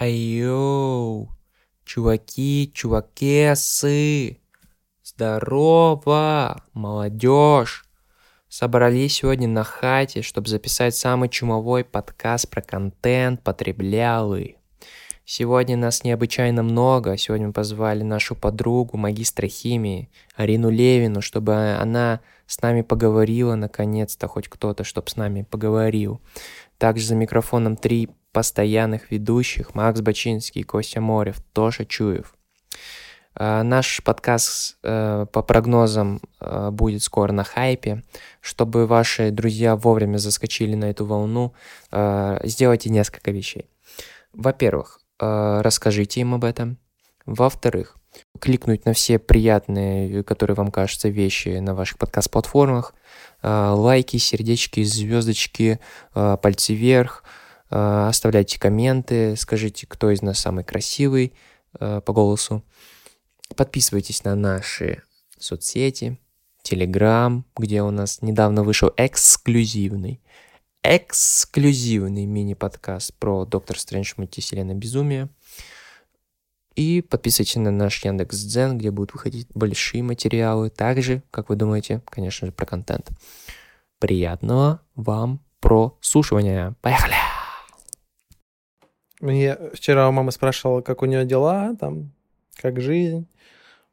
[0.00, 1.28] Айоу,
[1.84, 4.38] чуваки, чувакесы,
[5.02, 7.84] здорово, молодежь.
[8.48, 14.54] Собрались сегодня на хате, чтобы записать самый чумовой подкаст про контент потреблялы.
[15.24, 17.16] Сегодня нас необычайно много.
[17.16, 24.28] Сегодня мы позвали нашу подругу, магистра химии, Арину Левину, чтобы она с нами поговорила наконец-то,
[24.28, 26.20] хоть кто-то, чтобы с нами поговорил.
[26.78, 32.34] Также за микрофоном три постоянных ведущих Макс Бачинский, Костя Морев, Тоша Чуев.
[33.40, 38.02] А, наш подкаст э, по прогнозам э, будет скоро на хайпе.
[38.40, 41.54] Чтобы ваши друзья вовремя заскочили на эту волну,
[41.92, 43.70] э, сделайте несколько вещей.
[44.32, 46.78] Во-первых, расскажите им об этом.
[47.26, 47.96] Во-вторых,
[48.38, 52.94] кликнуть на все приятные, которые вам кажутся, вещи на ваших подкаст-платформах.
[53.42, 55.80] Лайки, сердечки, звездочки,
[56.12, 57.37] пальцы вверх– Э,
[57.70, 61.34] оставляйте комменты, скажите, кто из нас самый красивый
[61.78, 62.64] э, по голосу.
[63.56, 65.02] Подписывайтесь на наши
[65.38, 66.18] соцсети,
[66.62, 70.20] Телеграм, где у нас недавно вышел эксклюзивный,
[70.82, 75.28] эксклюзивный мини-подкаст про Доктор Стрэндж Мультивселенная Безумия.
[76.74, 80.70] И подписывайтесь на наш Яндекс Дзен, где будут выходить большие материалы.
[80.70, 83.10] Также, как вы думаете, конечно же, про контент.
[83.98, 86.76] Приятного вам прослушивания.
[86.80, 87.17] Поехали!
[89.20, 92.12] Мне вчера мама спрашивала, как у нее дела, там,
[92.56, 93.26] как жизнь.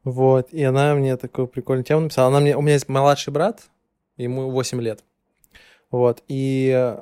[0.03, 2.27] Вот, и она мне такую прикольную тему написала.
[2.27, 3.63] Она мне, у меня есть младший брат,
[4.17, 5.03] ему 8 лет.
[5.89, 6.95] Вот, и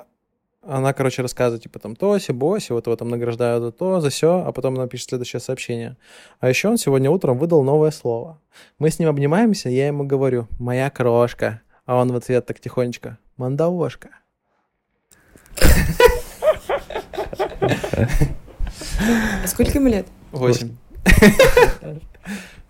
[0.62, 4.42] она, короче, рассказывает, типа, там, Тоси, Боси, вот его там награждают за то, за все,
[4.46, 5.98] а потом она пишет следующее сообщение.
[6.40, 8.40] А еще он сегодня утром выдал новое слово.
[8.78, 13.18] Мы с ним обнимаемся, я ему говорю, моя крошка, а он в ответ так тихонечко,
[13.36, 14.08] мандавошка.
[19.42, 20.06] А сколько ему лет?
[20.32, 20.76] Восемь.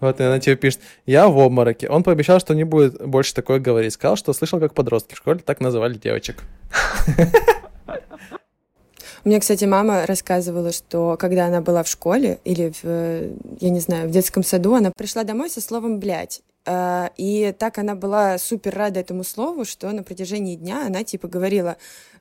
[0.00, 1.88] Вот, и она тебе пишет, я в обмороке.
[1.88, 3.94] Он пообещал, что не будет больше такое говорить.
[3.94, 6.42] Сказал, что слышал, как подростки в школе так называли девочек.
[9.24, 12.84] У меня, кстати, мама рассказывала, что когда она была в школе или, в,
[13.60, 16.42] я не знаю, в детском саду, она пришла домой со словом «блядь».
[16.66, 21.28] А, и так она была супер рада этому слову, что на протяжении дня она типа
[21.28, 21.76] говорила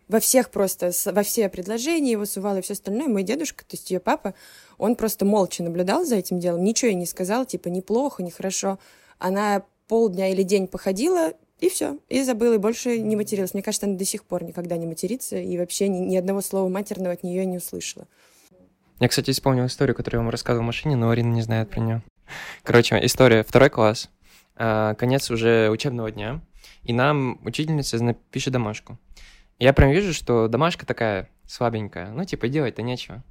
[0.08, 3.08] во всех просто, во все предложения его сувал и все остальное.
[3.08, 4.34] Мой дедушка, то есть ее папа,
[4.78, 8.80] он просто молча наблюдал за этим делом, ничего ей не сказал, типа, неплохо, нехорошо.
[9.18, 13.53] Она полдня или день походила, и все, и забыла, и больше не материлась.
[13.53, 16.68] Мне кажется, она до сих пор никогда не матерится, и вообще ни, ни одного слова
[16.68, 18.06] матерного от нее не услышала.
[19.00, 21.80] Я, кстати, вспомнил историю, которую я вам рассказывал в машине, но Арина не знает про
[21.80, 22.03] нее.
[22.64, 23.44] Короче, история.
[23.44, 24.09] Второй класс.
[24.56, 26.41] А, конец уже учебного дня.
[26.84, 29.00] И нам учительница пишет домашку.
[29.59, 32.12] Я прям вижу, что домашка такая слабенькая.
[32.12, 33.24] Ну, типа, делать-то нечего.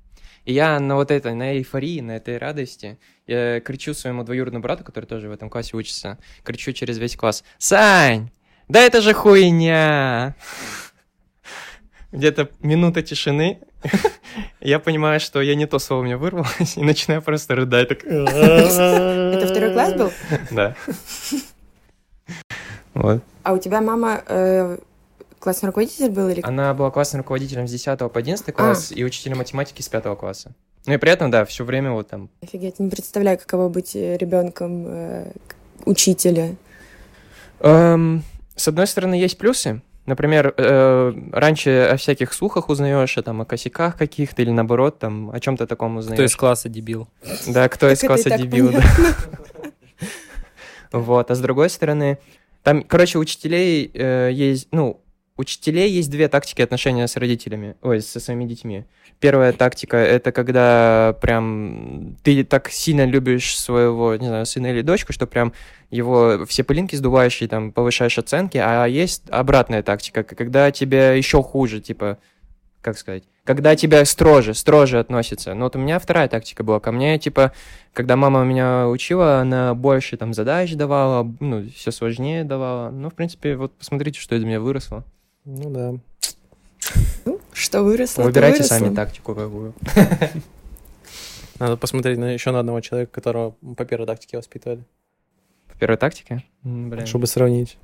[0.45, 4.83] И я на вот этой, на эйфории, на этой радости, я кричу своему двоюродному брату,
[4.83, 8.31] который тоже в этом классе учится, кричу через весь класс, «Сань,
[8.69, 10.35] да это же хуйня!»
[12.13, 13.59] Где-то минута тишины,
[14.61, 17.89] я понимаю, что я не то слово у меня вырвалось, и начинаю просто рыдать.
[17.89, 18.05] Так...
[18.05, 20.13] Это второй класс был?
[20.51, 20.77] Да.
[22.95, 23.23] Вот.
[23.43, 24.79] А у тебя мама э,
[25.39, 26.41] классный руководитель был или...
[26.43, 28.53] Она была классным руководителем с 10 по 11 а.
[28.53, 28.95] класс а.
[28.95, 30.53] и учителем математики с 5 класса.
[30.87, 32.29] Ну и при этом, да, все время вот там.
[32.43, 35.33] Офигеть, не представляю, каково быть э, ребенком э,
[35.85, 36.57] учителя.
[37.61, 38.25] Эм,
[38.57, 39.81] с одной стороны, есть плюсы.
[40.05, 45.31] Например, э, раньше о всяких слухах узнаешь, а там о косяках каких-то или наоборот, там
[45.31, 46.17] о чем-то таком узнаешь.
[46.17, 47.09] Кто из класса дебил.
[47.47, 48.83] Да, кто из класса дебил, да.
[50.91, 52.19] Вот, а с другой стороны,
[52.63, 55.01] там, короче, учителей э, есть, ну,
[55.37, 58.85] учителей есть две тактики отношения с родителями, ой, со своими детьми.
[59.23, 65.13] Первая тактика— это когда прям ты так сильно любишь своего, не знаю, сына или дочку,
[65.13, 65.53] что прям
[65.91, 71.41] его все пылинки сдуваешь и там повышаешь оценки, а есть обратная тактика, когда тебе еще
[71.41, 72.19] хуже, типа,
[72.81, 75.55] как сказать, когда тебя строже, строже относятся.
[75.55, 76.81] Ну вот у меня вторая тактика была.
[76.81, 77.53] Ко мне, типа,
[77.93, 82.91] когда мама меня учила, она больше там задач давала, ну, все сложнее давала.
[82.91, 85.05] Ну, в принципе, вот посмотрите, что из меня выросло.
[85.45, 85.95] Ну да.
[87.25, 88.79] Ну, что выросло, Выбирайте выросло.
[88.79, 89.75] сами тактику какую.
[91.59, 94.85] Надо посмотреть на еще на одного человека, которого по первой тактике воспитывали.
[95.69, 96.45] По первой тактике?
[96.63, 97.07] Блин.
[97.07, 97.79] Чтобы сравнить.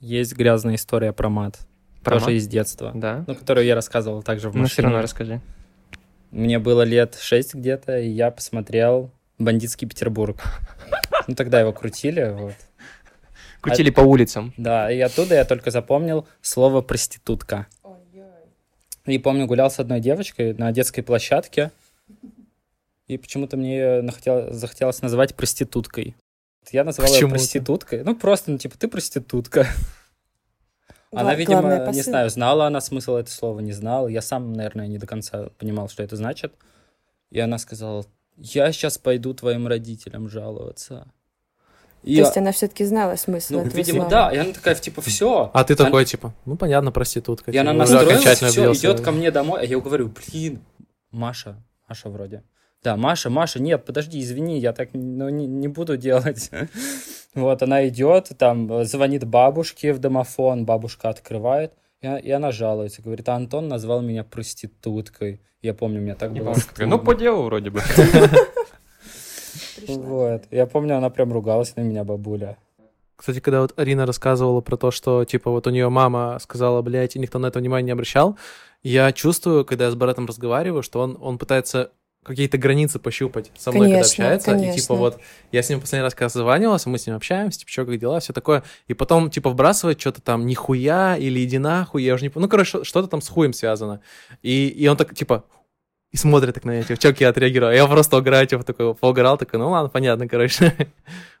[0.00, 1.58] Есть грязная история про мат.
[2.02, 2.34] Про тоже мат?
[2.34, 2.92] из детства.
[2.94, 3.24] Да.
[3.26, 4.62] Ну, которую я рассказывал также в машине.
[4.62, 5.40] Ну, все равно расскажи.
[6.30, 10.42] Мне было лет шесть где-то, и я посмотрел «Бандитский Петербург».
[11.26, 12.54] Ну, тогда его крутили, вот.
[13.60, 13.92] Крутили а...
[13.92, 14.54] по улицам.
[14.56, 17.66] Да, и оттуда я только запомнил слово «проститутка».
[19.08, 21.70] И помню, гулял с одной девочкой на детской площадке,
[23.06, 26.14] и почему-то мне ее нахотел- захотелось называть проституткой.
[26.70, 28.04] Я назвал ее проституткой.
[28.04, 29.66] Ну, просто, ну, типа, ты проститутка.
[31.10, 32.02] Она, Гла- видимо, главный не посыл.
[32.02, 34.08] знаю, знала она смысл этого слова, не знала.
[34.08, 36.52] Я сам, наверное, не до конца понимал, что это значит.
[37.30, 38.04] И она сказала,
[38.36, 41.10] я сейчас пойду твоим родителям жаловаться.
[42.08, 44.10] И То есть она все-таки знала смысл ну, этого видимо, слова.
[44.10, 44.30] да.
[44.30, 45.50] И она такая, типа, все.
[45.52, 47.50] А ты такой, типа, ну, понятно, проститутка.
[47.50, 49.60] И она типа, настроилась, все, идет ко мне домой.
[49.60, 50.60] А я говорю, блин,
[51.10, 52.44] Маша, Маша вроде.
[52.82, 56.50] Да, Маша, Маша, нет, подожди, извини, я так ну, не, не буду делать.
[57.34, 63.02] Вот, она идет, там, звонит бабушке в домофон, бабушка открывает, и, она- и она жалуется,
[63.02, 65.42] говорит, а Антон назвал меня проституткой.
[65.60, 67.82] Я помню, мне так И было ну, по делу вроде бы.
[69.96, 70.02] Пришла.
[70.04, 72.56] Вот, я помню, она прям ругалась на меня, бабуля.
[73.16, 77.16] Кстати, когда вот Арина рассказывала про то, что, типа, вот у нее мама сказала, блядь,
[77.16, 78.38] и никто на это внимания не обращал,
[78.84, 81.90] я чувствую, когда я с братом разговариваю, что он, он пытается
[82.22, 84.50] какие-то границы пощупать со мной, когда Конечно, общается.
[84.50, 84.80] И, конечно.
[84.80, 85.18] типа, вот,
[85.50, 88.20] я с ним последний раз, когда созванивался, мы с ним общаемся, типа, что, как дела,
[88.20, 88.62] все такое.
[88.86, 92.32] И потом, типа, вбрасывает что-то там, нихуя, или иди нахуй, я уже не.
[92.32, 94.00] Ну, короче, что-то там с хуем связано.
[94.42, 95.44] И, и он так, типа,
[96.10, 97.70] и смотрит так на меня, типа, как я отреагирую.
[97.70, 100.74] А Я просто угораю, типа, такой, поугорал, такой, ну ладно, понятно, короче.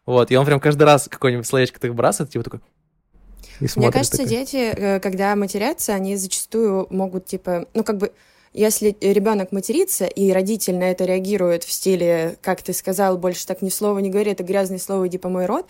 [0.06, 3.92] Вот, и он прям каждый раз какой-нибудь словечко так бросает, типа такой, и Мне смотрит
[3.92, 4.30] кажется, такой.
[4.30, 8.12] дети, э, когда матерятся, они зачастую могут, типа, ну, как бы,
[8.54, 13.60] если ребенок матерится, и родитель на это реагирует в стиле, как ты сказал, больше так
[13.60, 15.66] ни слова не говори, это грязное слово, иди помой рот,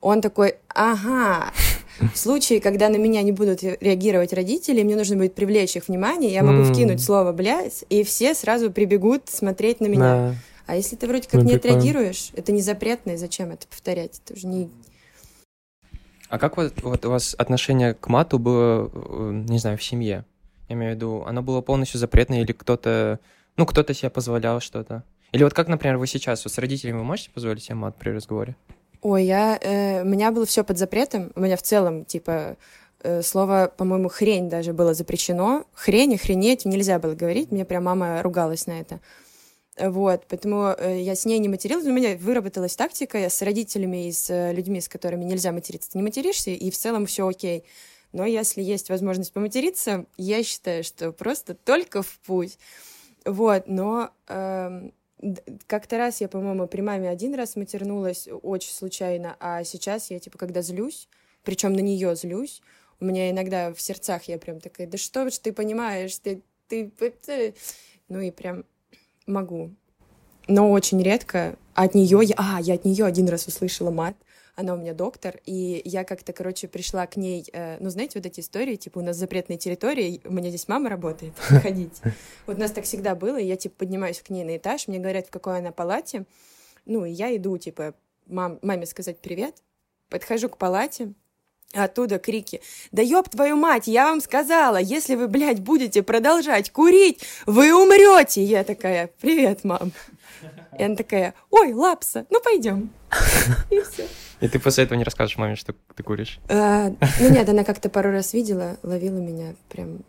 [0.00, 1.52] он такой, ага,
[2.00, 6.32] в случае, когда на меня не будут реагировать родители, мне нужно будет привлечь их внимание,
[6.32, 10.36] я могу вкинуть слово «блядь», и все сразу прибегут смотреть на меня.
[10.66, 11.76] А если ты вроде как Ну, не прикольно.
[11.76, 14.20] отреагируешь, это не запретно, и зачем это повторять?
[14.24, 14.70] Это уже не...
[16.30, 20.24] А как вот, вот у вас отношение к мату было, э, не знаю, в семье?
[20.68, 23.20] Я имею в виду, оно было полностью запретное или кто-то,
[23.58, 25.04] ну, кто-то себе позволял что-то?
[25.32, 28.10] Или вот как, например, вы сейчас, вот с родителями вы можете позволить себе мат при
[28.10, 28.56] разговоре?
[29.04, 31.30] Ой, я, э, у меня было все под запретом.
[31.36, 32.56] У меня в целом, типа,
[33.02, 35.66] э, слово, по-моему, хрень даже было запрещено.
[35.74, 37.52] Хрень, охренеть нельзя было говорить.
[37.52, 39.00] Мне прям мама ругалась на это.
[39.76, 41.86] Э, Вот, поэтому э, я с ней не материлась.
[41.86, 43.18] У меня выработалась тактика.
[43.18, 46.70] Я с родителями и с э, людьми, с которыми нельзя материться, ты не материшься, и
[46.70, 47.64] в целом все окей.
[48.12, 52.58] Но если есть возможность поматериться, я считаю, что просто только в путь.
[53.26, 54.92] Вот, но д-
[55.66, 60.38] как-то раз я, по-моему, при маме один раз матернулась очень случайно, а сейчас я, типа,
[60.38, 61.08] когда злюсь,
[61.42, 62.62] причем на нее злюсь,
[63.00, 66.90] у меня иногда в сердцах я прям такая, да что ж ты понимаешь, ты, ты,
[66.90, 67.54] ты-»
[68.08, 68.64] ну и прям
[69.26, 69.70] могу.
[70.46, 74.16] Но очень редко от нее, я, а, я от нее один раз услышала мат,
[74.56, 78.26] она у меня доктор, и я как-то, короче, пришла к ней, э, ну, знаете, вот
[78.26, 82.00] эти истории, типа, у нас запретная территория, у меня здесь мама работает, ходить.
[82.46, 84.98] Вот у нас так всегда было, и я, типа, поднимаюсь к ней на этаж, мне
[84.98, 86.24] говорят, в какой она палате,
[86.86, 87.94] ну, и я иду, типа,
[88.26, 89.56] мам, маме сказать привет,
[90.08, 91.14] подхожу к палате,
[91.74, 92.60] а оттуда крики
[92.92, 98.44] «Да ёб твою мать, я вам сказала, если вы, блядь, будете продолжать курить, вы умрете!»
[98.44, 99.92] Я такая «Привет, мам!»
[100.78, 102.90] И она такая «Ой, лапса, ну пойдем!»
[103.70, 104.06] И все.
[104.44, 106.38] И ты после этого не расскажешь маме, что ты куришь?
[106.50, 110.00] А, ну нет, она как-то пару раз видела, ловила меня прям.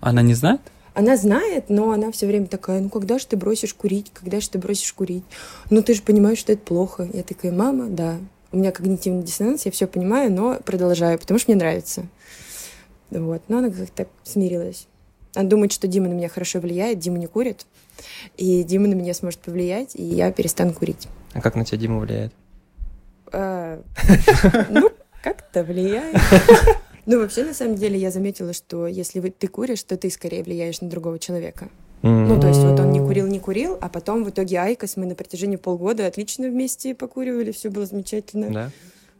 [0.00, 0.62] Она не знает?
[0.94, 4.48] Она знает, но она все время такая, ну когда же ты бросишь курить, когда же
[4.48, 5.22] ты бросишь курить?
[5.68, 7.06] Ну ты же понимаешь, что это плохо.
[7.12, 8.16] Я такая, мама, да.
[8.52, 12.06] У меня когнитивный диссонанс, я все понимаю, но продолжаю, потому что мне нравится.
[13.10, 14.86] Вот, но она как-то так смирилась.
[15.34, 17.66] Она думает, что Дима на меня хорошо влияет, Дима не курит,
[18.38, 21.06] и Дима на меня сможет повлиять, и я перестану курить.
[21.34, 22.32] А как на тебя Дима влияет?
[23.32, 23.82] А,
[24.70, 24.90] Ну,
[25.22, 26.16] как-то влияет.
[27.06, 30.80] Ну, вообще, на самом деле, я заметила, что если ты куришь, то ты скорее влияешь
[30.80, 31.68] на другого человека.
[32.02, 35.06] Ну, то есть вот он не курил, не курил, а потом в итоге IQOS мы
[35.06, 38.50] на протяжении полгода отлично вместе покуривали, все было замечательно.
[38.50, 38.70] Да?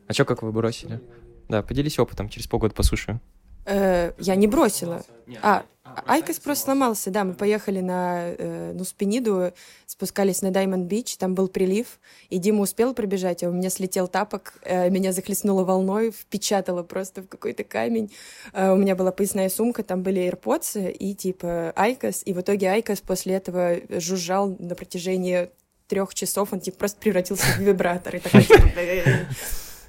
[0.06, 1.00] А чё, как вы бросили?
[1.48, 3.20] Да, поделись опытом, через полгода послушаю.
[3.66, 5.02] Э, Я не бросила.
[5.42, 5.64] А,
[6.06, 9.52] IQOS просто сломался, да, мы поехали на э, Нуса-Пениду,
[9.86, 11.98] спускались на Diamond Beach, там был прилив,
[12.30, 17.22] и Дима успел пробежать, а у меня слетел тапок, э, меня захлестнуло волной, впечатало просто
[17.22, 18.10] в какой-то камень.
[18.52, 22.70] Э, у меня была поясная сумка, там были AirPods и типа IQOS, и в итоге
[22.70, 25.50] IQOS после этого жужжал на протяжении
[25.88, 28.68] трех часов, он типа просто превратился в вибратор и такой, типа,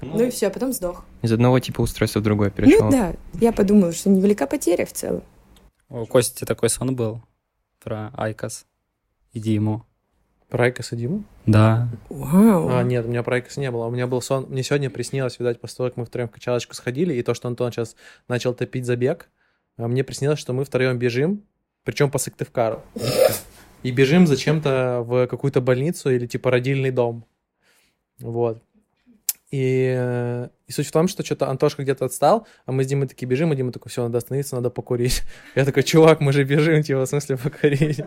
[0.00, 1.04] ну и все, а потом сдох.
[1.22, 2.86] Из одного типа устройства в другое перешел.
[2.86, 5.22] Ну да, я подумала, что невелика потеря в целом.
[5.90, 7.20] У Кости такой сон был
[7.82, 8.64] про IQOS
[9.32, 9.84] и Диму.
[10.48, 11.24] Про IQOS и Диму?
[11.46, 11.88] Да.
[12.08, 12.68] Вау.
[12.68, 13.86] А, нет, у меня про IQOS 'а не было.
[13.86, 14.46] У меня был сон.
[14.48, 17.48] Мне сегодня приснилось, видать, после того, как мы втроем в качалочку сходили, и то, что
[17.48, 17.96] Антон сейчас
[18.28, 19.30] начал топить забег,
[19.76, 21.42] а мне приснилось, что мы втроем бежим,
[21.82, 22.82] причем по Сыктывкару.
[23.82, 27.26] И бежим зачем-то в какую-то больницу или типа родильный дом.
[28.20, 28.62] Вот.
[29.50, 33.08] И, э, и суть в том, что что-то Антошка где-то отстал, а мы с Димой
[33.08, 35.22] такие бежим, и Дима такой, все, надо остановиться, надо покурить.
[35.56, 38.00] Я такой, чувак, мы же бежим, типа, в смысле покурить?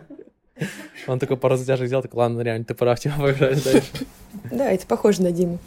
[1.08, 3.92] Он такой пару затяжек сделал, так, ладно, реально, ты прав, типа, побежали дальше.
[4.52, 5.60] Да, это похоже на Диму.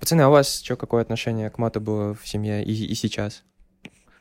[0.00, 3.42] Пацаны, а у вас что, какое отношение к мату было в семье и, и сейчас?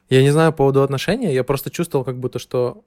[0.09, 2.83] Я не знаю по поводу отношения, я просто чувствовал как будто, что...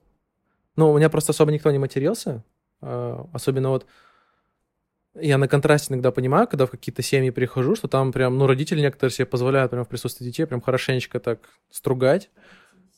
[0.75, 2.43] Ну, у меня просто особо никто не матерился,
[2.81, 3.87] а, особенно вот
[5.21, 8.81] я на контрасте иногда понимаю, когда в какие-то семьи прихожу, что там прям, ну, родители
[8.81, 11.39] некоторые себе позволяют прям в присутствии детей прям хорошенечко так
[11.71, 12.29] стругать.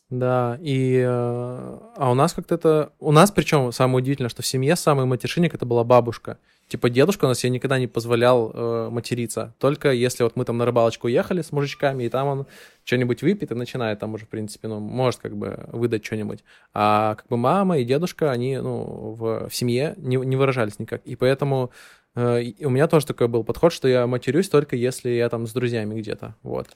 [0.10, 1.04] Да, и...
[1.06, 2.94] Э, а у нас как-то это...
[3.00, 6.40] У нас, причем, самое удивительное, что в семье самый матершинник это была бабушка.
[6.68, 9.56] Типа дедушка у нас себе никогда не позволял э, материться.
[9.60, 12.46] Только если вот мы там на рыбалочку уехали с мужичками, и там он
[12.84, 16.44] что-нибудь выпьет и начинает там уже, в принципе, ну, может как бы выдать что-нибудь.
[16.74, 18.84] А как бы мама и дедушка, они, ну,
[19.14, 21.02] в, в семье не, не выражались никак.
[21.06, 21.72] И поэтому
[22.16, 26.00] у меня тоже такой был подход, что я матерюсь только если я там с друзьями
[26.00, 26.70] где-то, вот.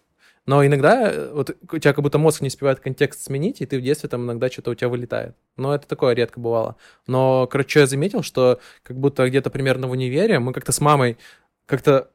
[0.46, 3.80] Но иногда э, вот у тебя как будто мозг не успевает контекст сменить, и ты
[3.80, 5.36] в детстве там иногда что-то у тебя вылетает.
[5.56, 6.76] Но это такое редко бывало.
[7.08, 11.18] Но, короче, я заметил, что как будто где-то примерно в универе мы как-то с мамой
[11.66, 12.10] как-то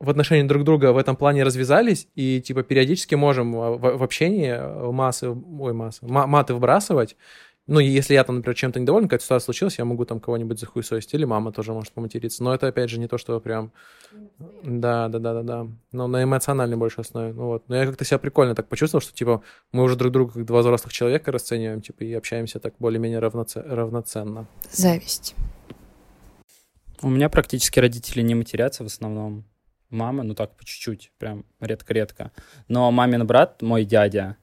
[0.00, 4.90] в отношении друг друга в этом плане развязались и типа периодически можем в, в общении
[4.90, 7.16] массы, ой, массы, маты вбрасывать,
[7.70, 11.14] ну, если я там, например, чем-то недоволен, какая-то ситуация случилась, я могу там кого-нибудь захуесосить,
[11.14, 12.42] или мама тоже может поматериться.
[12.42, 13.70] Но это, опять же, не то, что прям...
[14.64, 15.66] Да, да, да, да, да.
[15.92, 17.32] Но на эмоциональной больше основе.
[17.32, 17.68] Ну вот.
[17.68, 20.62] Но я как-то себя прикольно так почувствовал, что, типа, мы уже друг друга как два
[20.62, 23.62] взрослых человека расцениваем, типа, и общаемся так более-менее равноце...
[23.62, 24.48] равноценно.
[24.72, 25.36] Зависть.
[27.02, 29.44] У меня практически родители не матерятся в основном.
[29.90, 32.32] Мама, ну так, по чуть-чуть, прям редко-редко.
[32.66, 34.36] Но мамин брат, мой дядя,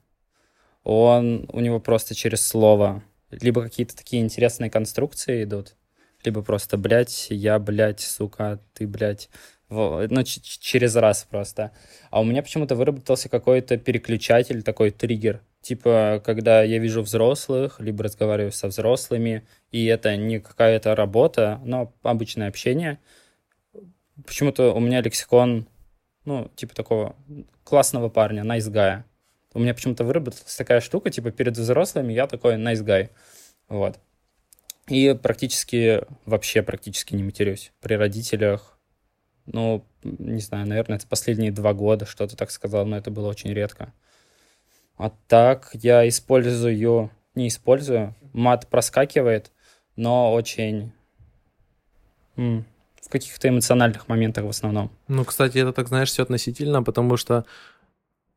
[0.85, 5.75] он, у него просто через слово либо какие-то такие интересные конструкции идут,
[6.23, 9.29] либо просто, блядь, я, блядь, сука, ты, блядь,
[9.69, 11.71] ну, через раз просто.
[12.09, 15.41] А у меня почему-то выработался какой-то переключатель, такой триггер.
[15.61, 21.93] Типа, когда я вижу взрослых, либо разговариваю со взрослыми, и это не какая-то работа, но
[22.03, 22.99] обычное общение,
[24.25, 25.67] почему-то у меня лексикон,
[26.23, 27.15] ну, типа такого
[27.65, 29.03] классного парня, nice.
[29.57, 33.09] У меня почему-то выработалась такая штука, типа перед взрослыми я такой nice guy.
[33.67, 33.97] Вот.
[34.87, 37.71] И практически, вообще практически не матерюсь.
[37.81, 38.77] При родителях,
[39.47, 43.51] ну, не знаю, наверное, это последние два года что-то так сказал, но это было очень
[43.51, 43.91] редко.
[44.95, 49.51] А так я использую, не использую, мат проскакивает,
[49.95, 50.91] но очень
[52.35, 52.63] м,
[53.01, 54.91] в каких-то эмоциональных моментах в основном.
[55.07, 57.43] Ну, кстати, это так, знаешь, все относительно, потому что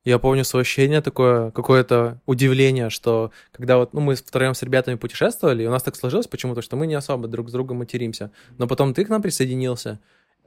[0.04, 4.94] я помню свое ощущение такое, какое-то удивление, что когда вот, ну, мы втроем с ребятами
[4.94, 8.30] путешествовали, и у нас так сложилось почему-то, что мы не особо друг с другом материмся.
[8.56, 10.00] Но потом ты к нам присоединился,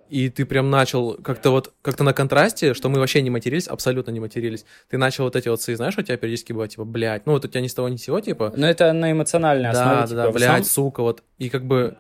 [0.10, 4.12] и ты прям начал как-то вот, как-то на контрасте, что мы вообще не матерились, абсолютно
[4.12, 4.66] не матерились.
[4.90, 7.48] Ты начал вот эти вот знаешь, у тебя периодически бывает, типа, блядь, ну вот у
[7.48, 8.54] тебя ни с того ни с сего, типа.
[8.56, 10.02] Ну это на эмоциональной да, основе.
[10.02, 10.68] Да, типа, да, блядь, основ...
[10.68, 11.24] сука, вот.
[11.38, 11.98] И как бы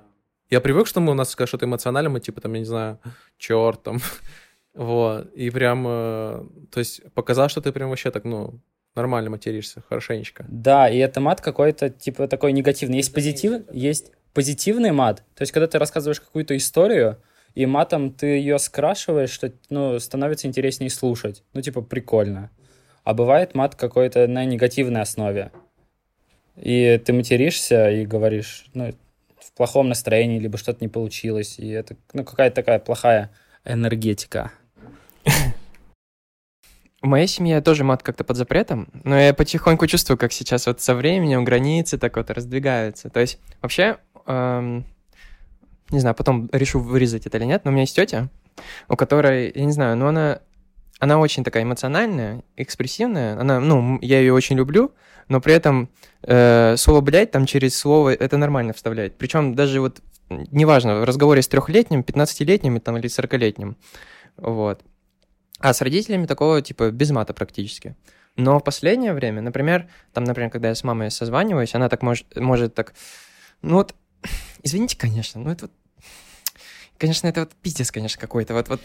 [0.49, 2.99] я привык, что мы у нас, что-то эмоциональное, мы типа там, я не знаю,
[3.37, 3.99] черт там,
[4.73, 8.59] Вот, и прям, э, то есть показал, что ты прям вообще так, ну,
[8.95, 10.45] нормально материшься, хорошенечко.
[10.47, 12.97] Да, и это мат какой-то, типа, такой негативный.
[12.97, 17.21] Есть позитив, есть позитивный мат, то есть когда ты рассказываешь какую-то историю,
[17.53, 21.43] и матом ты ее скрашиваешь, что, ну, становится интереснее слушать.
[21.53, 22.49] Ну, типа, прикольно.
[23.03, 25.51] А бывает мат какой-то на негативной основе.
[26.55, 28.91] И ты материшься и говоришь, ну,
[29.39, 31.59] в плохом настроении, либо что-то не получилось.
[31.59, 33.29] И это, ну, какая-то такая плохая
[33.65, 34.51] энергетика.
[37.03, 40.79] В моей семье тоже мат как-то под запретом, но я потихоньку чувствую, как сейчас вот
[40.79, 43.09] со временем границы так вот раздвигаются.
[43.09, 44.85] То есть вообще, эм,
[45.89, 48.29] не знаю, потом решу вырезать это или нет, но у меня есть тетя,
[48.87, 50.39] у которой, я не знаю, но она,
[50.99, 53.37] она очень такая эмоциональная, экспрессивная.
[53.37, 54.93] Она, ну, я ее очень люблю,
[55.27, 55.89] но при этом
[56.21, 59.17] э, слово «блядь» там через слово это нормально вставлять.
[59.17, 63.75] Причем даже вот, неважно, в разговоре с трехлетним, пятнадцатилетним там, или сорокалетним.
[64.37, 64.79] Вот.
[65.63, 67.95] А с родителями такого, типа, без мата практически.
[68.35, 72.35] Но в последнее время, например, там, например, когда я с мамой созваниваюсь, она так может,
[72.35, 72.93] может так,
[73.61, 73.95] ну вот,
[74.63, 75.71] извините, конечно, ну это вот,
[76.97, 78.81] конечно, это вот пиздец, конечно, какой-то, вот, вот,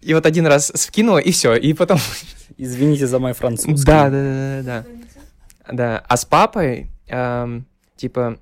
[0.00, 1.98] и вот один раз скинула, и все, и потом...
[2.56, 3.84] Извините за мой французский.
[3.84, 5.72] Да, да, да, да, да.
[5.72, 8.38] Да, а с папой, эм, типа,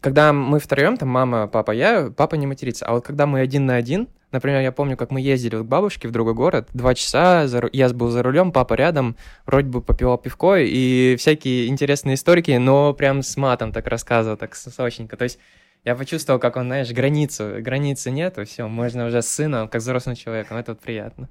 [0.00, 3.66] когда мы втроем, там мама, папа, я, папа не матерится, а вот когда мы один
[3.66, 7.48] на один, Например, я помню, как мы ездили к бабушке в другой город, два часа,
[7.48, 12.14] за, ру- я был за рулем, папа рядом, вроде бы попивал пивко, и всякие интересные
[12.14, 15.16] историки, но прям с матом так рассказывал, так с- сочненько.
[15.16, 15.38] То есть
[15.84, 20.14] я почувствовал, как он, знаешь, границу, границы нету, все, можно уже с сыном, как взрослым
[20.14, 21.28] человеком, это вот приятно.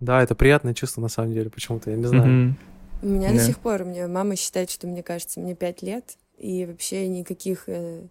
[0.00, 2.26] Да, это приятное чувство на самом деле, почему-то, я не знаю.
[2.28, 2.56] Мгм.
[3.02, 3.34] У меня Да.
[3.38, 7.08] до сих пор, у меня мама считает, что мне кажется, мне пять лет, и вообще
[7.08, 8.02] никаких, э,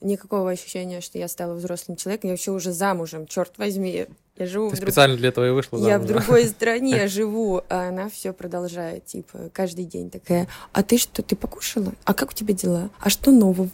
[0.00, 2.28] никакого ощущения, что я стала взрослым человеком.
[2.28, 4.06] Я вообще уже замужем, черт возьми.
[4.36, 7.08] Я живу Ты в друг- специально для этого и вышла Я в замуж, другой стране
[7.08, 11.94] живу, а она все продолжает, типа, каждый день такая, а ты что, ты покушала?
[12.04, 12.90] А как у тебя дела?
[13.00, 13.70] А что нового?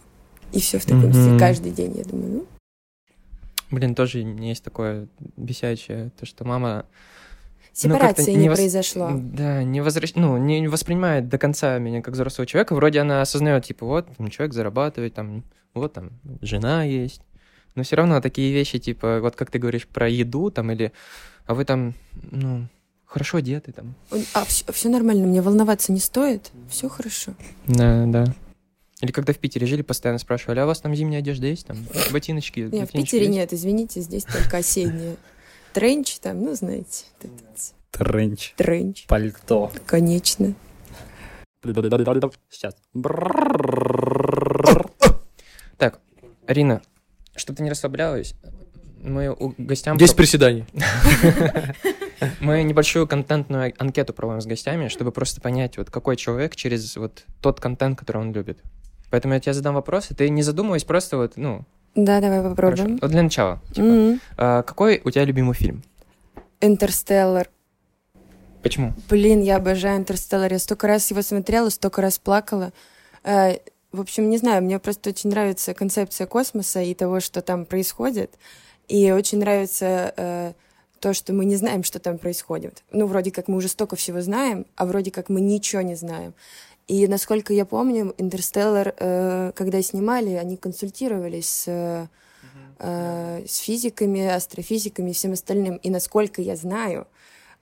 [0.53, 1.97] И все в таком стиле каждый день.
[1.97, 2.47] Я думаю, ну,
[3.71, 6.85] Блин, тоже есть такое бесячее, то, что мама
[7.73, 9.11] сепарации как-то не, не вос- произошло.
[9.15, 10.15] Да, не возвращ...
[10.15, 12.75] ну, не воспринимает до конца меня как взрослого человека.
[12.75, 16.11] Вроде она осознает, типа, вот, там, человек зарабатывает, там, вот там
[16.41, 17.23] жена есть.
[17.75, 20.93] Но все равно такие вещи, типа, вот как ты говоришь про еду, там, или,
[21.47, 21.95] а вы там,
[22.31, 22.67] ну,
[23.07, 23.95] хорошо одеты, там.
[24.35, 26.51] А все, нормально, мне волноваться не стоит.
[26.69, 27.33] Все хорошо.
[27.67, 28.27] Да, да.
[29.01, 31.77] Или когда в Питере жили, постоянно спрашивали, а у вас там зимняя одежда есть, там,
[32.13, 32.61] ботиночки?
[32.61, 35.17] Нет, в Питере есть?» нет, извините, здесь только осенние.
[35.73, 38.55] Тренч там, ну, знаете, этот Тренч.
[38.57, 39.71] тренч, Пальто.
[39.87, 40.55] конечно.
[42.51, 42.75] Сейчас.
[45.77, 46.01] Так,
[46.47, 46.83] Арина,
[47.37, 48.35] чтобы ты не расслаблялась,
[49.03, 49.97] мы у гостям...
[49.97, 50.65] 10 приседаний.
[52.41, 57.25] Мы небольшую контентную анкету проводим с гостями, чтобы просто понять, вот какой человек через вот
[57.41, 58.63] тот контент, который он любит.
[59.11, 62.55] Поэтому я тебе задам вопросы, ты не задумываясь, просто вот, ну, Да, давай хорошо.
[62.57, 62.99] попробуем.
[63.03, 63.61] Вот для начала.
[63.75, 64.21] типа, М.
[64.39, 65.83] а, какой у тебя любимый фильм?
[66.61, 67.49] Интерстеллар.
[68.63, 68.93] Почему?
[69.11, 70.53] Блин, я обожаю Интерстеллар.
[70.53, 72.73] Я столько раз его смотрела, столько раз плакала.
[73.25, 73.57] Э,
[73.93, 78.39] В общем, не знаю, мне просто очень нравится концепция космоса и того, что там происходит.
[78.89, 80.53] И очень нравится э,
[80.99, 82.85] то, что мы не знаем, что там происходит.
[82.91, 86.33] Ну, вроде как мы уже столько всего знаем, а вроде как мы ничего не знаем.
[86.89, 92.07] И насколько я помню, Интерстеллар, э, когда снимали, они консультировались с, э,
[92.79, 95.77] э, с физиками, астрофизиками и всем остальным.
[95.77, 97.07] И насколько я знаю,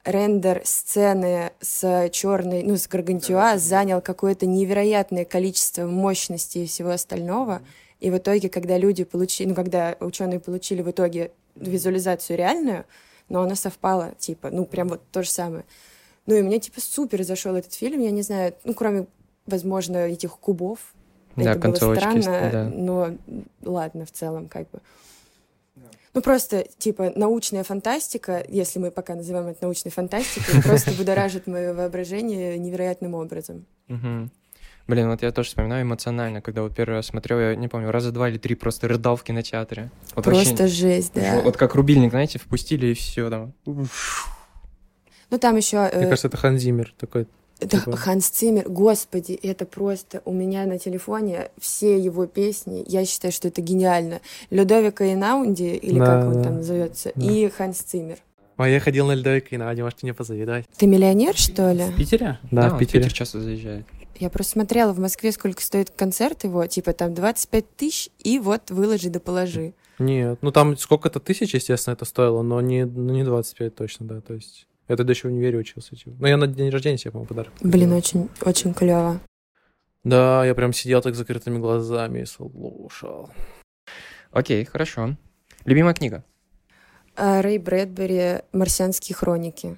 [0.04, 7.60] рендер сцены с черной, ну, с Гаргантюа занял какое-то невероятное количество мощности и всего остального.
[8.00, 12.86] И в итоге, когда люди получили, ну, когда ученые получили в итоге визуализацию реальную,
[13.28, 15.64] но она совпала, типа, ну, прям вот то же самое.
[16.30, 19.06] Ну, и мне, типа, супер зашел этот фильм, я не знаю, ну, кроме,
[19.46, 20.78] возможно, этих кубов.
[21.34, 22.70] Да, Это было странно, да.
[22.72, 23.16] но
[23.64, 24.78] ладно, в целом, как бы.
[26.14, 31.74] Ну, просто, типа, научная фантастика, если мы пока называем это научной фантастикой, просто будоражит мое
[31.74, 33.66] воображение невероятным образом.
[33.88, 38.12] Блин, вот я тоже вспоминаю эмоционально, когда вот первый раз смотрел, я не помню, раза
[38.12, 39.90] два или три просто рыдал в кинотеатре.
[40.14, 41.40] Вот Просто вообще- жесть, да.
[41.42, 43.52] Вот как рубильник, знаете, впустили и все там.
[45.30, 45.78] Ну, там еще...
[45.94, 47.26] Мне кажется, это Хан Зиммер такой.
[47.60, 53.04] Да, Типа- Ханс Циммер, господи, это просто у меня на телефоне все его песни, я
[53.04, 54.20] считаю, что это гениально.
[54.48, 56.42] Людовика Инаунди, или Да, как он да.
[56.44, 57.30] там называется, Да.
[57.30, 58.16] и Ханс Циммер.
[58.56, 60.66] А я ходил на льдовик и Надя, можете мне позавидовать.
[60.76, 61.84] Ты миллионер, что ли?
[61.84, 62.38] В Питере?
[62.50, 63.00] Да, он в Питере.
[63.04, 63.84] Питер часто заезжает.
[64.18, 68.70] Я просто смотрела в Москве, сколько стоит концерт его, типа там 25 тысяч, и вот
[68.70, 69.72] выложи да положи.
[69.98, 74.20] Нет, ну там сколько-то тысяч, естественно, это стоило, но не, ну, не 25 точно, да,
[74.22, 74.66] то есть...
[74.90, 76.16] Я тогда еще в универе учился, типа.
[76.18, 77.52] Ну, я на день рождения себе, по-моему, подарок.
[77.60, 79.20] Блин, очень, очень клево.
[80.02, 83.30] Да, я прям сидел так с закрытыми глазами и слушал.
[84.32, 85.16] Окей, хорошо.
[85.64, 86.24] Любимая книга?
[87.14, 89.76] А, Рэй Брэдбери «Марсианские хроники».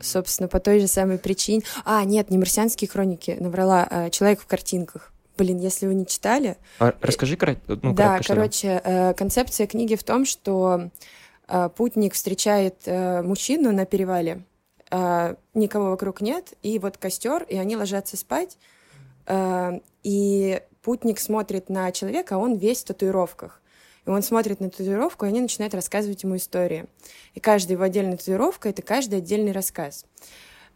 [0.00, 1.62] Собственно, по той же самой причине...
[1.84, 5.12] А, нет, не «Марсианские хроники», наврала, а «Человек в картинках».
[5.36, 10.24] Блин, если вы не читали, А, расскажи ну, да, короче, э, концепция книги в том,
[10.24, 10.90] что
[11.76, 14.42] путник встречает э, мужчину на перевале,
[14.90, 18.58] э, никого вокруг нет, и вот костер, и они ложатся спать,
[19.26, 23.62] э, и путник смотрит на человека, а он весь в татуировках.
[24.06, 26.86] И он смотрит на татуировку, и они начинают рассказывать ему истории.
[27.34, 30.06] И каждая его отдельная татуировка— это каждый отдельный рассказ.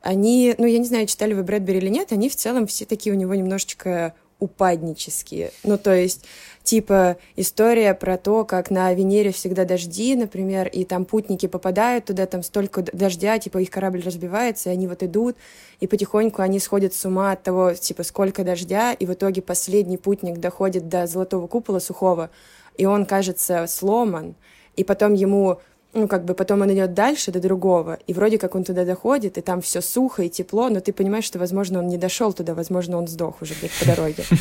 [0.00, 3.14] Они, ну, я не знаю, читали вы Брэдбери или нет, они в целом все такие
[3.14, 5.52] у него немножечко упаднические.
[5.62, 6.24] Ну, то есть,
[6.64, 12.26] типа, история про то, как на Венере всегда дожди, например, и там путники попадают туда,
[12.26, 15.36] там столько дождя, типа, их корабль разбивается, и они вот идут,
[15.78, 19.96] и потихоньку они сходят с ума от того, типа, сколько дождя, и в итоге последний
[19.96, 22.30] путник доходит до золотого купола сухого,
[22.76, 24.34] и он, кажется, сломан,
[24.74, 25.60] и потом ему
[25.94, 29.38] ну, как бы потом он идет дальше до другого, и вроде как он туда доходит,
[29.38, 32.54] и там все сухо и тепло, но ты понимаешь, что, возможно, он не дошел туда,
[32.54, 34.24] возможно, он сдох уже где-то по дороге.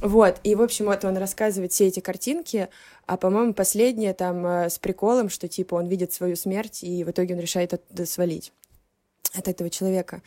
[0.00, 2.68] Вот, и, в общем, вот он рассказывает все эти картинки,
[3.06, 7.10] а, по-моему, последняя там э, с приколом, что, типа, он видит свою смерть, и в
[7.10, 8.52] итоге он решает оттуда свалить
[9.32, 10.20] от этого человека.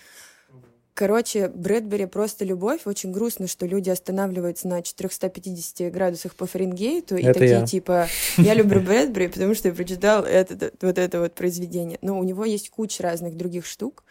[0.97, 2.81] Короче, Брэдбери просто любовь.
[2.85, 7.65] Очень грустно, что люди останавливаются на 450 градусах по Фаренгейту и Это такие я.
[7.67, 8.07] типа
[8.37, 11.99] «Я люблю Брэдбери, потому что я прочитал это, вот это вот произведение».
[12.01, 14.05] Но у него есть куча разных других штук.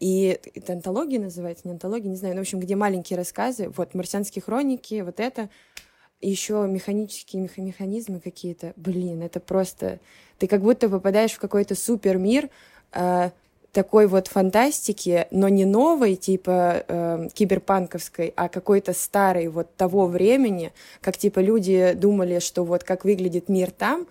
[0.00, 2.34] И это антология называется, не антология, не знаю.
[2.34, 3.68] Ну, в общем, где маленькие рассказы.
[3.76, 5.50] Вот «Марсианские хроники», вот это.
[6.22, 8.72] Еще механические меха- механизмы какие-то.
[8.76, 10.00] Блин, это просто...
[10.38, 12.48] Ты как будто попадаешь в какой-то супер мир,
[12.90, 13.32] а,
[13.72, 20.72] такой вот фантастики, но не новой, типа э, киберпанковской, а какой-то старой вот того времени,
[21.00, 24.06] как типа люди думали, что вот как выглядит мир там,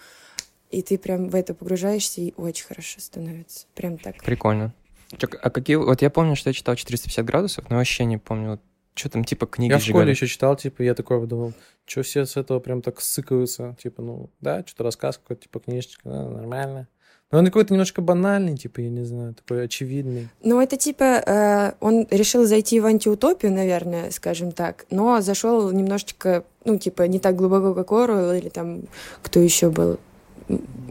[0.72, 3.68] и ты прям в это погружаешься, и очень хорошо становится.
[3.76, 4.24] Прям так.
[4.24, 4.74] Прикольно.
[5.18, 5.76] Чё, а какие...
[5.76, 8.60] Вот я помню, что я читал 450 градусов, но вообще не помню,
[8.96, 10.02] что там типа книги Я в сжигали.
[10.04, 11.54] школе еще читал, типа, я такой подумал,
[11.86, 16.02] что все с этого прям так сыкаются, типа, ну, да, что-то рассказ какой-то, типа, книжечка,
[16.10, 16.88] да, нормально.
[17.32, 20.28] Но он какой-то немножко банальный, типа, я не знаю, такой очевидный.
[20.44, 26.44] Ну, это типа, э, он решил зайти в антиутопию, наверное, скажем так, но зашел немножечко,
[26.66, 28.82] ну, типа, не так глубоко, как Оруэлл, или там,
[29.22, 29.98] кто еще был,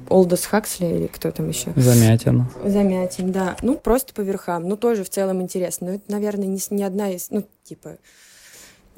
[0.09, 1.73] Олдос Хаксли, или кто там еще.
[1.77, 2.51] Замятина.
[2.65, 3.57] Замятин, да.
[3.63, 4.69] Ну, просто по верхам.
[4.69, 5.89] Ну, тоже в целом интересно.
[5.89, 7.99] Но это, наверное, не, не одна из, ну, типа,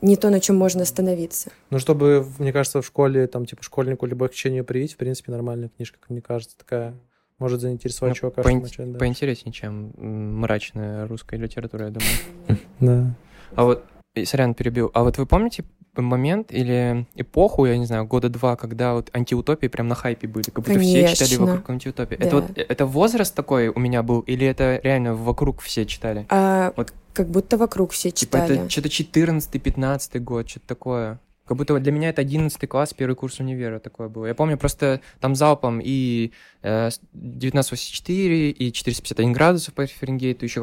[0.00, 1.50] не то, на чем можно остановиться.
[1.70, 5.33] Ну, чтобы, мне кажется, в школе, там, типа, школьнику любовь к чтению привить, в принципе,
[5.33, 6.94] нормальная книжка, как мне кажется, такая,
[7.42, 8.98] может заинтересовать Ну, чувака, поин- начать.
[8.98, 9.92] Поинтереснее, чем
[10.40, 12.11] мрачная русская литература, я думаю.
[12.81, 13.14] Да.
[13.55, 13.85] А вот,
[14.24, 14.90] сорян, перебил.
[14.94, 19.66] А вот вы помните момент или эпоху, я не знаю, года два, когда вот антиутопии
[19.68, 22.16] прям на хайпе были, как будто все читали вокруг антиутопии.
[22.16, 22.26] Да.
[22.26, 26.24] Это вот э, это возраст такой у меня был, или это реально вокруг все читали?
[26.31, 26.94] А Вот.
[27.12, 28.61] как будто вокруг все Типа читали.
[28.61, 31.20] это что-то 14-15 год, что-то такое.
[31.44, 34.26] Как будто вот для меня это 11 класс, первый курс универа такое было.
[34.26, 36.31] Я помню просто там залпом и
[36.62, 40.61] э, 1984, и 451 градусов по Фаренгейту, еще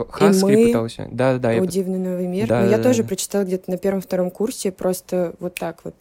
[0.58, 0.68] мы.
[0.68, 1.08] пытался.
[1.12, 1.52] Да-да-да.
[1.52, 2.48] я О, пыт- дивный новый мир.
[2.48, 3.10] Да, Но я да, тоже да.
[3.10, 5.96] прочитала где-то на первом-втором курсе, просто вот так вот.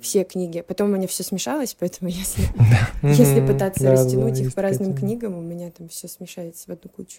[0.00, 0.60] Все книги.
[0.66, 2.44] Потом у меня все смешалось, поэтому если,
[3.02, 6.72] если пытаться Да, да, растянуть их по разным книгам, у меня там все смешается в
[6.72, 7.18] одну кучу.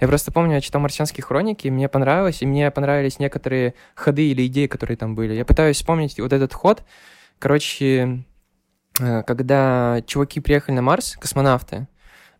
[0.00, 4.46] Я просто помню, я читал «Марсианские хроники», мне понравилось, и мне понравились некоторые ходы или
[4.46, 5.34] идеи, которые там были.
[5.34, 6.82] Я пытаюсь вспомнить вот этот ход.
[7.38, 8.24] Короче,
[9.00, 11.88] э, когда чуваки приехали на Марс, космонавты,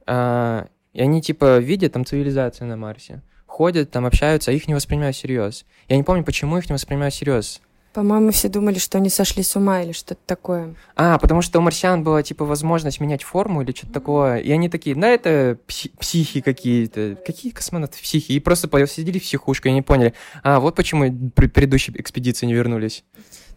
[0.07, 4.74] э, и они типа видят там цивилизацию на Марсе, ходят, там общаются, а их не
[4.74, 5.64] воспринимают всерьез.
[5.88, 7.61] Я не помню, почему их не воспринимают всерьез.
[7.92, 10.76] По-моему, все думали, что они сошли с ума или что-то такое.
[10.94, 14.37] А, потому что у марсиан была, типа, возможность менять форму или что-то такое.
[14.38, 17.16] И они такие, да, это пси- психи какие-то.
[17.26, 18.33] Какие космонавты психи?
[18.33, 20.14] И просто посидели в психушку и не поняли.
[20.44, 23.03] А, вот почему при предыдущей экспедиции не вернулись.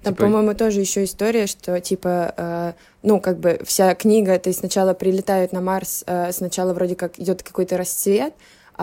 [0.01, 4.51] Там, Типа- по-моему, тоже еще история, что типа, э, ну, как бы вся книга, ты
[4.51, 8.33] сначала прилетают на Марс, э, сначала вроде как идет какой-то расцвет,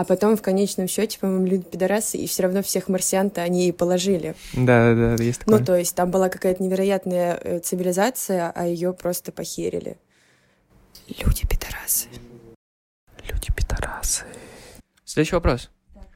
[0.01, 3.71] а потом в конечном счете, по-моему, люди пидорасы, и все равно всех марсиан-то они и
[3.71, 4.33] положили.
[4.53, 5.59] Да, да, да, есть такое.
[5.59, 9.97] Ну, то есть там была какая-то невероятная э, цивилизация, а ее просто похерили.
[11.07, 12.07] Люди пидорасы.
[13.29, 14.23] Люди пидорасы.
[15.05, 15.69] Следующий вопрос.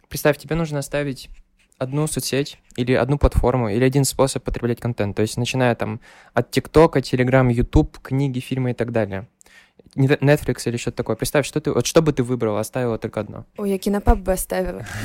[0.09, 1.29] Представь, тебе нужно оставить
[1.77, 5.15] одну соцсеть или одну платформу или один способ потреблять контент.
[5.15, 6.01] То есть начиная там
[6.33, 9.27] от ТикТока, Телеграм, Ютуб, книги, фильмы и так далее.
[9.95, 11.15] Netflix или что-то такое.
[11.15, 13.45] Представь, что ты, вот что бы ты выбрала, оставила только одно.
[13.57, 14.85] Ой, я кинопап бы оставила.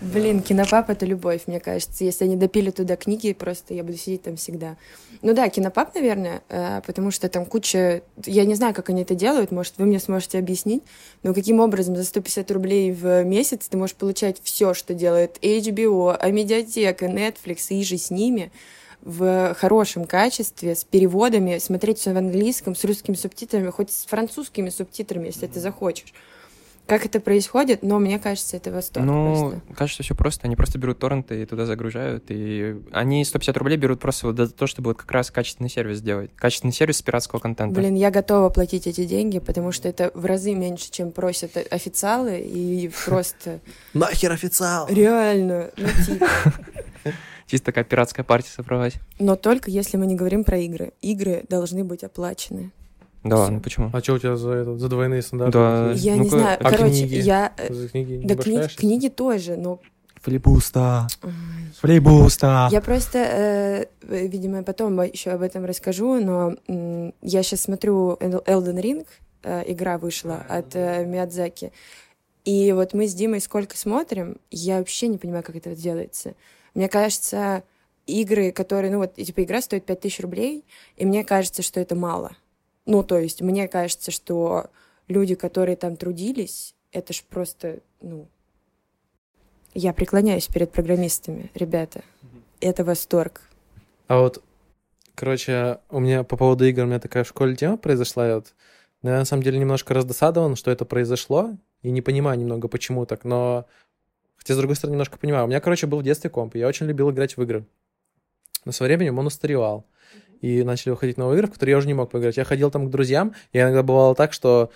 [0.00, 2.04] Блин, кинопап— это любовь, мне кажется.
[2.04, 4.76] Если они допили туда книги, просто я буду сидеть там всегда.
[5.22, 8.02] Ну да, кинопап, наверное, э, потому что там куча...
[8.26, 10.82] Я не знаю, как они это делают, может, вы мне сможете объяснить,
[11.22, 16.14] но каким образом за 150 рублей в месяц ты можешь получать все, что делает HBO,
[16.14, 18.52] Амедиатека, Netflix и же с ними,
[19.04, 24.70] в хорошем качестве, с переводами, смотреть все в английском, с русскими субтитрами, хоть с французскими
[24.70, 26.12] субтитрами, если ты захочешь.
[26.86, 29.74] Как это происходит, но мне кажется, это восторг ну, просто.
[29.74, 30.46] кажется, все просто.
[30.46, 32.24] Они просто берут торренты и туда загружают.
[32.28, 35.98] И они 150 рублей берут просто вот за то, чтобы вот как раз качественный сервис
[35.98, 36.30] сделать.
[36.36, 37.80] Качественный сервис пиратского контента.
[37.80, 42.38] Блин, я готова платить эти деньги, потому что это в разы меньше, чем просят официалы,
[42.40, 43.60] и просто
[43.94, 44.86] Нахер официал!
[44.90, 46.28] реально, ну типа.
[47.54, 48.94] Чисто такая пиратская партия собралась.
[49.20, 50.92] Но только если мы не говорим про игры.
[51.02, 52.72] Игры должны быть оплачены.
[53.22, 53.90] Да, ну почему?
[53.92, 55.52] А что у тебя за, это, за двойные стандарты?
[55.52, 55.92] Да.
[55.94, 57.14] Я не Ну-ка, знаю, а короче, книги?
[57.14, 57.52] я...
[57.56, 59.78] э, За книги не Да кни- книги тоже, но
[60.20, 61.06] Флибуста.
[61.22, 61.30] ай,
[61.80, 62.68] Флибуста.
[62.72, 68.14] Я просто, э, э, видимо, потом еще об этом расскажу, но м, я сейчас смотрю
[68.14, 69.06] Elden Ring,
[69.44, 71.70] э, игра вышла от э, Миядзаки,
[72.44, 76.34] и вот мы с Димой сколько смотрим, я вообще не понимаю, как это делается.
[76.74, 77.62] Мне кажется,
[78.06, 80.64] игры, которые, ну вот, типа, игра стоит 5000 рублей,
[80.96, 82.36] и мне кажется, что это мало.
[82.86, 84.66] Ну, то есть, мне кажется, что
[85.08, 88.26] люди, которые там трудились, это ж просто, ну...
[89.76, 92.04] Я преклоняюсь перед программистами, ребята.
[92.60, 93.42] Это восторг.
[94.06, 94.40] А вот,
[95.16, 98.54] короче, у меня по поводу игр, у меня такая в школе тема произошла, и вот,
[99.02, 103.04] ну, я на самом деле немножко раздосадован, что это произошло, и не понимаю немного, почему
[103.04, 103.66] так, но
[104.44, 105.46] хотя, с другой стороны, немножко понимаю.
[105.46, 107.64] У меня, короче, был в детстве комп, и я очень любил играть в игры.
[108.66, 109.86] Но со временем он устаревал.
[110.42, 112.36] И начали выходить новые игры, в которые я уже не мог поиграть.
[112.36, 114.70] Я ходил там к друзьям, и иногда бывало так, что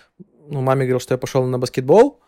[0.49, 2.19] ну, маме говорил, что я пошел на баскетбол,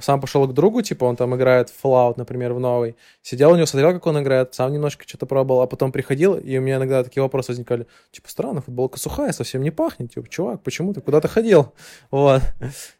[0.00, 2.94] сам пошел к другу, типа, он там играет в Fallout, например, в новый.
[3.22, 6.58] Сидел у него, смотрел, как он играет, сам немножко что-то пробовал, а потом приходил, и
[6.58, 7.88] у меня иногда такие вопросы возникали.
[8.12, 10.12] Типа, странно, футболка сухая, совсем не пахнет.
[10.12, 11.74] Типа, чувак, почему ты куда то ходил?
[12.10, 12.42] Вот.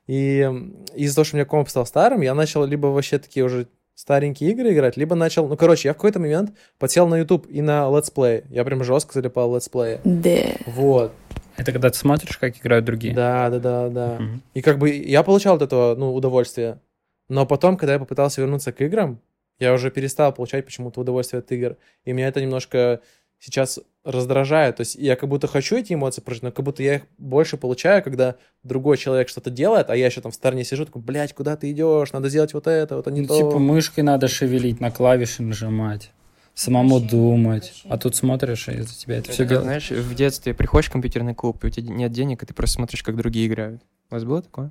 [0.06, 0.40] И
[0.94, 4.50] из-за того, что у меня комп стал старым, я начал либо вообще такие уже старенькие
[4.50, 5.48] игры играть, либо начал...
[5.48, 8.44] Ну, короче, я в какой-то момент подсел на YouTube и на летсплей.
[8.50, 10.00] Я прям жестко залипал летсплея.
[10.04, 10.40] Да.
[10.66, 11.12] Вот.
[11.56, 13.14] Это когда ты смотришь, как играют другие.
[13.14, 14.16] Да, да, да, да.
[14.18, 14.42] Мгм.
[14.54, 16.80] И как бы я получал от этого, ну, удовольствие.
[17.28, 19.20] Но потом, когда я попытался вернуться к играм,
[19.58, 21.76] я уже перестал получать почему-то удовольствие от игр.
[22.04, 23.00] И меня это немножко
[23.38, 24.76] сейчас раздражает.
[24.76, 27.56] То есть я как будто хочу эти эмоции прожить, но как будто я их больше
[27.56, 31.32] получаю, когда другой человек что-то делает, а я еще там в стороне сижу, такой, блядь,
[31.32, 32.12] куда ты идешь?
[32.12, 33.36] Надо сделать вот это, вот это не Ну, то.
[33.36, 36.10] типа мышкой надо шевелить, на клавиши нажимать,
[36.54, 37.82] самому думать.
[37.88, 39.64] А тут смотришь, и за тебя это все Как, делает.
[39.64, 42.74] Знаешь, в детстве приходишь в компьютерный клуб, и у тебя нет денег, и ты просто
[42.76, 43.82] смотришь, как другие играют.
[44.10, 44.70] У вас было такое?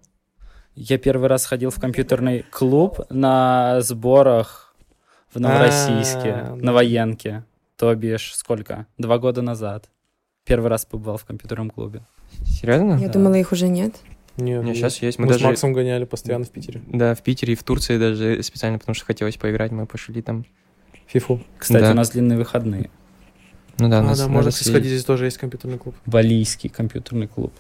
[0.75, 4.75] Я первый раз ходил в компьютерный клуб на сборах
[5.33, 7.43] в Новороссийске, А, на военке.
[7.83, 8.87] То бишь, сколько?
[8.97, 9.89] Два года назад.
[10.45, 12.03] Первый раз побывал в компьютерном клубе.
[12.45, 12.93] Серьезно?
[12.93, 13.13] Я Да.
[13.13, 13.93] думала, их уже нет.
[14.37, 15.19] Не, Не, сейчас есть.
[15.19, 16.81] Мы Мы, с даже, Максом гоняли постоянно в Питере.
[16.87, 20.45] да, в Питере и в Турции даже специально, потому что хотелось поиграть, мы пошли там.
[21.07, 21.43] Фифу.
[21.57, 21.91] Кстати, Да.
[21.91, 22.89] у нас длинные выходные.
[23.79, 25.93] Ну да, А, нас да, можно сходить, здесь тоже есть компьютерный клуб.
[26.05, 27.51] Балийский компьютерный клуб.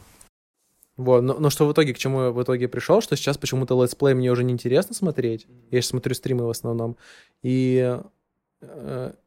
[0.95, 3.75] Вот, но, но что в итоге, к чему я в итоге пришел, что сейчас почему-то
[3.83, 5.47] летсплей мне уже не интересно смотреть.
[5.69, 6.95] Я сейчас смотрю стримы в основном.
[7.41, 7.99] И,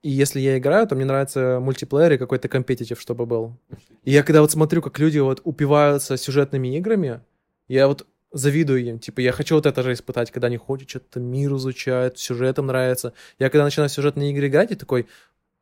[0.03, 3.57] и если я играю, то мне нравится мультиплеер и какой-то компетитив, чтобы был.
[4.05, 7.21] И я когда вот смотрю, как люди вот упиваются сюжетными играми,
[7.69, 8.99] я вот завидую им.
[8.99, 13.13] Типа, я хочу вот это же испытать, когда они ходят, что-то мир изучают, сюжетом нравится.
[13.39, 15.07] Я когда начинаю сюжетные игры играть, я такой,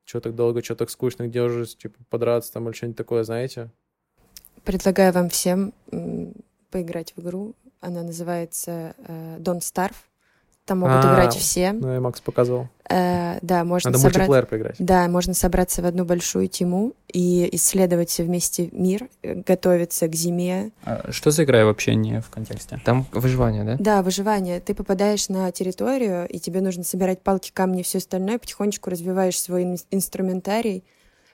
[0.04, 3.70] что так долго, что так скучно, где уже, типа, подраться там или что-нибудь такое, знаете?
[4.64, 5.72] Предлагаю вам всем
[6.70, 7.54] поиграть в игру.
[7.80, 9.94] Она называется э, Don't Starve.
[10.66, 11.72] Там могут А, играть все.
[11.72, 12.68] Ну, я Макс показывал.
[12.88, 14.16] Э, да, можно Надо собрать...
[14.16, 14.76] мультиплеер поиграть.
[14.78, 20.14] Да, можно собраться в одну большую тему и исследовать все вместе мир, э, готовиться к
[20.14, 20.70] зиме.
[20.84, 22.80] А что за игра вообще не в контексте?
[22.82, 23.76] Там выживание, да?
[23.78, 24.58] Да, выживание.
[24.60, 28.38] Ты попадаешь на территорию, и тебе нужно собирать палки, камни и все остальное.
[28.38, 30.82] Потихонечку развиваешь свой ин- инструментарий,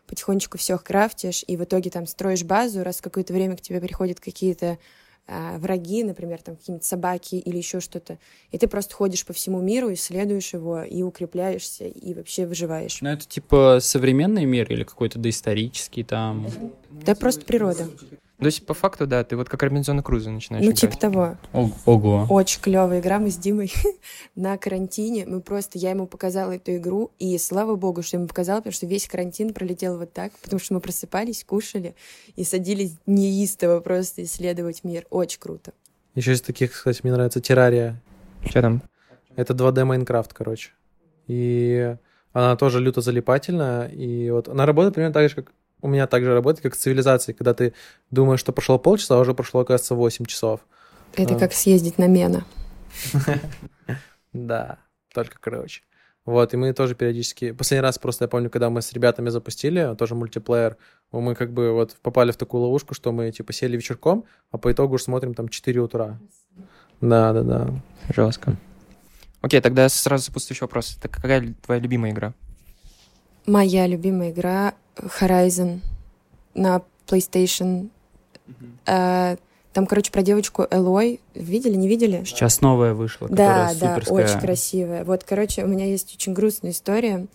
[0.08, 3.80] потихонечку все крафтишь, и в итоге там строишь базу, раз в какое-то время к тебе
[3.80, 4.78] приходят какие-то
[5.26, 8.18] а, враги, например, там какие-нибудь собаки или еще что-то,
[8.50, 13.00] и ты просто ходишь по всему миру, исследуешь его и укрепляешься, и вообще выживаешь.
[13.00, 16.46] Ну, это типа современный мир или какой-то доисторический там?
[16.90, 17.88] Да просто природа.
[18.40, 20.80] То есть, по факту, да, ты вот как Робинзона Круза начинаешь Ну, играть.
[20.80, 21.36] типа того.
[21.84, 22.26] Ого.
[22.30, 23.18] Очень клевая игра.
[23.18, 23.72] Мы с Димой
[24.34, 25.26] на карантине.
[25.26, 28.72] Мы просто, я ему показала эту игру, и слава богу, что я ему показала, потому
[28.72, 31.94] что весь карантин пролетел вот так, потому что мы просыпались, кушали
[32.34, 35.06] и садились неистово просто исследовать мир.
[35.10, 35.72] Очень круто.
[36.14, 38.00] Еще из таких, кстати, мне нравится Террария.
[38.44, 38.82] Что там?
[39.36, 40.70] Это 2D Майнкрафт, короче.
[41.28, 41.94] И
[42.32, 43.86] она тоже люто залипательная.
[43.88, 47.36] И вот она работает примерно так же, как у меня также работает, как с цивилизацией,
[47.36, 47.74] когда ты
[48.10, 50.60] думаешь, что прошло полчаса, а уже прошло, оказывается, 8 часов.
[51.14, 51.38] Это А.
[51.38, 52.44] как съездить на Мена.
[54.32, 54.78] Да,
[55.12, 55.82] только короче.
[56.24, 57.50] Вот, и мы тоже периодически...
[57.50, 60.76] Последний раз просто я помню, когда мы с ребятами запустили, тоже мультиплеер,
[61.10, 64.70] мы как бы вот попали в такую ловушку, что мы типа сели вечерком, а по
[64.70, 66.20] итогу уж смотрим там 4 утра.
[67.00, 67.70] Да, да, да.
[68.14, 68.56] Жестко.
[69.40, 70.98] Окей, тогда сразу запустишь вопрос.
[71.00, 72.34] Так какая твоя любимая игра?
[73.46, 75.80] Моя любимая игра Horizon
[76.54, 77.88] на PlayStation.
[78.86, 79.36] Э,
[79.72, 81.20] Там, короче, про девочку Элой.
[81.34, 82.24] Видели, не видели?
[82.24, 84.24] Сейчас новая вышла, Да, да, суперская.
[84.26, 85.04] очень красивая.
[85.04, 87.26] Вот, короче, у меня есть очень грустная история.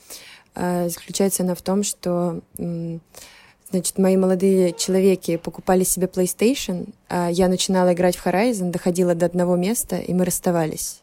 [0.53, 2.99] А, Заключается она в том, что, м,
[3.71, 9.25] значит, мои молодые человеки покупали себе PlayStation, а я начинала играть в Horizon, доходила до
[9.27, 11.01] одного места, и мы расставались.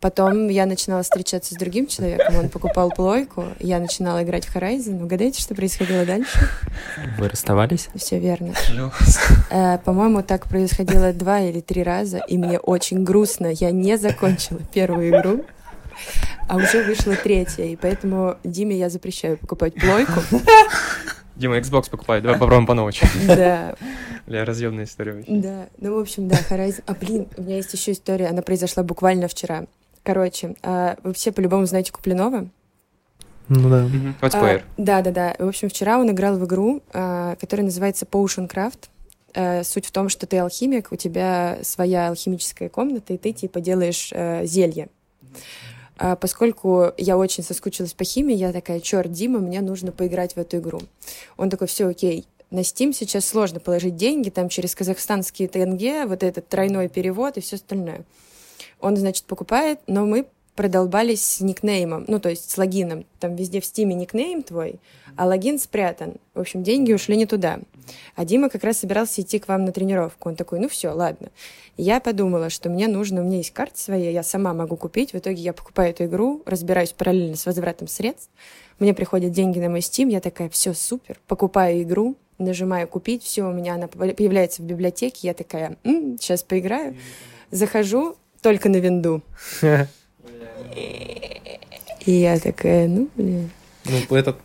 [0.00, 5.02] Потом я начинала встречаться с другим человеком, он покупал плойку, я начинала играть в Horizon.
[5.02, 6.38] Угадайте, что происходило дальше?
[7.18, 7.88] Вы расставались?
[7.94, 8.52] Все верно.
[9.50, 13.48] Э, По-моему, так происходило два или три раза, и мне очень грустно.
[13.48, 15.44] Я не закончила первую игру.
[16.48, 20.20] А уже вышла третья, и поэтому Диме я запрещаю покупать плойку.
[21.36, 22.92] Дима, Xbox покупай, давай попробуем по новой.
[23.26, 23.74] Да,
[24.26, 25.32] Бля, разъемная история вообще.
[25.32, 25.66] да.
[25.78, 26.82] Ну, в общем, да, Horizon...
[26.86, 29.64] А, блин, у меня есть еще история, она произошла буквально вчера.
[30.02, 32.46] Короче, а, вы все по-любому знаете Куплинова?
[33.48, 33.86] Ну да.
[34.20, 35.34] What's Да, да, да.
[35.38, 38.88] В общем, вчера он играл в игру, а, которая называется Potion Craft.
[39.34, 43.60] Э, Суть в том, что ты алхимик, у тебя своя алхимическая комната, и ты типа
[43.60, 44.88] делаешь э, зелье.
[45.22, 45.79] А
[46.20, 50.56] Поскольку я очень соскучилась по химии, я такая, черт, Дима, мне нужно поиграть в эту
[50.56, 50.80] игру.
[51.36, 52.26] Он такой, все, окей.
[52.50, 57.40] На Steam сейчас сложно положить деньги, там через казахстанские тенге, вот этот тройной перевод и
[57.40, 58.04] все остальное.
[58.80, 63.04] Он, значит, покупает, но мы продолбались с никнеймом, ну, то есть с логином.
[63.18, 64.80] Там везде в стиме никнейм твой,
[65.16, 66.14] а логин спрятан.
[66.34, 67.60] В общем, деньги ушли не туда.
[68.16, 70.28] А Дима как раз собирался идти к вам на тренировку.
[70.28, 71.28] Он такой, ну все, ладно.
[71.76, 75.12] Я подумала, что мне нужно, у меня есть карта своя, я сама могу купить.
[75.12, 78.30] В итоге я покупаю эту игру, разбираюсь параллельно с возвратом средств.
[78.78, 83.42] Мне приходят деньги на мой Steam, я такая, все, супер, покупаю игру, нажимаю купить, все,
[83.42, 86.96] у меня она появляется в библиотеке, я такая, сейчас поиграю.
[87.50, 89.22] Захожу только на винду.
[92.06, 93.50] И я такая, ну, блин.
[93.84, 94.36] Ну, этот,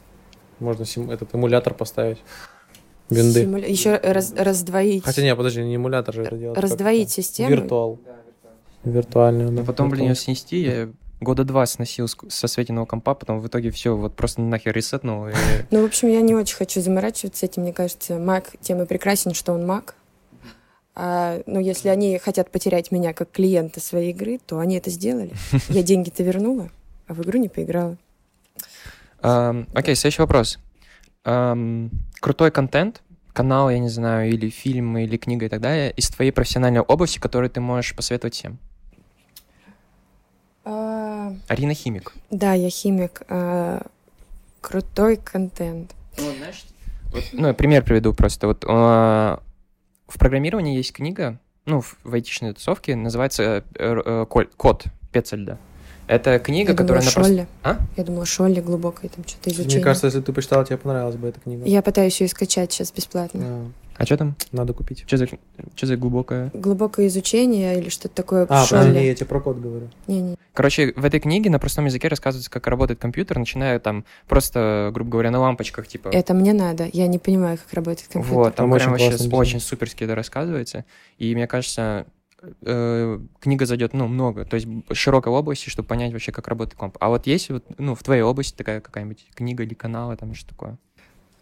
[0.60, 2.18] можно этот эмулятор поставить.
[3.10, 3.42] Винды.
[3.68, 5.04] Еще раз, раздвоить.
[5.04, 6.58] Хотя не, подожди, не эмулятор же это делать.
[6.60, 7.22] Раздвоить как-то.
[7.22, 7.50] систему.
[7.52, 8.00] Виртуал.
[8.84, 9.62] Виртуальную, да.
[9.62, 10.90] А потом, блин, ее снести, я
[11.22, 15.28] года два сносил со Светиного компа, потом в итоге все вот просто нахер ресетнул.
[15.28, 15.32] и-
[15.72, 17.64] Ну, в общем, я не очень хочу заморачиваться этим.
[17.64, 19.96] Мне кажется, Мак тем и прекрасен, что он Мак.
[20.98, 25.32] А, ну, если они хотят потерять меня как клиента своей игры, то они это сделали.
[25.70, 26.70] Я деньги-то вернула,
[27.08, 27.98] а в игру не поиграла.
[29.22, 30.60] Окей, следующий вопрос.
[31.26, 31.90] Ам,
[32.22, 36.32] Крутой контент, канал, я не знаю, или фильм, или книга и так далее, из твоей
[36.32, 38.58] профессиональной области, который ты можешь посоветовать всем.
[40.64, 42.14] А, Арина Химик.
[42.32, 43.22] да, я химик.
[43.28, 43.86] А,
[44.62, 45.94] крутой контент.
[47.34, 48.48] Ну, я пример приведу просто.
[48.48, 49.42] Вот а,
[50.08, 55.58] в программировании есть книга, ну, в, айтишной тусовке, называется э, э, Код Пецельда.
[56.08, 57.32] Это книга, Я которая думала, на просто...
[57.32, 57.48] Шолли.
[57.64, 57.78] А?
[57.98, 59.78] Я думала, Шолли глубокое там что-то изучение.
[59.78, 61.66] Мне кажется, если ты почитала, тебе понравилась бы эта книга.
[61.66, 63.40] Я пытаюсь ее скачать сейчас бесплатно.
[63.42, 64.36] Да, А что там?
[64.52, 65.04] надо купить.
[65.08, 65.28] Что за,
[65.76, 66.52] что за глубокое?
[66.54, 69.00] Глубокое изучение или что-то такое А, подожди, Шолли.
[69.00, 69.90] не, я тебе про код говорю.
[70.08, 70.36] Не-не.
[70.54, 75.10] Короче, в этой книге на простом языке рассказывается, как работает компьютер, начиная там просто, грубо
[75.12, 76.10] говоря, на лампочках, типа.
[76.10, 76.88] Это мне надо.
[76.94, 78.38] Я не понимаю, как работает компьютер.
[78.38, 80.86] Вот, там Там прям очень вообще очень суперски это рассказывается.
[81.18, 82.06] И мне кажется,
[82.62, 84.46] э, книга зайдет, ну, много.
[84.46, 86.98] То есть широкой области, чтобы понять вообще, как работает комп.
[87.00, 90.50] А вот есть вот, ну, в твоей области такая какая-нибудь книга или канал, там что
[90.50, 90.78] такое?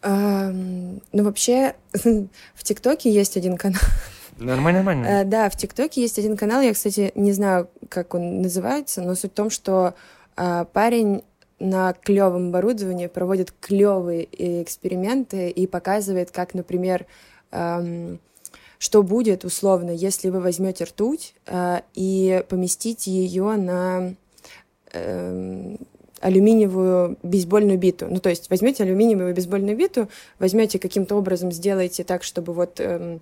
[0.02, 3.82] Ам, Ну, вообще, в ТикТоке есть один канал.
[4.38, 5.06] Нормально, нормально.
[5.06, 6.62] Э, Да, в ТикТоке есть один канал.
[6.62, 9.94] Я, кстати, не знаю, как он называется, но суть в том, что
[10.36, 11.24] а, парень
[11.60, 14.28] на клевом оборудовании проводит клевые
[14.64, 17.06] эксперименты и показывает, как, например,
[17.52, 18.20] ам,
[18.84, 24.14] что будет условно, если вы возьмете ртуть а, и поместите ее на
[24.92, 25.80] эм,
[26.20, 28.08] алюминиевую бейсбольную биту.
[28.10, 33.22] Ну, то есть возьмете алюминиевую бейсбольную биту, возьмете каким-то образом, сделайте так, чтобы вот эм,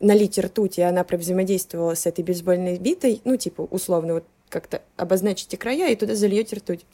[0.00, 5.58] налить ртуть, и она взаимодействовала с этой бейсбольной битой, ну, типа, условно, вот как-то обозначите
[5.58, 6.86] края и туда зальете ртуть.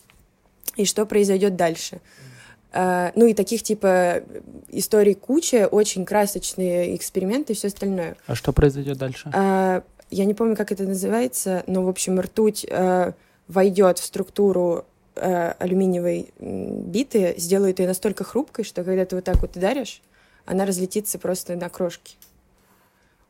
[0.75, 2.01] И что произойдет дальше?
[2.01, 2.28] А,
[2.73, 4.23] ну и таких типа
[4.69, 8.17] историй куча, очень красочные эксперименты и все остальное.
[8.27, 9.31] А что произойдет дальше?
[9.33, 13.15] А, я не помню, как это называется, но, в общем, ртуть а,
[13.47, 14.85] войдет в структуру
[15.21, 20.01] алюминиевой биты, сделает ее настолько хрупкой, что когда ты вот так вот ударишь,
[20.47, 22.15] она разлетится просто на крошки.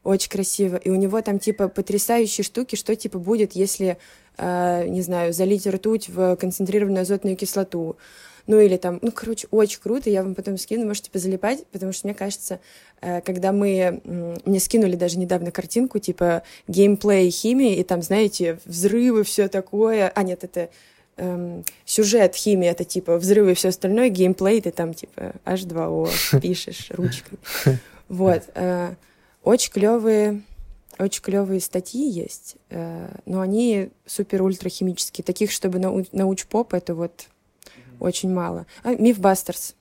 [0.04, 0.76] Очень красиво.
[0.76, 3.98] И у него там, типа, потрясающие штуки, что, типа, будет, если,
[4.36, 7.96] а, не знаю, залить ртуть в концентрированную азотную кислоту.
[8.48, 12.06] Ну, или там, ну, короче, очень круто, я вам потом скину, можете позалипать, потому что,
[12.06, 12.60] мне кажется,
[13.02, 14.00] э, когда мы...
[14.46, 20.10] Мне скинули даже недавно картинку, типа, геймплей химии, и там, знаете, взрывы, все такое.
[20.14, 20.70] А, нет, это
[21.18, 26.86] эм, сюжет химии, это, типа, взрывы и все остальное, геймплей, ты там, типа, H2O пишешь
[26.88, 27.38] ручкой.
[28.08, 28.44] Вот.
[28.54, 28.94] э,
[29.44, 30.42] Очень клевые
[30.98, 35.22] очень клевые статьи есть, э, но они супер-ультра химические.
[35.24, 37.26] Таких, чтобы нау- науч-поп, это вот
[38.00, 38.66] очень мало.
[38.82, 39.74] А, Мифбастерс.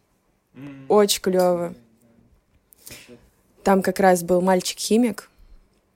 [0.88, 1.74] Очень клево.
[3.64, 5.30] Там как раз был мальчик-химик.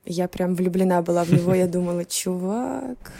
[0.05, 1.53] Я прям влюблена была в него.
[1.53, 3.11] Я думала, чувак,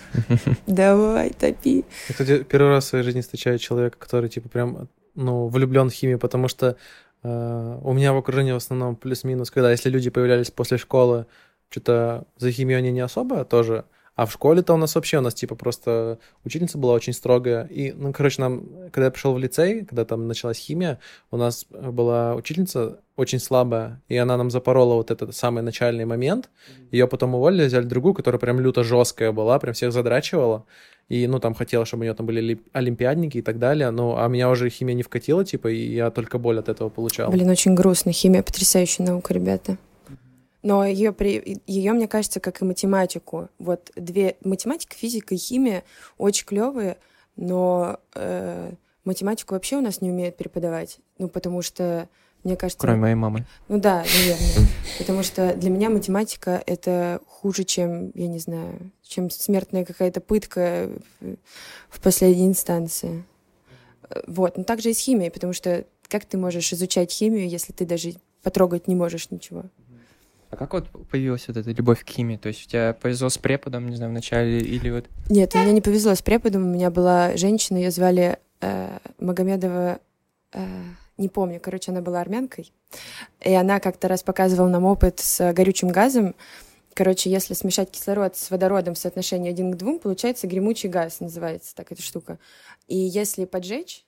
[0.68, 1.86] давай, топи.
[2.10, 5.94] Я, кстати, первый раз в своей жизни встречаю человека, который, типа, прям, ну, влюблен в
[5.94, 6.76] химию, потому что
[7.24, 11.28] э, у меня в окружении в основном плюс-минус, когда если люди появлялись после школы,
[11.70, 13.86] что-то за химию они не особо тоже,
[14.16, 17.66] А в школе-то у нас вообще, у нас типа просто учительница была очень строгая.
[17.68, 21.00] И, ну, короче, нам, когда я пришел в лицей, когда там началась химия,
[21.32, 26.50] у нас была учительница очень слабая, и она нам запорола вот этот самый начальный момент.
[26.92, 30.66] Ее потом уволили, взяли другую, которая прям люто жесткая была, прям всех задрачивала.
[31.08, 33.92] И, ну, там хотела, чтобы у нее там были олимпиадники и так далее.
[33.92, 37.32] Ну, а меня уже химия не вкатила, типа, и я только боль от этого получал.
[37.32, 38.12] Блин, очень грустно.
[38.12, 39.78] Химия потрясающая наука, ребята.
[40.64, 41.62] Но ее, при...
[41.66, 43.50] ее, мне кажется, как и математику.
[43.58, 44.38] Вот две...
[44.44, 45.84] Математика, физика и химия
[46.18, 46.98] очень клевые,
[47.36, 51.00] но э, математику вообще у нас не умеют преподавать.
[51.18, 52.08] Ну, потому что,
[52.44, 52.80] мне кажется...
[52.80, 53.46] Кроме моей мамы.
[53.70, 54.68] Ну да, наверное.
[55.00, 60.90] Потому что для меня математика— это хуже, чем, я не знаю, чем смертная какая-то пытка
[61.90, 63.24] в последней инстанции.
[64.28, 64.58] Вот.
[64.58, 68.14] Но также и с химией, потому что как ты можешь изучать химию, если ты даже
[68.44, 69.64] потрогать не можешь ничего?
[70.52, 72.36] А как вот появилась вот эта любовь к химии?
[72.36, 75.06] То есть у тебя повезло с преподом, не знаю, вначале или вот...
[75.30, 76.64] Нет, у меня не повезло с преподом.
[76.64, 80.00] У меня была женщина, ее звали э, Магомедова...
[80.52, 80.68] Э,
[81.18, 82.74] не помню, короче, она была армянкой.
[83.40, 86.36] И она как-то раз показывала нам опыт с горючим газом.
[86.94, 91.74] Короче, если смешать кислород с водородом в соотношении один к двум, получается гремучий газ, называется
[91.76, 92.40] так эта штука.
[92.88, 94.06] И если поджечь,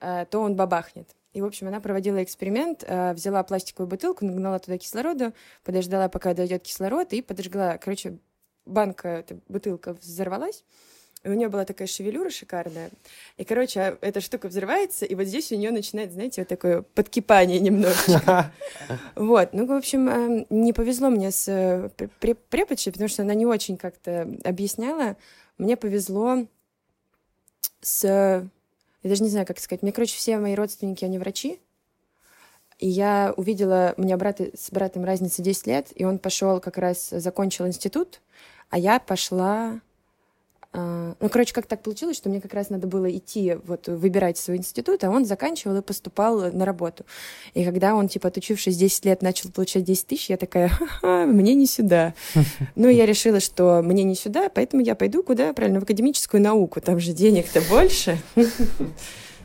[0.00, 1.08] э, то он бабахнет.
[1.36, 5.34] И, в общем, она проводила эксперимент, э, взяла пластиковую бутылку, нагнала туда кислороду,
[5.64, 7.76] подождала, пока дойдет кислород, и подожгла.
[7.76, 8.16] Короче,
[8.64, 10.64] банка, эта бутылка взорвалась,
[11.24, 12.88] и у нее была такая шевелюра шикарная.
[13.36, 17.60] И, короче, эта штука взрывается, и вот здесь у нее начинает, знаете, вот такое подкипание
[17.60, 18.50] немножечко.
[19.14, 19.50] Вот.
[19.52, 23.76] Ну, в общем, э, не повезло мне с э, преподшей, потому что она не очень
[23.76, 25.18] как-то объясняла.
[25.58, 26.46] Мне повезло
[27.82, 28.48] с
[29.06, 29.82] я даже не знаю, как сказать.
[29.82, 31.60] Мне, короче, все мои родственники, они врачи.
[32.80, 36.76] И я увидела, у меня брат, с братом разница 10 лет, и он пошел как
[36.76, 38.20] раз, закончил институт,
[38.68, 39.80] а я пошла
[40.76, 44.58] ну, короче, как так получилось, что мне как раз надо было идти, вот, выбирать свой
[44.58, 47.04] институт, а он заканчивал и поступал на работу.
[47.54, 51.54] И когда он, типа, отучившись 10 лет, начал получать 10 тысяч, я такая, ха-ха, мне
[51.54, 52.14] не сюда.
[52.74, 55.52] Ну, я решила, что мне не сюда, поэтому я пойду куда?
[55.52, 58.18] Правильно, в академическую науку, там же денег-то больше.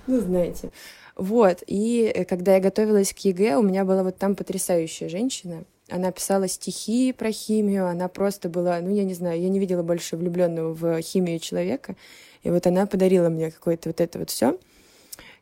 [0.08, 0.72] Ну, знаете.
[1.16, 5.64] Вот, и э, когда я готовилась к ЕГЭ, у меня была вот там потрясающая женщина,
[5.92, 9.84] она писала стихи про химию, она просто была, ну, я не знаю, я не видела
[9.84, 11.96] больше влюбленного в химию человека.
[12.44, 14.58] И вот она подарила мне какое-то вот это вот все.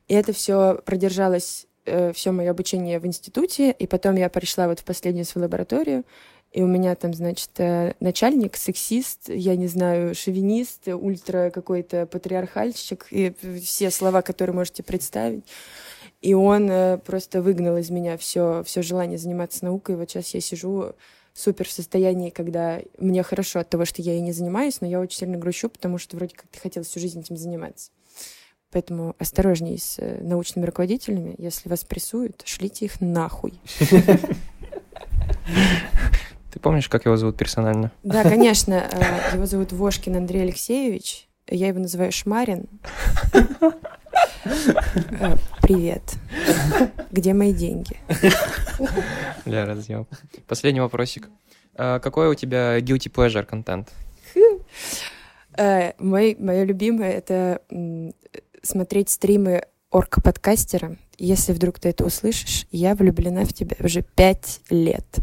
[0.08, 4.80] И это все продержалось э, все мое обучение в институте, и потом я пришла вот
[4.80, 6.04] в последнюю свою лабораторию,
[6.52, 13.06] и у меня там, значит, э, начальник, сексист, я не знаю, шовинист, ультра какой-то патриархальщик,
[13.12, 13.34] и
[13.64, 15.46] все слова, которые можете представить.
[16.22, 19.96] И он э, просто выгнал из меня все, все желание заниматься наукой.
[19.96, 20.94] Вот сейчас я сижу
[21.34, 25.00] супер в состоянии, когда мне хорошо от того, что я и не занимаюсь, но я
[25.00, 27.92] очень сильно грущу, потому что вроде как ты хотел всю жизнь этим заниматься.
[28.72, 31.36] Поэтому осторожней с э, научными руководителями.
[31.38, 33.60] Если вас прессуют, шлите их нахуй.
[36.52, 37.92] Ты помнишь, как его зовут персонально?
[38.04, 38.74] Да, конечно.
[38.92, 41.30] Э, его зовут Вошкин Андрей Алексеевич.
[41.48, 42.68] Я его называю Шмарин.
[44.46, 46.04] Э, привет.
[47.12, 47.98] Где мои деньги?
[49.46, 50.08] Для разъем.
[50.48, 51.30] Последний вопросик.
[51.76, 53.90] А какой у тебя guilty pleasure контент?
[55.58, 57.62] Э, мой, мое любимое— это
[58.64, 60.98] смотреть стримы орка-подкастера.
[61.18, 65.20] Если вдруг ты это услышишь, я влюблена в тебя уже пять лет.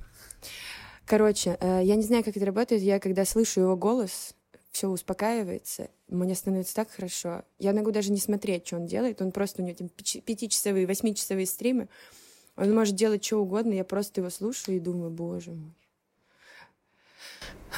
[1.07, 2.83] Короче, э, я не знаю, как это работает.
[2.83, 4.35] Я, когда слышу его голос,
[4.71, 7.43] все успокаивается, мне становится так хорошо.
[7.59, 9.23] Я могу даже не смотреть, что он делает.
[9.23, 11.89] Он просто, у него там пятичасовые, восьмичасовые стримы.
[12.57, 15.75] Он может делать что угодно, я просто его слушаю и думаю, боже мой.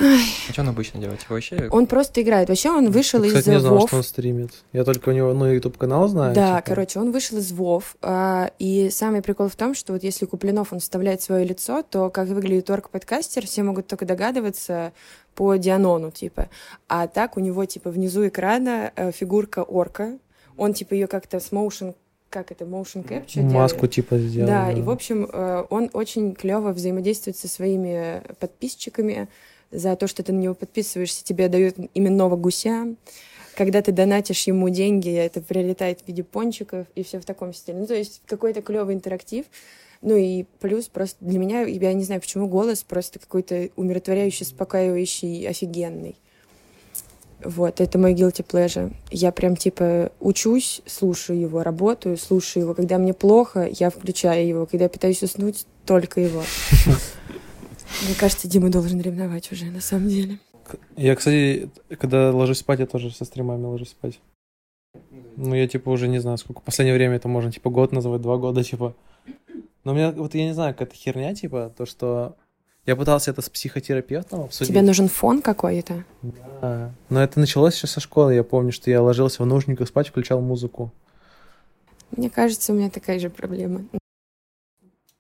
[0.01, 1.21] А что он обычно делает?
[1.21, 1.69] Типа вообще...
[1.71, 2.49] Он просто играет.
[2.49, 3.87] Вообще он вышел Кстати, из не знал, WoW.
[3.89, 4.51] что он стримит.
[4.73, 6.35] Я только у него, ну, YouTube-канал знаю.
[6.35, 6.69] Да, типа.
[6.69, 7.83] короче, он вышел из WoW.
[8.03, 12.11] А, и самый прикол в том, что вот если Куплинов, он вставляет свое лицо, то
[12.11, 14.93] как выглядит орк-подкастер, все могут только догадываться
[15.39, 16.49] по Дианону, типа.
[16.89, 20.19] А так у него, типа, внизу экрана э, фигурка орка.
[20.57, 21.95] Он, типа, ее как-то с motion
[22.29, 23.93] как это, motion capture Маску делает.
[23.93, 24.49] типа сделал.
[24.49, 29.29] Да, и, в общем, э, он очень клево взаимодействует со своими подписчиками,
[29.71, 32.97] за то, что ты на него подписываешься, тебе дают именного гуся.
[33.55, 37.79] Когда ты донатишь ему деньги, это прилетает в виде пончиков и все в таком стиле.
[37.79, 39.47] Ну, то есть какой-то клевый интерактив.
[40.01, 45.49] Ну и плюс просто для меня, я не знаю, почему голос просто какой-то умиротворяющий, успокаивающий,
[45.49, 46.17] офигенный.
[47.43, 48.93] Вот, это мой guilty pleasure.
[49.11, 52.75] Я прям, типа, учусь, слушаю его, работаю, слушаю его.
[52.75, 54.67] Когда мне плохо, я включаю его.
[54.67, 56.43] Когда я пытаюсь уснуть, только его.
[58.05, 60.39] Мне кажется, Дима должен ревновать уже, на самом деле.
[60.97, 64.21] Я, кстати, когда ложусь спать, я тоже со стримами ложусь спать.
[65.37, 66.61] Ну, я, типа, уже не знаю, сколько.
[66.61, 68.95] В последнее время это можно, типа, год называть, два года, типа.
[69.89, 72.37] Но у меня, вот я не знаю, какая-то херня, типа, то, что...
[72.85, 74.69] Я пытался это с психотерапевтом обсудить.
[74.71, 76.05] Тебе нужен фон какой-то?
[76.61, 76.93] Да.
[77.09, 78.35] Но это началось еще со школы.
[78.35, 80.93] Я помню, что я ложился в наушниках спать, включал музыку.
[82.15, 83.87] Мне кажется, у меня такая же проблема.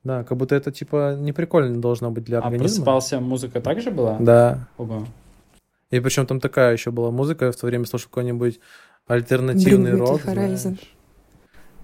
[0.04, 2.66] Да, как будто это, типа, не прикольно должно быть для А организма.
[2.68, 4.18] просыпался, музыка также была?
[4.18, 4.68] Да.
[4.76, 5.06] Ого.
[5.90, 8.60] И причем там такая еще была музыка, я в то время слушал какой-нибудь
[9.06, 10.24] альтернативный Bring рок.
[10.26, 10.56] horizon.
[10.56, 10.94] знаешь.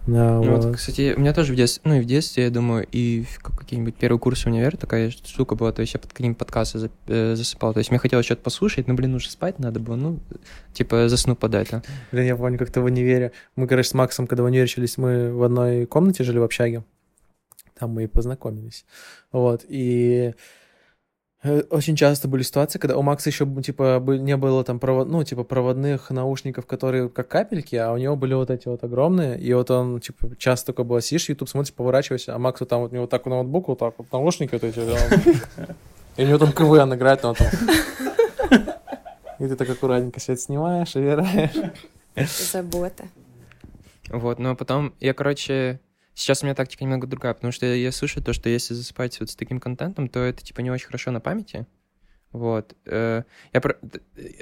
[0.07, 0.77] Да, Ну вот.
[0.77, 3.59] Кстати, у меня тоже в детстве, ну и в детстве, я думаю, и в как-
[3.59, 7.73] какие-нибудь первые курсы универа такая штука была, то есть я под какие-нибудь подкасты э, засыпал,
[7.73, 10.21] то есть мне хотелось что-то послушать, но, блин, уже спать надо было, ну,
[10.75, 11.83] типа засну под это.
[12.13, 13.33] Блин, я помню, как-то в универе.
[13.57, 16.85] Мы, короче, с Максом, когда в универе учились, мы в одной комнате жили в общаге.
[17.79, 18.85] Там мы и познакомились.
[19.33, 19.65] Вот.
[19.69, 20.35] И
[21.45, 25.09] очень часто были ситуации, когда у Макса еще, типа, не было там провод...
[25.09, 29.39] ну, типа, проводных наушников, которые как капельки, а у него были вот эти вот огромные,
[29.39, 32.93] и вот он, типа, часто только было сидишь, YouTube смотришь, поворачиваешься, а Максу там вот,
[32.93, 35.67] у него вот так ноутбук, вот так вот наушники вот эти, да, он-
[36.17, 37.49] и у него там КВН играет, он там...
[39.41, 41.51] И ты так аккуратненько свет снимаешь и играешь.
[42.53, 43.05] Забота.
[44.09, 45.81] Вот, но потом я, короче,
[46.15, 49.31] сейчас у меня тактика немного другая, потому что я, слышу то, что если засыпать вот
[49.31, 51.67] с таким контентом, то это, типа, не очень хорошо на памяти.
[52.35, 52.75] Вот.
[52.85, 53.23] Э,
[53.53, 53.77] Я про-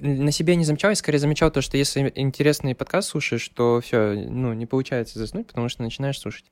[0.01, 4.14] на себе не замечал, я скорее замечал то, что если интересный подкаст слушаешь, то все,
[4.14, 6.47] ну, не получается заснуть, потому что начинаешь слушать.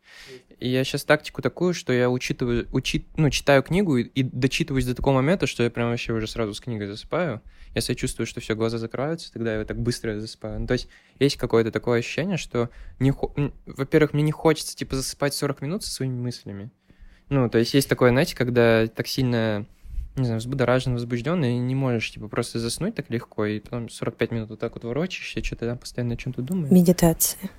[0.59, 4.85] И я сейчас тактику такую, что я учитываю, учит, ну, читаю книгу и, и дочитываюсь
[4.85, 7.41] до такого момента, что я прям вообще уже сразу с книгой засыпаю.
[7.75, 10.61] Если я чувствую, что все, глаза закрываются, тогда я так быстро засыпаю.
[10.61, 10.89] Ну, то есть
[11.19, 12.69] есть какое-то такое ощущение, что,
[12.99, 13.15] не
[13.65, 16.71] во-первых, мне не хочется, типа, засыпать 40 минут со своими мыслями.
[17.31, 19.65] Ну, то есть есть такое, знаете, когда так сильно,
[20.17, 24.31] не знаю, взбудоражен, возбужден, и не можешь, типа, просто заснуть так легко, и потом 45
[24.33, 26.71] минут вот так вот ворочаешься, что-то там постоянно о чем-то думаешь.
[26.71, 27.51] Медитация.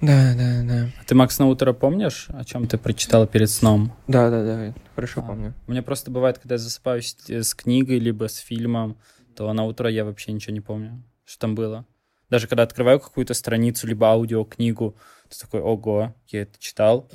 [0.00, 0.88] Да, да, да.
[0.98, 3.92] А Ты, Макс, на утро помнишь, о чем ты прочитал перед сном?
[4.08, 5.26] Да, да, да, хорошо А.
[5.26, 5.54] помню.
[5.66, 8.96] У меня просто бывает, когда я засыпаю с, э, с книгой либо с фильмом,
[9.36, 11.84] то на утро я вообще ничего не помню, что там было.
[12.30, 14.96] Даже когда открываю какую-то страницу, либо аудиокнигу,
[15.28, 17.10] ты такой, ого, я это читал.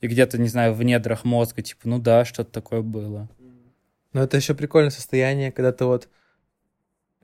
[0.00, 3.28] И где-то, не знаю, в недрах мозга, типа, ну да, что-то такое было.
[4.14, 6.08] Но это еще прикольное состояние, когда ты вот...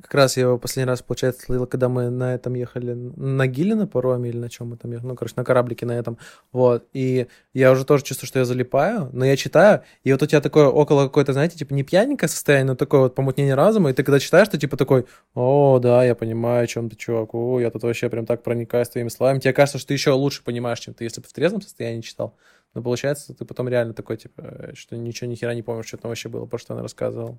[0.03, 3.75] Как раз я его последний раз, получается, словил, когда мы на этом ехали, на Гиле
[3.75, 6.17] на пароме или на чем мы там ехали, ну, короче, на кораблике на этом,
[6.53, 10.27] вот, и я уже тоже чувствую, что я залипаю, но я читаю, и вот у
[10.27, 13.93] тебя такое около какой-то, знаете, типа не пьяненькое состояние, но такое вот помутнение разума, и
[13.93, 17.61] ты когда читаешь, ты типа такой, о, да, я понимаю, о чем ты, чувак, о,
[17.61, 20.81] я тут вообще прям так проникаюсь твоими словами, тебе кажется, что ты еще лучше понимаешь,
[20.81, 22.35] чем ты, если бы в трезвом состоянии читал,
[22.75, 25.97] но получается, ты потом реально такой, типа, э, что ничего ни хера не помнишь, что
[25.97, 27.39] там вообще было, про что она рассказывала.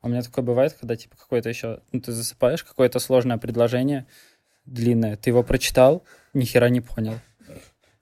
[0.00, 1.80] А у меня такое бывает, когда, типа, какое-то еще...
[1.92, 4.06] Ну, ты засыпаешь, какое-то сложное предложение,
[4.66, 7.14] длинное, ты его прочитал, ни хера не понял.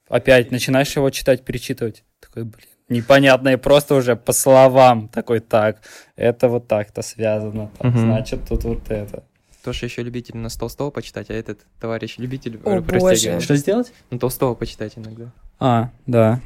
[0.08, 2.04] Опять начинаешь его читать, перечитывать.
[2.20, 5.80] Такой, блин, непонятно, и просто уже по словам такой, так,
[6.16, 8.00] это вот так-то связано, так, Мгм.
[8.00, 9.24] значит, тут вот это.
[9.64, 13.34] Тоже еще любитель на Толстого почитать, а этот товарищ любитель О, растягивания.
[13.34, 13.40] боже.
[13.40, 13.92] Что сделать?
[14.10, 15.32] На Толстого почитать иногда.
[15.58, 16.40] А, да.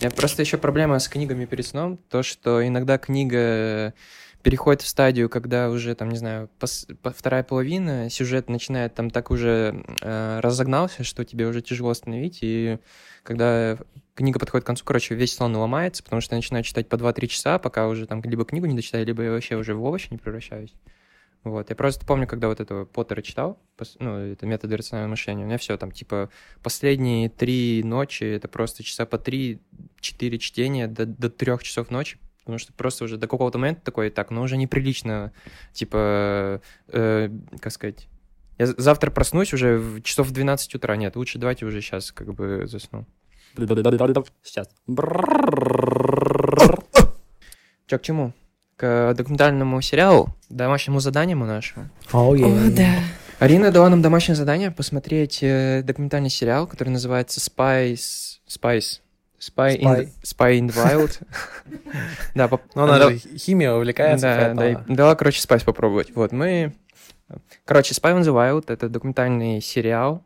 [0.00, 3.94] Меня просто еще проблема с книгами перед сном, то, что иногда книга
[4.42, 9.10] переходит в стадию, когда уже, там, не знаю, пос- по- вторая половина, сюжет начинает там
[9.10, 12.78] так уже э, разогнался, что тебе уже тяжело остановить, и
[13.24, 13.76] когда
[14.14, 17.26] книга подходит к концу, короче, весь сон ломается, потому что я начинаю читать по 2-3
[17.26, 20.18] часа, пока уже там либо книгу не дочитаю, либо я вообще уже в овощи не
[20.18, 20.72] превращаюсь.
[21.44, 23.58] Вот, я просто помню, когда вот этого Поттера читал,
[24.00, 26.30] ну, это методы рационального мышления, у меня все там, типа,
[26.62, 32.58] последние три ночи, это просто часа по три-четыре чтения до, до трех часов ночи, потому
[32.58, 35.32] что просто уже до какого-то момента такой, так, ну, уже неприлично,
[35.72, 37.30] типа, э,
[37.60, 38.08] как сказать,
[38.58, 42.34] я завтра проснусь уже в часов в 12 утра, нет, лучше давайте уже сейчас как
[42.34, 43.06] бы засну.
[44.42, 44.68] Сейчас.
[47.86, 48.34] Чё, к чему?
[48.78, 51.90] К документальному сериалу, домашнему заданию нашему.
[52.12, 53.00] Oh, О, да.
[53.40, 58.38] Арина дала нам домашнее задание посмотреть э, документальный сериал, который называется Spice...
[58.48, 59.00] Spice...
[59.40, 61.22] Spy, in, Spy in the Wild.
[62.36, 64.26] Да, поп- Ну, она химия увлекается.
[64.26, 66.14] да, да, и дала, короче, Spice попробовать.
[66.14, 66.72] Вот, мы...
[67.64, 70.24] Короче, Spy in the Wild— это документальный сериал.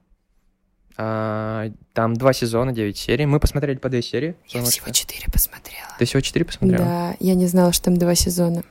[0.97, 3.26] А, Там два сезона, девять серий.
[3.26, 4.34] Мы посмотрели по две серии.
[4.49, 5.88] Я всего что- четыре посмотрела.
[5.99, 6.84] Ты всего четыре посмотрела?
[6.84, 8.62] Да, я не знала, что там два сезона.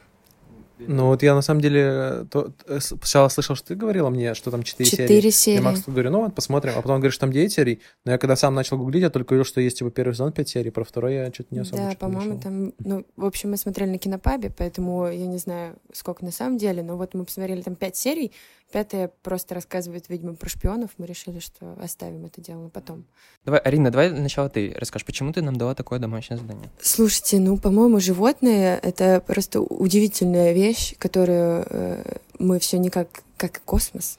[0.87, 4.49] Ну вот я на самом деле то, э, сначала слышал, что ты говорила мне, что
[4.51, 5.03] там 4 серии.
[5.03, 5.61] Четыре Я серии.
[5.61, 6.73] Максу говорю, ну вот посмотрим.
[6.73, 7.81] А потом он говорит, что там 9 серий.
[8.05, 10.49] Но я когда сам начал гуглить, я только увидел, что есть типа первый сезон 5
[10.49, 10.71] серий.
[10.71, 13.97] Про второй я что-то не особо Да, по-моему, там, ну, в общем, мы смотрели на
[13.99, 17.95] кинопабе, поэтому я не знаю, сколько на самом деле, но вот мы посмотрели там пять
[17.95, 18.31] серий,
[18.71, 23.05] пятая просто рассказывает, видимо, про шпионов, мы решили, что оставим это дело потом.
[23.45, 26.69] Давай, Арина, давай сначала ты расскажешь, почему ты нам дала такое домашнее задание?
[26.81, 33.07] Слушайте, ну, по-моему, животные— это просто удивительная вещь, которую э, мы все никак,
[33.37, 34.17] как космос.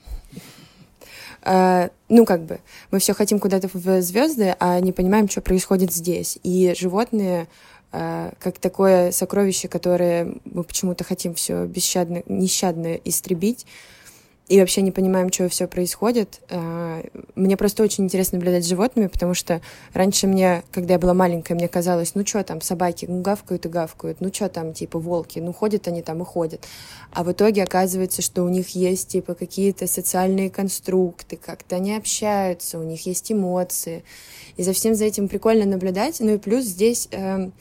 [1.45, 5.93] А, ну, как бы, мы все хотим куда-то в звезды, а не понимаем, что происходит
[5.93, 6.39] здесь.
[6.43, 7.49] И животные
[7.95, 13.67] а, как такое сокровище, которое мы почему-то хотим все бесщадно, нещадно истребить,
[14.49, 16.41] и вообще не понимаем, что все происходит.
[16.51, 17.03] А,
[17.35, 19.63] Мне просто очень интересно наблюдать за животными, потому что
[19.95, 23.69] раньше мне, когда я была маленькая, мне казалось, ну что там, собаки, ну гавкают и
[23.69, 26.67] гавкают, ну что там, типа, волки, ну ходят они там и ходят.
[27.13, 32.79] А в итоге оказывается, что у них есть, типа, какие-то социальные конструкты, как-то они общаются,
[32.79, 34.05] у них есть эмоции.
[34.57, 36.19] И за всем за этим прикольно наблюдать.
[36.21, 37.53] Ну и плюс здесь эм,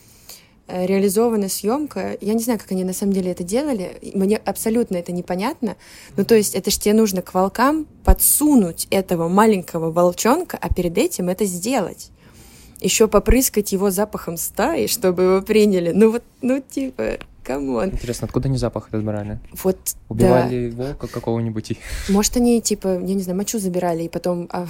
[0.72, 2.18] реализована съемка.
[2.22, 3.98] Я не знаю, как они на самом деле это делали.
[4.14, 5.76] Мне абсолютно это непонятно.
[6.18, 10.98] Ну, то есть, это ж тебе нужно к волкам подсунуть этого маленького волчонка, а перед
[10.98, 12.12] этим это сделать.
[12.80, 15.92] Еще попрыскать его запахом стаи, чтобы его приняли.
[15.92, 17.90] Ну вот, ну типа, come on.
[17.90, 19.40] Интересно, откуда они запах этот брали?
[19.64, 19.78] Вот,
[20.10, 21.70] Убивали волка какого-нибудь?
[21.70, 21.76] да.
[22.14, 24.68] Может, они, типа, я не знаю, мочу забирали и потом а,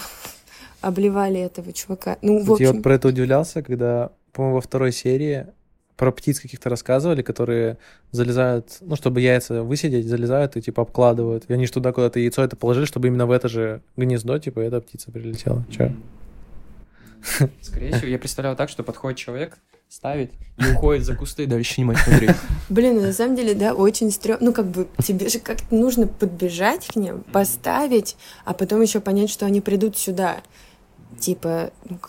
[0.82, 2.18] обливали этого чувака.
[2.22, 5.48] Ну, в Вот я общем, вот про это удивлялся, когда, по-моему, во второй серии
[5.98, 7.78] про птиц каких-то рассказывали, которые
[8.12, 11.46] залезают, ну, чтобы яйца высидеть, залезают и, типа, обкладывают.
[11.48, 14.60] И они ж туда куда-то яйцо это положили, чтобы именно в это же гнездо, типа,
[14.60, 15.66] эта птица прилетела.
[15.70, 15.96] Че?
[17.62, 19.58] Скорее всего, я представлял так, что подходит человек,
[19.90, 22.36] ставит и уходит за кусты, дальше снимать смотреть.
[22.70, 24.48] Блин, ну, на самом деле, да, очень стрёмно.
[24.48, 28.16] Ну, как бы, тебе же как-то нужно подбежать к ним, поставить,
[28.46, 30.38] а потом еще понять, что они придут сюда.
[31.20, 32.00] Типа, ну,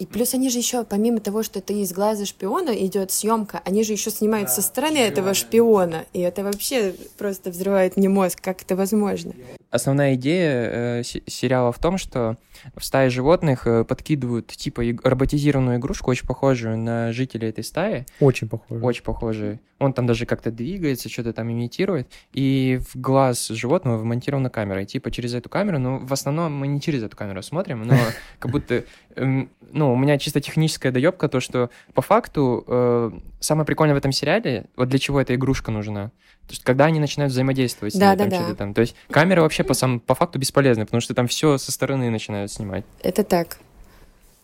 [0.00, 3.84] и плюс они же еще, помимо того, что ты из глаза шпиона идет съемка, они
[3.84, 6.06] же еще снимают со стороны этого шпиона.
[6.12, 8.40] И это вообще просто взрывает мне мозг.
[8.40, 9.32] Как это возможно?
[9.70, 12.36] Основная идея э, се- сериала в том, что
[12.76, 18.04] в стае животных э, подкидывают типа иг- роботизированную игрушку, очень похожую на жителей этой стаи,
[18.18, 18.84] Очень похоже.
[18.84, 19.60] очень похожую.
[19.78, 24.82] Он там даже как-то двигается, что-то там имитирует, и в глаз животного вмонтирована камера.
[24.82, 27.94] И типа через эту камеру, ну, в основном мы не через эту камеру смотрим, но
[28.38, 28.84] как будто,
[29.16, 34.12] ну, у меня чисто техническая доебка, то, что по факту э, самое прикольное в этом
[34.12, 36.10] сериале, вот для чего эта игрушка нужна,
[36.46, 38.42] то есть когда они начинают взаимодействовать с ней, Да, там да, да.
[38.42, 38.74] что-то там.
[38.74, 42.10] То есть камера вообще по, сам, по факту бесполезна, потому что там все со стороны
[42.10, 42.84] начинают снимать.
[43.02, 43.58] Это так.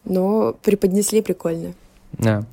[0.05, 1.75] Но преподнесли прикольно.
[2.13, 2.45] Да.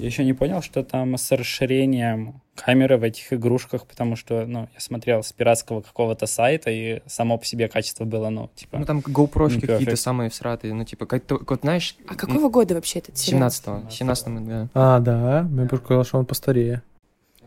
[0.00, 4.68] Я еще не понял, что там с расширением камеры в этих игрушках, потому что, ну,
[4.74, 8.78] я смотрел с пиратского какого-то сайта, и само по себе качество было, ну, типа...
[8.78, 12.98] Ну там GoPro какие-то самые всратые, ну типа, как вот знаешь, А какого года вообще
[12.98, 13.48] этот сериал?
[13.48, 14.68] 17-го, 17 да.
[14.74, 16.82] А, да, мне показалось, что он постарее.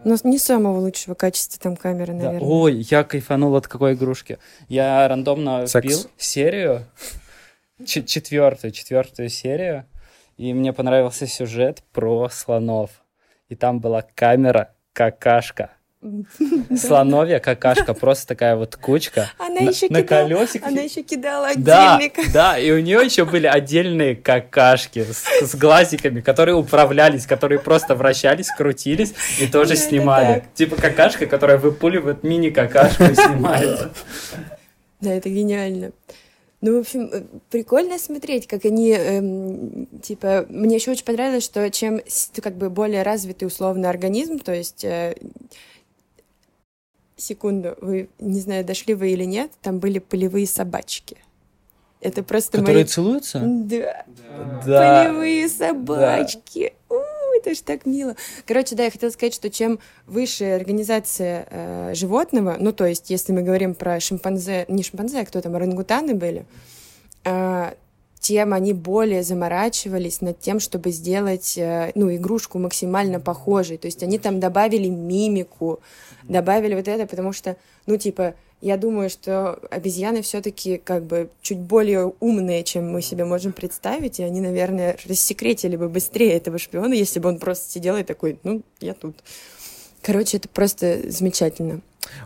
[0.03, 2.25] Ну, не самого лучшего качества там камеры, Да.
[2.25, 2.47] наверное.
[2.47, 4.37] Ой, я кайфанул от какой игрушки.
[4.67, 5.85] Я рандомно Секс.
[5.85, 6.85] вбил серию,
[7.85, 9.85] четвертую, четвертую серию,
[10.37, 12.89] и мне понравился сюжет про слонов.
[13.49, 15.71] И там была камера какашка.
[16.77, 19.29] Слоновья какашка, просто такая вот кучка.
[19.37, 20.67] Она на, еще на кидала, колесиках.
[20.69, 25.23] она еще кидала Да, отдельный ка- да, и у нее еще были отдельные какашки с,
[25.41, 30.33] с глазиками, которые управлялись, которые просто вращались, крутились и тоже Ну, снимали.
[30.41, 30.53] так.
[30.53, 33.91] Типа какашка, которая выпуливает мини-какашку и снимается.
[34.99, 35.91] Да, это гениально.
[36.63, 41.69] Ну, в общем, э, прикольно смотреть, как они, эм, типа, мне еще очень понравилось, что
[41.69, 41.99] чем
[42.41, 45.13] как бы более развитый условно организм, то есть, э,
[47.17, 51.17] секунду, вы, не знаю, дошли вы или нет, там были полевые собачки.
[51.99, 52.85] Это просто Которые мои...
[52.85, 53.41] целуются?
[53.43, 54.05] Да,
[54.65, 55.03] Да.
[55.03, 56.75] полевые собачки.
[56.89, 56.93] У,
[57.43, 58.15] это ж так мило.
[58.45, 63.33] Короче, да, я хотела сказать, что чем выше организация э, животного, ну, то есть, если
[63.33, 66.45] мы говорим про шимпанзе, не шимпанзе, а кто там, орангутаны были,
[67.25, 67.73] э,
[68.19, 73.77] тем они более заморачивались над тем, чтобы сделать, э, ну, игрушку максимально похожей.
[73.77, 75.81] То есть они там добавили мимику,
[76.23, 81.59] добавили вот это, потому что, ну, типа, я думаю, что обезьяны все-таки как бы чуть
[81.59, 86.93] более умные, чем мы себе можем представить, и они, наверное, рассекретили бы быстрее этого шпиона,
[86.93, 89.17] если бы он просто сидел и такой, ну, я тут.
[90.01, 91.81] Короче, это просто замечательно.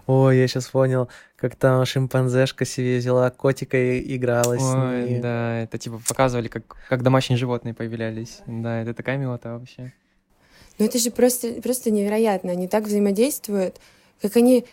[0.06, 5.22] Ой, я сейчас понял, как там шимпанзешка себе взяла котика и игралась с Ой, ним.
[5.22, 8.42] да, это типа показывали, как, как домашние животные появлялись.
[8.46, 9.92] Да, это такая милота вообще.
[10.78, 12.52] Ну, это же просто, просто невероятно.
[12.52, 13.78] Они так взаимодействуют.
[14.22, 14.66] как они,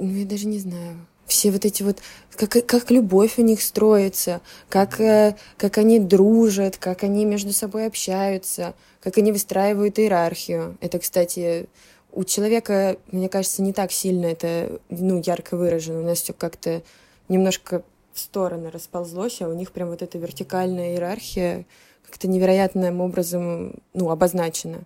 [0.00, 0.96] ну, я даже не знаю,
[1.26, 1.98] все вот эти вот,
[2.36, 7.86] как, как любовь у них строится, как, э, как они дружат, как они между собой
[7.86, 10.76] общаются, как они выстраивают иерархию.
[10.80, 11.68] Это, кстати,
[12.12, 16.00] у человека, мне кажется, не так сильно это, ну, ярко выражено.
[16.00, 16.82] У нас все как-то
[17.28, 17.82] немножко
[18.12, 21.64] в стороны расползлось, а у них прям вот эта вертикальная иерархия
[22.04, 24.80] как-то невероятным образом, ну, обозначена.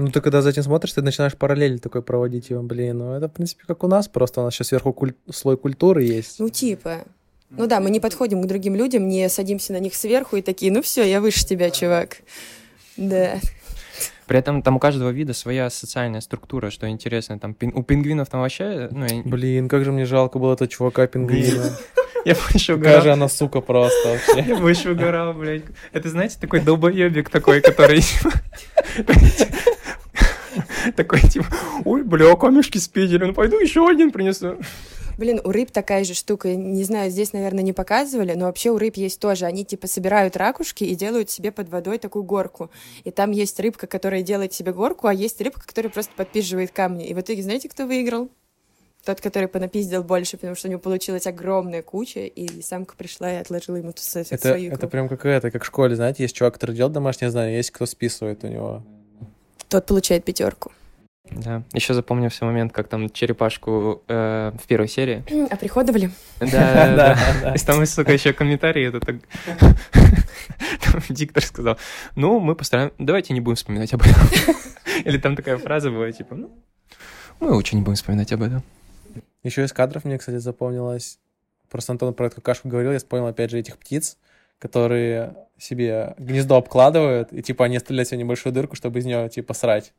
[0.00, 3.28] Ну, ты когда за этим смотришь, ты начинаешь параллель такой проводить его, блин, ну, это,
[3.28, 5.12] в принципе, как у нас, просто у нас сейчас сверху куль...
[5.30, 6.38] слой культуры есть.
[6.40, 7.04] Ну, типа.
[7.50, 10.72] Ну да, мы не подходим к другим людям, не садимся на них сверху и такие,
[10.72, 12.18] ну все, я выше тебя, чувак.
[12.96, 13.40] Да.
[14.26, 17.38] При этом там у каждого вида своя социальная структура, что интересно.
[17.38, 17.72] Там пин...
[17.74, 18.88] у пингвинов там вообще...
[18.92, 19.22] Ну, я...
[19.24, 21.76] Блин, как же мне жалко было этого чувака пингвина.
[22.24, 22.96] Я больше угорал.
[22.96, 24.44] Какая же она сука просто вообще.
[24.46, 25.64] Я больше угорал, блядь.
[25.92, 28.02] Это, знаете, такой долбоебик такой, который...
[30.96, 31.46] Такой, типа,
[31.84, 34.58] ой, бля, камешки спидили, ну пойду еще один принесу.
[35.18, 36.54] Блин, у рыб такая же штука.
[36.54, 39.44] Не знаю, здесь, наверное, не показывали, но вообще у рыб есть тоже.
[39.44, 42.70] Они типа собирают ракушки и делают себе под водой такую горку.
[43.04, 47.06] И там есть рыбка, которая делает себе горку, а есть рыбка, которая просто подпизживает камни.
[47.06, 48.30] И в итоге знаете, кто выиграл?
[49.04, 53.36] Тот, который понапиздил больше, потому что у него получилась огромная куча, и самка пришла и
[53.36, 56.54] отложила ему ту это, свою Это прям как это, как в школе, знаете, есть чувак,
[56.54, 58.82] который делает домашнее задание, есть кто списывает у него
[59.70, 60.72] тот получает пятерку.
[61.30, 65.24] Да, еще запомню все момент, как там черепашку э, в первой серии.
[65.50, 66.10] А приходовали?
[66.40, 69.16] Да, да, И там, сука, еще комментарий это так...
[71.08, 71.78] диктор сказал,
[72.16, 74.28] ну, мы постараемся, давайте не будем вспоминать об этом.
[75.04, 76.50] Или там такая фраза была, типа, ну,
[77.38, 78.62] мы очень не будем вспоминать об этом.
[79.44, 81.18] Еще из кадров мне, кстати, запомнилось,
[81.70, 84.18] просто Антон про эту кашку говорил, я вспомнил опять же этих птиц,
[84.60, 89.54] которые себе гнездо обкладывают, и типа они оставляют себе небольшую дырку, чтобы из нее типа
[89.54, 89.92] срать.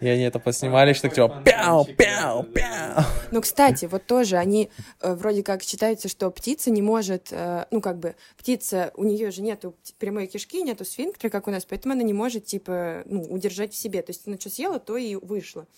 [0.00, 3.04] И они это поснимали, что типа пяу, пяу, пяу.
[3.30, 4.68] Ну, кстати, вот тоже они
[5.00, 9.30] э, вроде как считается, что птица не может, э, ну, как бы, птица, у нее
[9.30, 13.22] же нету прямой кишки, нету сфинктера, как у нас, поэтому она не может, типа, ну,
[13.22, 14.02] удержать в себе.
[14.02, 15.68] То есть она что съела, то и вышло.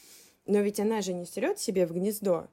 [0.46, 2.48] Но ведь она же не стерет себе в гнездо.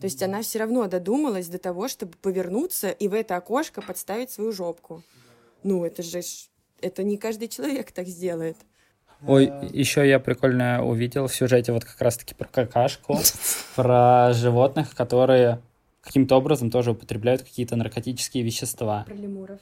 [0.00, 4.30] То есть она все равно додумалась до того, чтобы повернуться и в это окошко подставить
[4.30, 5.02] свою жопку.
[5.62, 6.20] Ну, это же...
[6.82, 8.56] Это не каждый человек так сделает.
[9.26, 13.18] Ой, еще я прикольно увидел в сюжете вот как раз-таки про какашку,
[13.76, 15.62] про животных, которые
[16.02, 19.04] каким-то образом тоже употребляют какие-то наркотические вещества.
[19.06, 19.58] Про лемуров.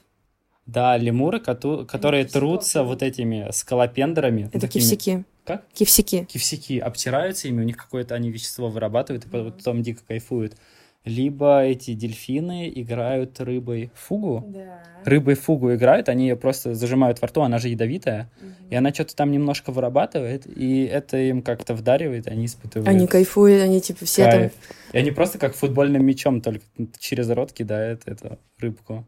[0.66, 4.48] Да, лемуры, которые трутся вот этими скалопендерами.
[4.52, 4.82] Это такими...
[4.82, 5.24] кивсяки.
[5.44, 5.64] Как?
[5.74, 6.24] Кивсяки.
[6.24, 10.56] Кивсяки обтираются ими, у них какое-то они вещество вырабатывают, и потом дико кайфуют.
[11.04, 14.42] Либо эти дельфины играют рыбой фугу.
[14.48, 14.82] Да.
[15.04, 18.30] Рыбой фугу играют, они ее просто зажимают во рту, она же ядовитая.
[18.40, 18.70] Угу.
[18.70, 22.88] И она что-то там немножко вырабатывает, и это им как-то вдаривает, они испытывают.
[22.88, 24.52] Они кайфуют, они типа все кайф.
[24.52, 24.76] там.
[24.92, 26.64] И они просто как футбольным мячом, только
[26.98, 29.06] через рот кидают эту рыбку.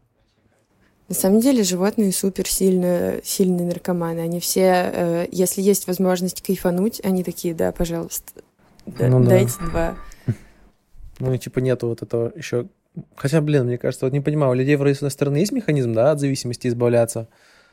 [1.09, 4.19] На самом деле животные супер сильные, сильные наркоманы.
[4.19, 8.33] Они все, э, если есть возможность кайфануть, они такие, да, пожалуйста,
[8.85, 9.65] да, ну, дайте да.
[9.67, 9.97] два.
[11.19, 12.67] Ну и типа нету вот этого еще.
[13.15, 15.93] Хотя, блин, мне кажется, вот не понимаю, у людей вроде с одной стороны есть механизм,
[15.93, 17.27] да, от зависимости избавляться.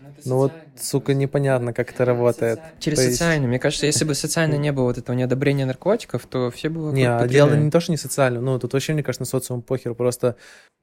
[0.04, 2.60] Ну, ну вот, сука, непонятно, как это работает.
[2.78, 3.46] Через то социально.
[3.46, 6.92] Мне кажется, если бы социально не было вот этого неодобрения наркотиков, то все было...
[6.92, 8.40] Не, а дело не то, что не социально.
[8.40, 9.94] Ну, тут вообще, мне кажется, на социум похер.
[9.94, 10.36] Просто,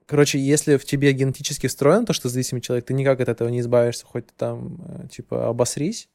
[0.06, 3.60] короче, если в тебе генетически встроено то, что зависимый человек, ты никак от этого не
[3.60, 6.10] избавишься, хоть ты там, э, типа, обосрись.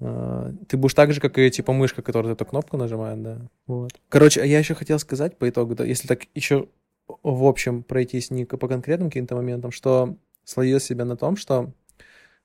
[0.00, 3.38] А, ты будешь так же, как и типа мышка, которая эту кнопку нажимает, да.
[3.66, 3.92] Вот.
[4.08, 6.68] Короче, а я еще хотел сказать по итогу, да, если так еще
[7.06, 11.72] в общем пройтись не по конкретным каким-то моментам, что словил себя на том, что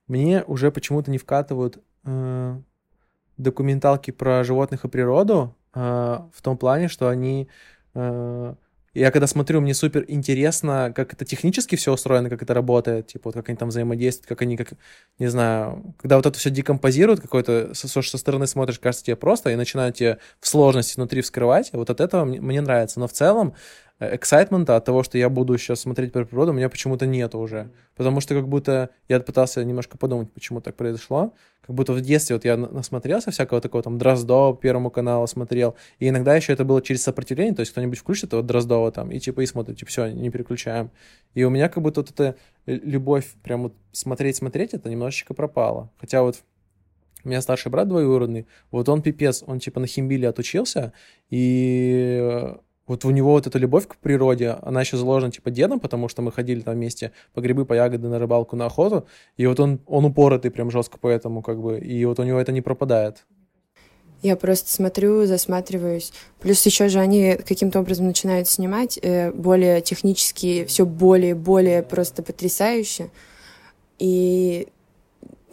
[0.10, 2.60] мне уже почему-то не вкатывают э,
[3.38, 7.48] документалки про животных и природу э, в том плане, что они
[7.94, 8.56] э,
[8.96, 13.30] я когда смотрю, мне супер интересно, как это технически все устроено, как это работает, типа,
[13.30, 14.74] вот как они там взаимодействуют, как они, как,
[15.20, 19.52] не знаю, когда вот это все декомпозируют, какой-то, со, со стороны смотришь, кажется тебе просто,
[19.52, 23.00] и начинают тебе в сложности внутри вскрывать, вот от этого мне, мне нравится.
[23.00, 23.54] Но в целом
[24.00, 27.70] эксайтмента от того, что я буду сейчас смотреть про природу, у меня почему-то нет уже.
[27.96, 31.34] Потому что как будто я пытался немножко подумать, почему так произошло.
[31.62, 35.76] Как будто в детстве вот я насмотрелся всякого такого, там, Дроздова Первому каналу смотрел.
[36.00, 39.20] И иногда еще это было через сопротивление, то есть кто-нибудь включит вот Дроздова там, и
[39.20, 40.92] типа и смотрит, типа, все, не переключаем.
[41.34, 42.36] И у меня как будто вот эта
[42.66, 45.92] любовь прям вот смотреть-смотреть, это немножечко пропало.
[46.00, 46.42] Хотя вот
[47.26, 50.94] у меня старший брат двоюродный, вот он пипец, он типа на химбиле отучился,
[51.30, 52.56] и
[52.90, 56.24] вот у него вот эта любовь к природе, она еще заложена типа дедом, потому что
[56.24, 59.06] мы ходили там вместе по грибы, по ягоды, на рыбалку, на охоту,
[59.38, 62.52] и вот он, он упоротый прям жестко поэтому как бы, и вот у него это
[62.52, 63.26] не пропадает.
[64.24, 66.12] Я просто смотрю, засматриваюсь.
[66.42, 72.24] Плюс еще же они каким-то образом начинают снимать э, более технически, все более более просто
[72.24, 73.12] потрясающе.
[74.00, 74.68] И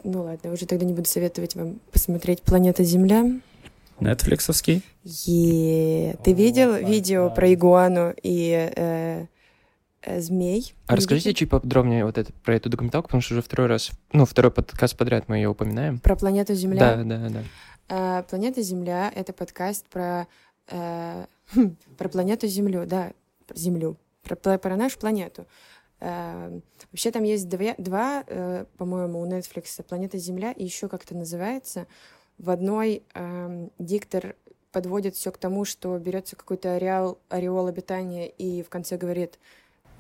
[0.05, 3.27] ну ладно, уже тогда не буду советовать вам посмотреть «Планета Земля».
[4.01, 4.83] Нетфликсовский.
[5.05, 9.27] Е, ты видел видео про игуану и э,
[10.03, 10.75] э, змей?
[10.87, 14.25] А расскажите чуть поподробнее вот это, про эту документалку, потому что уже второй раз, ну,
[14.25, 15.99] второй подкаст подряд мы ее упоминаем.
[15.99, 16.97] Про планету Земля?
[16.97, 17.43] Да, да, да.
[17.89, 20.27] А, Планета Земля— это подкаст про,
[20.69, 23.13] э, хм, про планету Землю, да,
[23.55, 25.47] Землю, про, про нашу планету.
[26.01, 26.61] Э,
[26.93, 31.87] вообще там есть две, два, э, по-моему, у Netflix «Планета Земля» и еще как-то называется.
[32.39, 34.35] В одной эм, диктор
[34.73, 39.39] подводит все к тому, что берется какой-то ареал, ореол обитания и в конце говорит,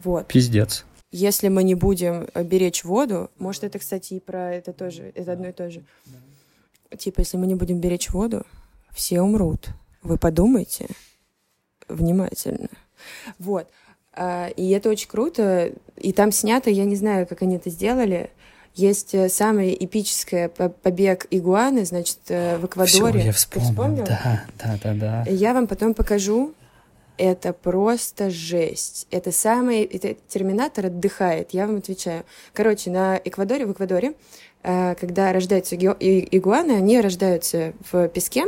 [0.04, 0.84] вот, Пиздец.
[1.10, 5.32] если мы не будем э, беречь воду, может, это, кстати, и про это тоже, это
[5.32, 5.82] одно и то же.
[6.98, 8.44] Типа, если мы не будем беречь воду,
[8.92, 9.68] все умрут.
[10.02, 10.86] Вы подумайте
[11.88, 12.68] внимательно.
[13.38, 13.68] Вот.
[14.12, 15.72] А, И это очень круто.
[15.96, 18.30] И там снято, я не знаю, как они это сделали.
[18.76, 22.92] Есть э, самое эпическое по- побег игуаны, значит, э, в Эквадоре.
[22.92, 23.68] Всё, я Ты вспомнил.
[23.70, 24.04] вспомнил?
[24.04, 25.24] Да, да, да, да.
[25.30, 26.52] Я вам потом покажу.
[27.16, 29.06] Это просто жесть.
[29.10, 29.82] Это самый...
[29.84, 32.24] Это терминатор отдыхает, я вам отвечаю.
[32.52, 34.12] Короче, на Эквадоре, в Эквадоре,
[34.62, 38.44] э, когда рождаются игуаны, они рождаются в песке,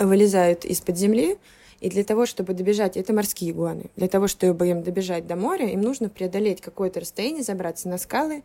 [0.00, 1.38] вылезают из-под земли,
[1.80, 5.66] и для того, чтобы добежать, это морские игуаны, для того, чтобы им добежать до моря,
[5.68, 8.42] им нужно преодолеть какое-то расстояние, забраться на скалы,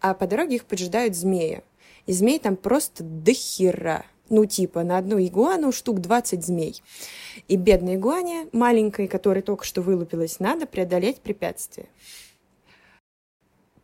[0.00, 1.62] а по дороге их поджидают змеи.
[2.06, 4.04] И змей там просто дохера.
[4.30, 6.82] Ну, типа, на одну игуану штук 20 змей.
[7.46, 11.86] И бедной игуане, маленькой, которая только что вылупилась, надо преодолеть препятствие.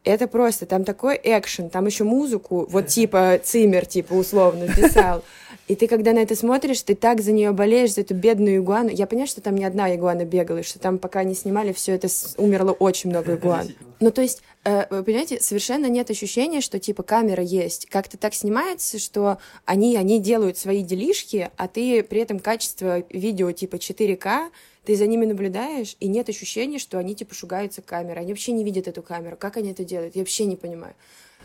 [0.02, 5.22] Это просто, там такой экшен, там еще музыку, вот типа Цимер, типа, условно, писал.
[5.70, 8.88] И ты, когда на это смотришь, ты так за нее болеешь, за эту бедную игуану.
[8.90, 11.92] Я понимаю, что там не одна игуана бегала, и что там, пока не снимали, все
[11.94, 13.68] это с- умерло очень много игуан.
[14.00, 17.86] Ну, то есть, э, вы понимаете, совершенно нет ощущения, что, типа, камера есть.
[17.86, 23.52] Как-то так снимается, что они, они делают свои делишки, а ты при этом качество видео,
[23.52, 24.50] типа, 4К,
[24.84, 28.22] ты за ними наблюдаешь, и нет ощущения, что они, типа, шугаются камерой.
[28.22, 29.36] Они вообще не видят эту камеру.
[29.38, 30.16] Как они это делают?
[30.16, 30.94] Я вообще не понимаю.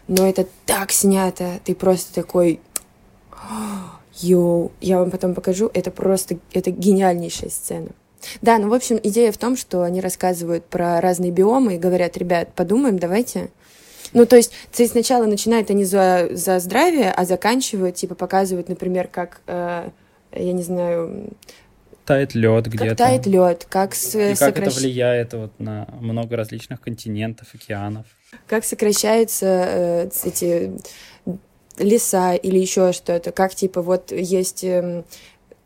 [0.08, 1.60] Но это так снято.
[1.64, 2.60] Ты просто такой...
[4.22, 5.70] Йоу, я вам потом покажу.
[5.74, 6.38] Это просто...
[6.54, 7.90] Это гениальнейшая сцена.
[8.42, 12.18] Да, ну, в общем, идея в том, что они рассказывают про разные биомы и говорят,
[12.18, 13.50] ребят, подумаем, давайте.
[14.14, 19.42] Ну, то есть, сначала начинают они за, за здравие, а заканчивают, типа, показывают, например, как,
[19.48, 19.90] э,
[20.32, 21.30] я не знаю,
[22.06, 22.90] Тает лед где-то.
[22.90, 27.48] как тает лед, как, с- И как это сокращ- влияет вот на много различных континентов,
[27.54, 28.06] океанов.
[28.48, 30.72] как сокращаются э, эти
[31.78, 35.04] леса или еще что-то, как типа вот есть эм,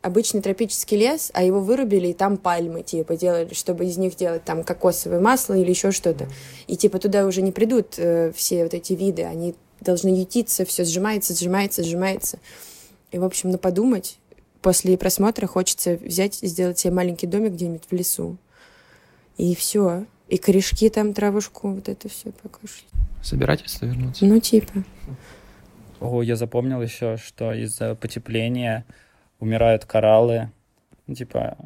[0.02, 4.44] обычный тропический лес, а его вырубили, и там пальмы, типа, делали, чтобы из них делать
[4.44, 6.28] там кокосовое масло или еще что-то.
[6.66, 10.84] И типа туда уже не придут э, все вот эти виды, они должны ютиться, все
[10.84, 12.38] сжимается, сжимается, сжимается.
[13.12, 14.18] И, в общем, на подумать,
[14.62, 18.36] после просмотра хочется взять и сделать себе маленький домик где-нибудь в лесу.
[19.36, 20.04] И все.
[20.28, 22.84] И корешки там, травушку, вот это все покушать.
[23.22, 24.24] Собирательство вернуться.
[24.24, 24.84] Ну, типа.
[26.00, 28.84] О, я запомнил еще, что из-за потепления
[29.38, 30.50] умирают кораллы.
[31.06, 31.56] Ну, Типа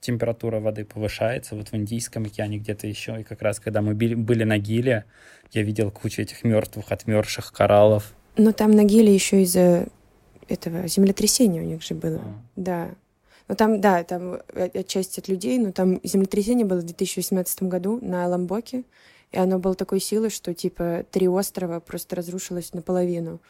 [0.00, 1.54] температура воды повышается.
[1.54, 3.20] Вот в Индийском океане где-то еще.
[3.20, 5.04] И как раз когда мы были на Гиле,
[5.52, 8.14] я видел кучу этих мертвых, отмерших кораллов.
[8.36, 9.86] Но там на Гиле еще из-за
[10.48, 12.18] этого землетрясения у них же было.
[12.18, 12.42] А.
[12.56, 12.88] Да.
[13.46, 14.38] Ну там, да, там
[14.74, 18.84] отчасти от людей, но там землетрясение было в 2018 году на Ламбоке,
[19.32, 23.40] и оно было такой силы, что типа три острова просто разрушилось наполовину.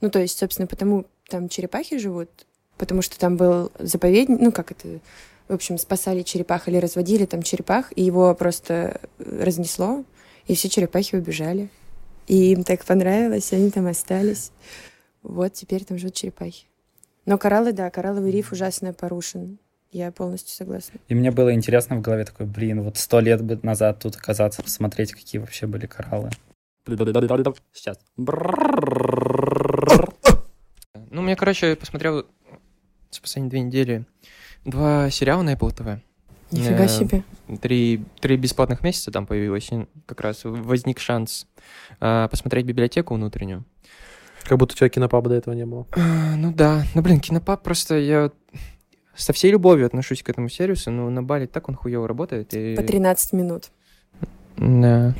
[0.00, 2.28] Ну, то есть, собственно, потому там черепахи живут,
[2.76, 5.00] потому что там был заповедник, ну, как это,
[5.48, 10.04] в общем, спасали черепах или разводили там черепах, и его просто разнесло,
[10.46, 11.68] и все черепахи убежали.
[12.26, 14.50] И им так понравилось, они там остались.
[15.22, 16.66] Вот теперь там живут черепахи.
[17.24, 19.58] Но кораллы, да, коралловый риф ужасно порушен.
[19.92, 21.00] Я полностью согласна.
[21.08, 24.62] И мне было интересно в голове такой, блин, вот сто лет бы назад тут оказаться,
[24.62, 26.30] посмотреть, какие вообще были кораллы.
[27.72, 27.98] Сейчас.
[31.10, 32.26] Ну, мне, короче, я посмотрел
[33.10, 34.04] за последние две недели
[34.64, 36.00] два сериала на Apple TV.
[36.50, 37.22] Нифига Э, себе.
[37.60, 41.46] Три, три бесплатных месяца там появилось, и как раз возник шанс
[42.00, 43.64] а, посмотреть библиотеку внутреннюю.
[44.44, 45.86] Как будто у тебя кинопаба до этого не было.
[45.92, 48.30] А, ну да, ну блин, кинопаб просто я
[49.16, 52.54] со всей любовью отношусь к этому сервису, но на Бали так он хуево работает.
[52.54, 52.76] И...
[52.76, 53.70] По 13 минут.
[54.56, 55.14] Да.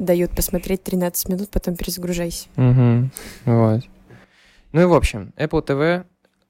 [0.00, 2.48] Дают посмотреть 13 минут, потом перезагружайся.
[2.56, 3.10] Мгм.
[3.44, 3.82] Вот.
[4.72, 6.04] Ну и в общем, Apple TV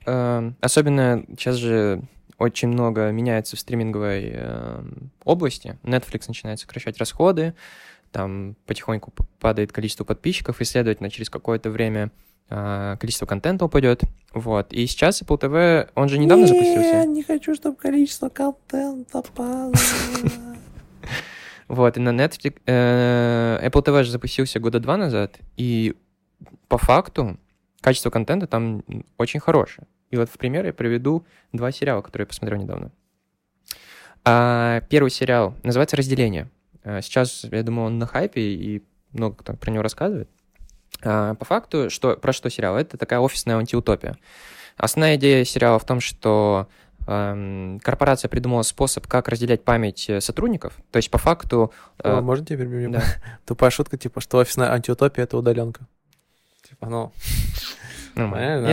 [0.06, 2.00] э, особенно сейчас же
[2.38, 4.82] очень много меняется в стриминговой э,
[5.24, 5.76] области.
[5.82, 7.54] Netflix начинает сокращать расходы,
[8.12, 12.12] там потихоньку падает количество подписчиков, и, следовательно, через какое-то время
[12.50, 14.02] э, количество контента упадет.
[14.32, 14.72] Вот.
[14.72, 17.04] И сейчас Apple TV, он же недавно Не, запустился.
[17.04, 19.72] не хочу, чтобы количество контента падало.
[21.70, 22.60] Вот, и на Netflix...
[22.66, 25.94] э, Apple TV же запустился года два назад, и
[26.66, 27.38] по факту
[27.80, 28.82] качество контента там
[29.18, 29.86] очень хорошее.
[30.10, 32.90] И вот в пример я приведу два сериала, которые я посмотрел недавно.
[34.24, 36.50] А, первый сериал называется «Разделение».
[36.82, 40.28] А, Сейчас, я думаю, он на хайпе, и много кто про него рассказывает.
[41.04, 42.76] А, По факту, что, про что сериал?
[42.78, 44.16] Это такая офисная антиутопия.
[44.76, 46.66] Основная идея сериала в том, что
[47.82, 50.78] корпорация придумала способ, как разделять память э, сотрудников.
[50.90, 51.72] То есть, по факту...
[52.02, 52.90] э, О, Можно тебя перебью?
[52.90, 53.02] да.
[53.46, 55.86] Тупая шутка, типа, что офисная антиутопия— это удаленка.
[56.68, 57.12] Типа, ну...
[58.14, 58.44] Нормально.
[58.44, 58.68] Э.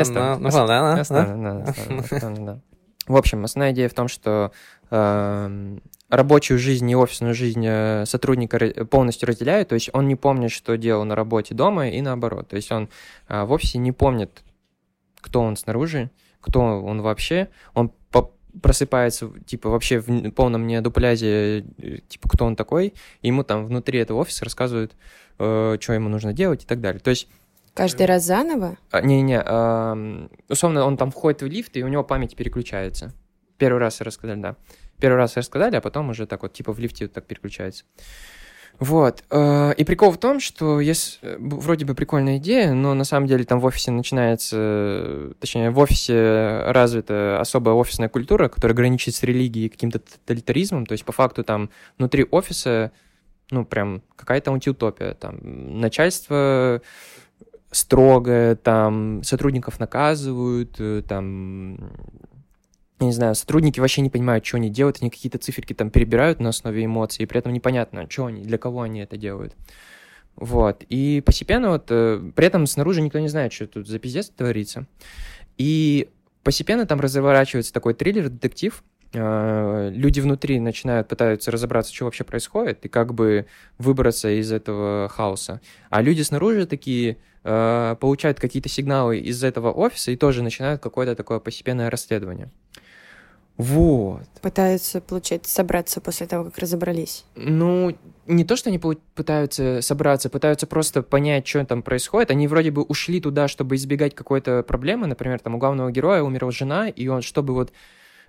[3.07, 4.51] В общем, основная идея в том, что
[4.91, 10.51] эм, рабочую жизнь и офисную жизнь э, сотрудника полностью разделяют, то есть он не помнит,
[10.51, 12.49] что делал на работе дома и наоборот.
[12.49, 12.89] То есть он
[13.29, 14.43] э, в офисе не помнит,
[15.21, 16.11] кто он снаружи,
[16.41, 17.49] кто он вообще.
[17.73, 17.91] Он
[18.61, 23.99] просыпается, типа, вообще в полном неодуплязе, э, типа, кто он такой, и ему там внутри
[23.99, 24.95] этого офиса рассказывают,
[25.39, 26.99] э, что ему нужно делать и так далее.
[26.99, 27.27] То есть
[27.73, 28.75] Каждый раз заново?
[28.89, 33.13] а, Не-не, ам, условно, он там входит в лифт, и у него память переключается.
[33.59, 34.55] Первый раз рассказали, да.
[34.99, 37.85] Первый раз рассказали, а потом уже так вот, типа, в лифте вот так переключается.
[38.79, 39.23] Вот.
[39.31, 43.27] э, И прикол в том, что если, э, вроде бы прикольная идея, но на самом
[43.27, 49.15] деле там в офисе начинается, э, точнее, в офисе развита особая офисная культура, которая граничит
[49.15, 50.85] с религией и каким-то тоталитаризмом.
[50.85, 52.91] То есть, по факту, там внутри офиса,
[53.49, 55.15] ну, прям какая-то антиутопия.
[55.15, 56.81] Там начальство
[57.71, 61.79] строгое, там сотрудников наказывают, там,
[62.99, 66.49] не знаю, сотрудники вообще не понимают, что они делают, они какие-то циферки там перебирают на
[66.49, 69.55] основе эмоций, и при этом непонятно, что они, для кого они это делают.
[70.35, 74.29] Вот, и постепенно вот, э, при этом снаружи никто не знает, что тут за пиздец
[74.29, 74.85] творится.
[75.57, 76.09] И
[76.43, 78.83] постепенно там разворачивается такой триллер, детектив,
[79.13, 83.45] Э, люди внутри начинают, пытаются разобраться, что вообще происходит, и как бы
[83.77, 85.61] выбраться из этого хаоса.
[85.89, 91.15] А люди снаружи такие э, получают какие-то сигналы из этого офиса и тоже начинают какое-то
[91.15, 92.51] такое постепенное расследование.
[93.57, 94.21] Вот.
[94.41, 97.25] Пытаются, получается, собраться после того, как разобрались.
[97.35, 97.97] Ну,
[98.27, 102.29] не то, что они пытаются собраться, пытаются просто понять, что там происходит.
[102.29, 105.07] Они вроде бы ушли туда, чтобы избегать какой-то проблемы.
[105.07, 107.73] Например, там у главного героя умерла жена, и он, чтобы вот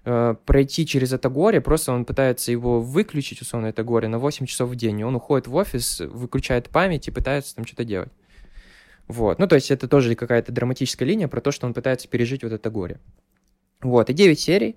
[0.06, 4.46] э, пройти через это горе, просто он пытается его выключить, условно, это горе, на 8
[4.46, 5.00] часов в день.
[5.00, 8.10] И он уходит в офис, выключает память и пытается там что-то делать.
[9.08, 9.38] Вот.
[9.38, 12.52] Ну, то есть это тоже какая-то драматическая линия про то, что он пытается пережить вот
[12.52, 12.98] это горе.
[13.82, 14.08] Вот.
[14.08, 14.76] И 9 серий.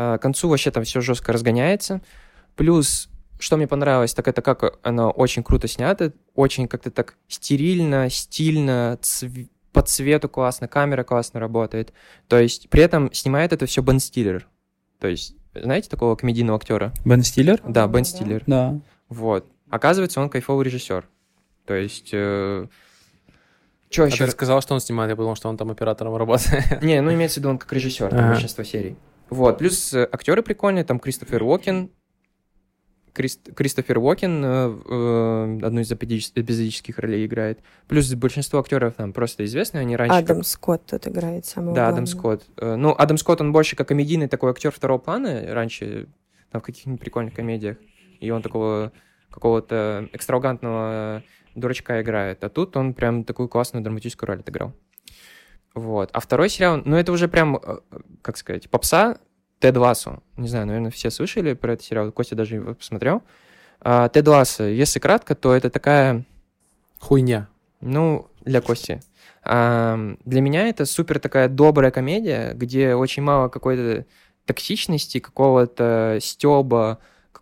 [0.00, 2.00] А, К концу вообще там все жестко разгоняется.
[2.54, 3.08] Плюс,
[3.40, 8.96] что мне понравилось, так это как оно очень круто снято, очень как-то так стерильно, стильно,
[9.02, 11.92] цв- по цвету классно, камера классно работает.
[12.28, 14.46] То есть при этом снимает это все Бен Стиллер.
[15.00, 16.92] То есть, знаете такого комедийного актера?
[17.04, 17.60] Бен Стиллер?
[17.66, 18.04] Да, Бен да.
[18.04, 18.42] Стиллер.
[18.46, 18.80] Да.
[19.08, 19.50] Вот.
[19.68, 21.08] Оказывается, он кайфовый режиссер.
[21.66, 22.08] То есть...
[22.08, 24.26] Что А еще?
[24.26, 26.82] ты сказал, что он снимает, я подумал, что он там оператором работает.
[26.82, 28.28] Не, ну имеется в виду он как режиссер, Ага.
[28.28, 28.96] большинство серий.
[29.30, 31.90] Вот, плюс э, актеры прикольные, там Кристофер Уокен,
[33.14, 34.48] Крис- Кристофер Уокен э,
[34.86, 37.60] э, одну из эпизодич- эпизодических ролей играет.
[37.88, 40.16] Плюс большинство актеров там просто известные, они раньше...
[40.16, 42.06] Адам как- Скотт тут играет самого Да, Адам.
[42.06, 42.44] Скотт.
[42.56, 46.06] Э, Ну, Адам Скотт, он больше как комедийный такой актер второго плана, раньше
[46.50, 47.76] там в каких-нибудь прикольных комедиях.
[48.20, 48.92] И он такого
[49.30, 51.22] какого-то экстравагантного
[51.54, 52.42] дурачка играет.
[52.44, 54.72] А тут он прям такую классную драматическую роль отыграл.
[55.78, 56.10] Вот.
[56.12, 57.78] А второй сериал, ну, это уже прям, э,
[58.22, 59.18] как сказать, попса
[59.60, 60.22] Тед Лассо.
[60.36, 62.12] Не знаю, наверное, все слышали про этот сериал.
[62.12, 63.22] Костя даже его посмотрел.
[63.80, 66.24] А, Тед Лассо, если кратко, то это такая
[66.98, 67.48] Хуйня.
[67.80, 69.00] ну, для Кости.
[69.42, 74.04] А, для меня это супер такая добрая комедия, где очень мало какой-то
[74.46, 76.98] токсичности, какого-то стеба,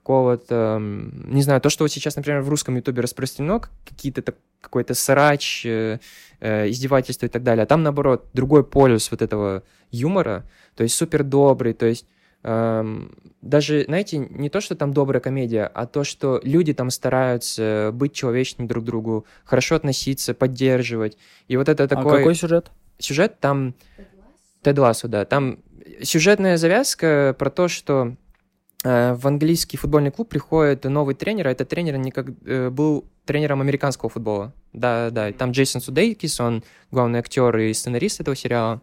[0.07, 4.23] какого-то, не знаю, то, что вот сейчас, например, в русском ютубе распространено, какие-то
[4.61, 5.99] какой-то срач, э,
[6.39, 7.65] э, издевательства и так далее.
[7.65, 10.45] А там, наоборот, другой полюс вот этого юмора,
[10.77, 12.07] то есть супер добрый, то есть
[12.45, 17.91] эм, даже, знаете, не то, что там добрая комедия, а то, что люди там стараются
[17.93, 21.19] быть человечными друг к другу, хорошо относиться, поддерживать.
[21.49, 22.71] И вот это А такой какой сюжет?
[22.99, 23.75] сюжет там...
[24.63, 25.25] Тед Лассо, да.
[25.25, 25.59] Там
[26.03, 28.26] сюжетная завязка про то, что э,
[29.15, 34.09] в английский футбольный клуб приходит новый тренер, а этот тренер никак, э, был тренером американского
[34.09, 34.53] футбола.
[34.73, 35.33] Да, да.
[35.33, 38.81] Там Джейсон Судейкис, он главный актер и сценарист этого сериала.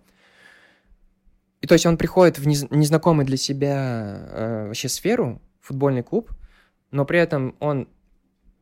[1.61, 6.31] и то есть он приходит в нез- незнакомый для себя э, вообще сферу, футбольный клуб,
[6.91, 7.87] но при этом он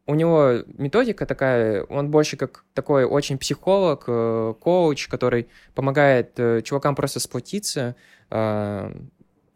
[0.05, 6.61] у него методика такая, он больше как такой очень психолог, э, коуч, который помогает э,
[6.61, 7.95] чувакам просто сплотиться.
[8.29, 8.93] э,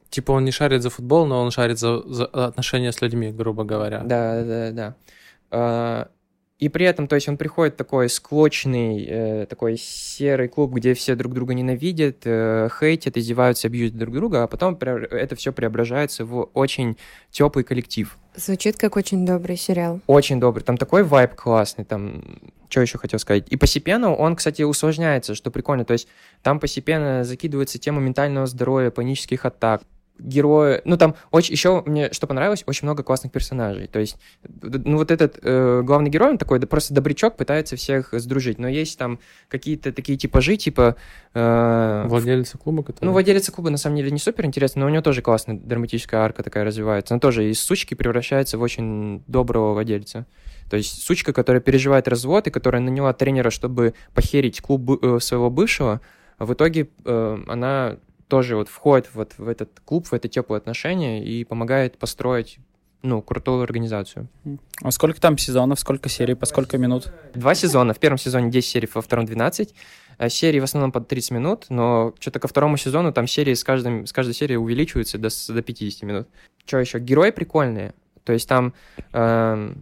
[0.10, 3.64] Типа он не шарит за футбол, но он шарит за, за отношения с людьми, грубо
[3.64, 3.99] говоря.
[3.99, 4.95] Да, да, да.
[5.51, 6.08] А,
[6.58, 10.93] И при этом, то есть он приходит в такой склочный, э, такой серый клуб, где
[10.93, 16.24] все друг друга ненавидят, э, хейтят, издеваются, бьют друг друга, а потом это все преображается
[16.24, 16.95] в очень
[17.30, 18.18] теплый коллектив.
[18.36, 19.99] Звучит как очень добрый сериал.
[20.08, 20.64] Очень добрый.
[20.64, 22.24] Там такой вайб классный, там...
[22.70, 23.45] Что еще хотел сказать?
[23.49, 25.86] И постепенно он, кстати, усложняется, что прикольно.
[25.86, 26.08] То есть
[26.41, 29.84] там постепенно закидывается тема ментального здоровья, панических атак,
[30.20, 33.88] герои, ну там очень еще мне что понравилось, очень много классных персонажей.
[33.88, 34.18] То есть,
[34.61, 38.59] ну вот этот э, главный герой, он такой, да просто добрячок, пытается всех сдружить.
[38.59, 40.95] Но есть там какие-то такие типажи, типа...
[41.34, 43.05] э, Владелец клуба, который...
[43.05, 46.22] ну, владелец клуба на самом деле не супер интересно, но у него тоже классная драматическая
[46.22, 47.13] арка такая развивается.
[47.13, 50.26] Она тоже из сучки превращается в очень доброго владельца.
[50.70, 55.49] То есть сучка, которая переживает развод и которая наняла тренера, чтобы похерить клуб э, своего
[55.49, 56.01] бывшего,
[56.38, 57.97] а в итоге э, она
[58.28, 62.59] тоже вот входит вот в этот клуб, в это теплые отношения и помогает построить
[63.01, 64.28] ну, крутую организацию.
[64.82, 67.13] А сколько там сезонов, сколько серий, по сколько минут?
[67.36, 67.93] Два сезона.
[67.93, 69.76] В первом сезоне 10 серий, во втором 12.
[70.17, 73.63] А Серии в основном под 30 минут, но что-то ко второму сезону там серии с,
[73.63, 76.28] каждым, с каждой серии увеличиваются до, до 50 минут.
[76.65, 76.99] Что еще?
[76.99, 77.93] Герои прикольные.
[78.23, 78.73] То есть там,
[79.11, 79.76] на-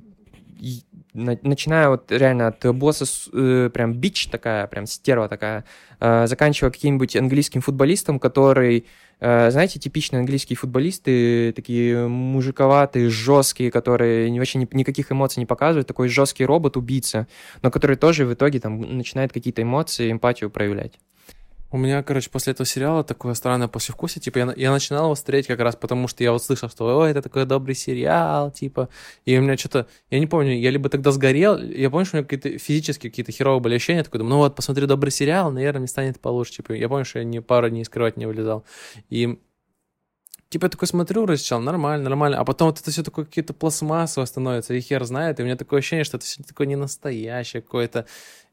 [1.13, 5.63] начиная вот реально от босса, э, прям бич такая, прям стерва такая,
[5.99, 8.85] э, заканчивая каким-нибудь английским футболистом, который,
[9.19, 15.87] э, знаете, типичные английские футболисты, такие мужиковатые, жесткие, которые вообще ни- никаких эмоций не показывают,
[15.87, 17.27] такой жесткий робот-убийца,
[17.61, 20.99] но который тоже в итоге там начинает какие-то эмоции, эмпатию проявлять.
[21.73, 24.21] У меня, короче, после этого сериала такое странное послевкусие.
[24.21, 27.09] Типа, я, я начинал его смотреть как раз потому, что я вот слышал, что ой,
[27.09, 28.89] это такой добрый сериал, типа.
[29.25, 32.19] И у меня что-то, я не помню, я либо тогда сгорел, я помню, что у
[32.19, 34.03] меня какие-то физические какие-то херовые были ощущения.
[34.03, 36.57] Такой думаю, ну вот, посмотрю добрый сериал, наверное, мне станет получше.
[36.57, 38.63] Типа, я помню, что я ни пару дней скрывать не вылезал.
[39.09, 39.39] И
[40.53, 44.25] Типа я такой смотрю, сначала нормально, нормально, а потом вот это все такое какие-то пластмассово
[44.25, 47.63] становится, и хер знает, и у меня такое ощущение, что это все такое не настоящее
[47.63, 48.05] какое-то,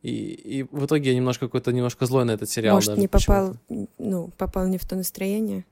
[0.02, 2.76] и, и в итоге я немножко какой-то немножко злой на этот сериал.
[2.76, 3.56] Может, даже не попал,
[3.98, 5.64] ну, попал не в то настроение?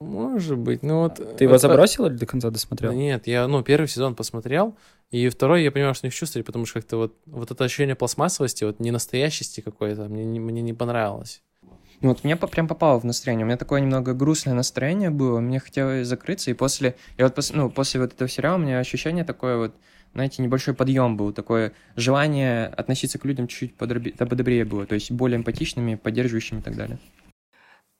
[0.00, 1.14] Может быть, ну вот...
[1.36, 2.92] Ты его вот- забросил или до конца Да досмотрел?
[2.92, 4.74] Нет, я, ну, первый сезон посмотрел,
[5.10, 7.94] и второй я понимаю, что не в чувстве, потому что как-то вот, вот это ощущение
[7.94, 11.42] пластмассовости, вот ненастоящести какой-то, мне, не- мне не понравилось.
[12.00, 13.44] Ну Вот мне по- прям попало в настроение.
[13.44, 15.40] У меня такое немного грустное настроение было.
[15.40, 16.50] Мне хотелось закрыться.
[16.50, 19.74] И после, и вот пос- ну, после вот этого сериала у меня ощущение такое вот,
[20.14, 21.32] знаете, небольшой подъем был.
[21.32, 24.86] Такое желание относиться к людям чуть-чуть подобрее было.
[24.86, 26.98] То есть более эмпатичными, поддерживающими и так далее.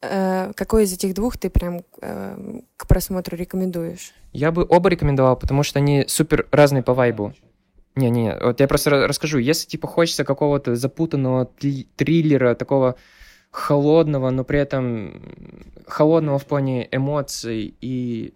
[0.00, 4.12] Э, какой из этих двух ты прям э, к просмотру рекомендуешь?
[4.32, 7.34] Я бы оба рекомендовал, потому что они супер разные по вайбу.
[7.96, 9.38] Не-не, вот я просто ра- расскажу.
[9.38, 11.46] Если, типа, хочется какого-то запутанного
[11.96, 12.96] триллера, такого
[13.50, 15.22] холодного, но при этом
[15.86, 18.34] холодного в плане эмоций и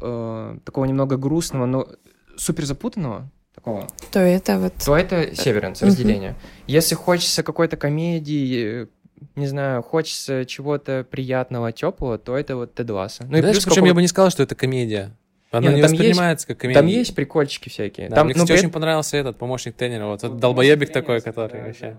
[0.00, 1.88] э, такого немного грустного, но
[2.36, 4.74] супер запутанного, такого, То это вот...
[4.84, 6.34] то это Северенс, разделение.
[6.66, 8.86] Если хочется какой-то комедии, э,
[9.34, 13.24] не знаю, хочется чего-то приятного, теплого, то это вот Тед Лассо.
[13.28, 15.16] Ну и Знаешь, плюс причем я какого- бы не сказал, что это комедия.
[15.52, 16.80] Она Не, не, ну, есть- воспринимается как комедия.
[16.80, 18.08] Там есть прикольчики всякие.
[18.10, 20.06] Да, там, мне, ну, кстати, при- очень понравился этот помощник тренера.
[20.06, 21.96] Вот этот долбоебик такой, который вообще...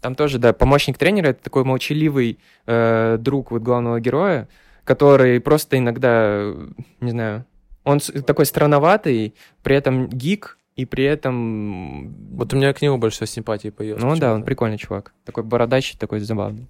[0.00, 4.48] Там тоже, да, помощник тренера это такой молчаливый э, друг вот главного героя,
[4.84, 6.66] который просто иногда, э,
[7.00, 7.46] не знаю,
[7.84, 12.12] он такой странноватый, при этом гик, и при этом...
[12.36, 14.02] Вот у меня к нему больше всего симпатии появилось.
[14.02, 15.12] ну да, он прикольный чувак.
[15.24, 16.68] Такой бородачий, такой забавный.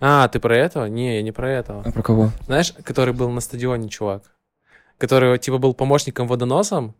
[0.00, 0.86] А, ты про этого?
[0.86, 1.82] Не, я не про этого.
[1.82, 2.30] про кого?
[2.46, 4.24] Знаешь, который был на стадионе чувак?
[4.98, 6.96] Который, типа, был помощником водоносом?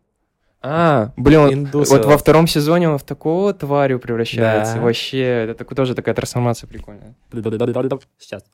[0.65, 1.97] А, блин, Индусова.
[1.97, 4.75] вот во втором сезоне он в такого тварю превращается.
[4.75, 4.81] Да.
[4.81, 7.15] Вообще, это тоже такая трансформация прикольная.
[8.17, 8.45] Сейчас.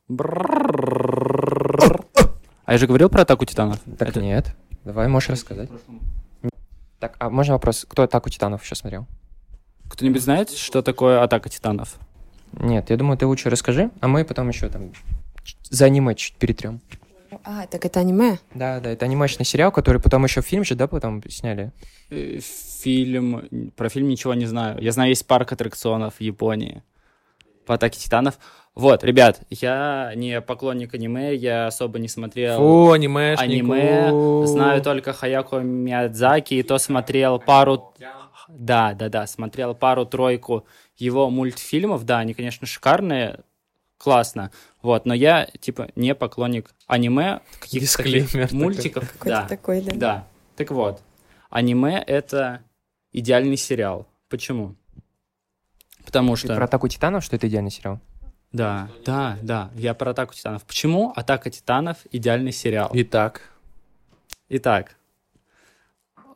[2.69, 3.79] А я же говорил про атаку титанов.
[3.97, 4.55] Так Это- нет,
[4.85, 5.69] давай, можешь рассказать.
[6.99, 9.07] Так, а можно вопрос, кто «Атаку титанов» еще смотрел?
[9.89, 11.97] Кто-нибудь знает, что такое атака титанов?
[12.51, 14.91] Нет, я думаю, ты лучше расскажи, а мы потом еще там
[15.71, 16.79] за аниме чуть перетрем.
[17.43, 18.37] А, так это аниме?
[18.53, 21.71] Да, да, это анимешный сериал, который потом еще фильм же, да, потом сняли.
[22.11, 22.37] Э,
[22.83, 23.71] Фильм...
[23.75, 24.79] Про фильм ничего не знаю.
[24.79, 26.83] Я знаю, есть парк аттракционов в Японии
[27.65, 28.37] по атаке титанов.
[28.79, 33.41] Вот, ребят, я не поклонник аниме, я особо не смотрел Фу, анимешник.
[33.43, 34.47] аниме.
[34.47, 37.93] Знаю только Хаяко Миядзаки, и то смотрел пару...
[38.47, 40.65] Да, да, да, смотрел пару-тройку
[40.97, 42.05] его мультфильмов.
[42.05, 43.41] Да, они, конечно, шикарные.
[43.97, 44.49] классно.
[44.81, 49.11] Вот, но я, типа, не поклонник аниме, каких-то таких мультиков.
[49.11, 49.91] Какой-то Да, такой, да.
[49.95, 50.27] да.
[50.55, 51.01] Так вот,
[51.49, 52.61] аниме— это
[53.11, 54.07] идеальный сериал.
[54.29, 54.75] Почему?
[56.05, 56.55] Потому Ты что...
[56.55, 57.99] про атаку титанов, что это идеальный сериал?
[58.51, 60.63] Да, да, да, я про Атаку Титанов.
[60.63, 62.89] Почему Атака Титанов идеальный сериал?
[62.93, 63.41] Итак,
[64.51, 64.95] Итак,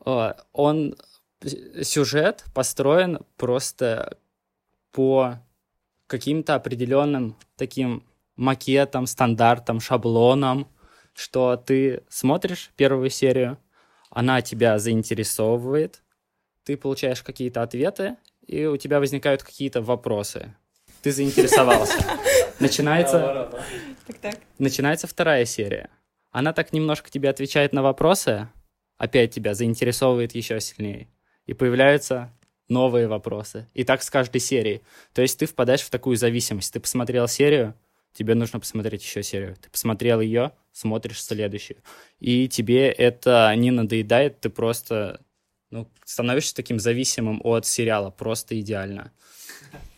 [0.05, 0.95] э, он
[1.81, 4.19] сюжет построен просто
[4.91, 5.39] по
[6.05, 8.03] каким-то определенным таким
[8.35, 10.67] макетам, стандартам, шаблонам,
[11.15, 13.57] что ты смотришь первую серию,
[14.11, 16.03] она тебя заинтересовывает,
[16.63, 20.55] ты получаешь какие-то ответы, и у тебя возникают какие-то вопросы.
[21.03, 21.97] Ты заинтересовался.
[22.59, 23.51] Начинается
[24.57, 25.89] начинается вторая серия.
[26.31, 28.47] Она так немножко тебе отвечает на вопросы,
[28.97, 31.09] опять тебя заинтересовывает еще сильнее.
[31.45, 32.33] И появляются
[32.69, 33.67] новые вопросы.
[33.73, 34.81] И так с каждой серией.
[35.13, 36.71] То есть ты впадаешь в такую зависимость.
[36.71, 37.75] Ты посмотрел серию,
[38.13, 39.57] тебе нужно посмотреть еще серию.
[39.61, 41.79] Ты посмотрел ее, смотришь следующую.
[42.19, 45.19] И тебе это не надоедает, ты просто
[45.69, 48.09] ну, становишься таким зависимым от сериала.
[48.09, 49.11] Просто идеально.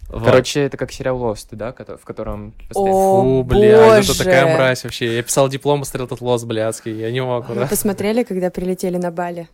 [0.08, 0.24] Вот.
[0.24, 4.18] Короче, это как сериал Lost, да, в котором постоянно- О, фу, блядь, это боже.
[4.18, 5.16] такая мразь вообще.
[5.16, 7.68] Я писал диплом, посмотрел этот лос блядский, я не мог, Вы ура.
[7.68, 9.50] посмотрели, когда прилетели на Бали?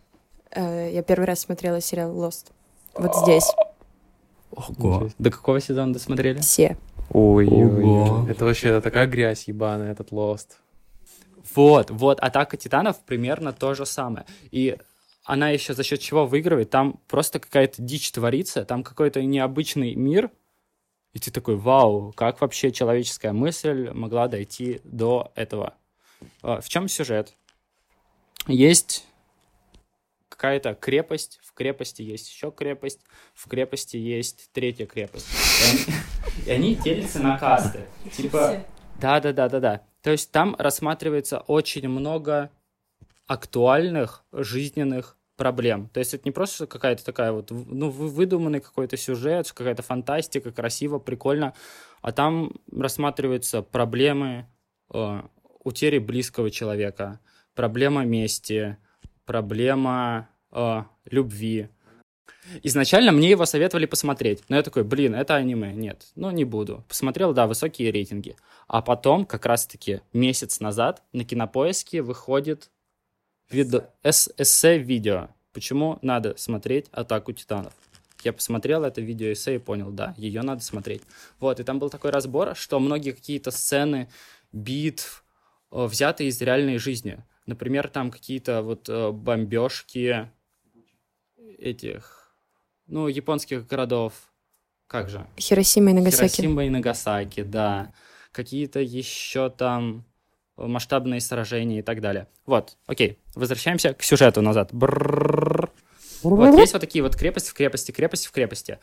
[0.50, 2.48] Э, Я первый раз смотрела сериал Lost.
[2.94, 3.50] Вот здесь.
[4.50, 5.08] Ого.
[5.18, 6.38] До какого сезона досмотрели?
[6.40, 6.76] Все.
[7.10, 8.30] Ой-ой-ой.
[8.30, 10.58] Это вообще такая грязь ебаная, этот лост.
[11.54, 14.26] Вот, вот, Атака Титанов примерно то же самое.
[14.50, 14.76] И
[15.24, 16.70] она еще за счет чего выигрывает?
[16.70, 20.30] Там просто какая-то дичь творится, там какой-то необычный мир,
[21.12, 25.74] и ты такой, вау, как вообще человеческая мысль могла дойти до этого?
[26.42, 27.34] А, В чем сюжет?
[28.46, 29.06] Есть
[30.28, 33.00] какая-то крепость, в крепости есть еще крепость,
[33.34, 35.28] в крепости есть третья крепость.
[35.60, 35.98] И они,
[36.46, 37.86] и они делятся на касты.
[38.16, 38.64] Типа,
[39.00, 39.82] да, да, да, да, да.
[40.00, 42.50] То есть там рассматривается очень много
[43.26, 45.88] актуальных жизненных проблем.
[45.92, 50.52] То есть это не просто какая-то такая вот, ну, вы- выдуманный какой-то сюжет, какая-то фантастика,
[50.52, 51.52] красиво, прикольно,
[52.00, 54.46] а там рассматриваются проблемы
[54.94, 55.22] э,
[55.64, 57.18] утери близкого человека,
[57.56, 58.76] проблема мести,
[59.24, 61.70] проблема э, любви.
[62.62, 66.84] Изначально мне его советовали посмотреть, но я такой, блин, это аниме, нет, ну не буду.
[66.86, 68.36] Посмотрел, да, высокие рейтинги.
[68.68, 72.70] А потом, как раз-таки месяц назад, на Кинопоиске выходит
[73.52, 75.28] видо- эс- эссе-видео.
[75.52, 77.72] Почему надо смотреть «Атаку титанов»?
[78.24, 81.02] Я посмотрел это видео эссе и понял, да, ее надо смотреть.
[81.40, 84.08] Вот, и там был такой разбор, что многие какие-то сцены
[84.52, 85.24] битв
[85.72, 87.18] э, взяты из реальной жизни.
[87.46, 90.30] Например, там какие-то вот э, бомбежки
[91.58, 92.34] этих,
[92.86, 94.12] ну, японских городов.
[94.86, 95.26] Как же?
[95.38, 96.36] Хиросима и Нагасаки.
[96.36, 97.92] Хиросима и Нагасаки, да.
[98.30, 100.04] Какие-то еще там
[100.66, 102.26] масштабные сражения и так далее.
[102.46, 104.70] Вот, окей, возвращаемся к сюжету назад.
[104.72, 105.70] Брррррр.
[106.22, 108.78] Вот есть вот такие вот крепости в крепости, крепости в крепости.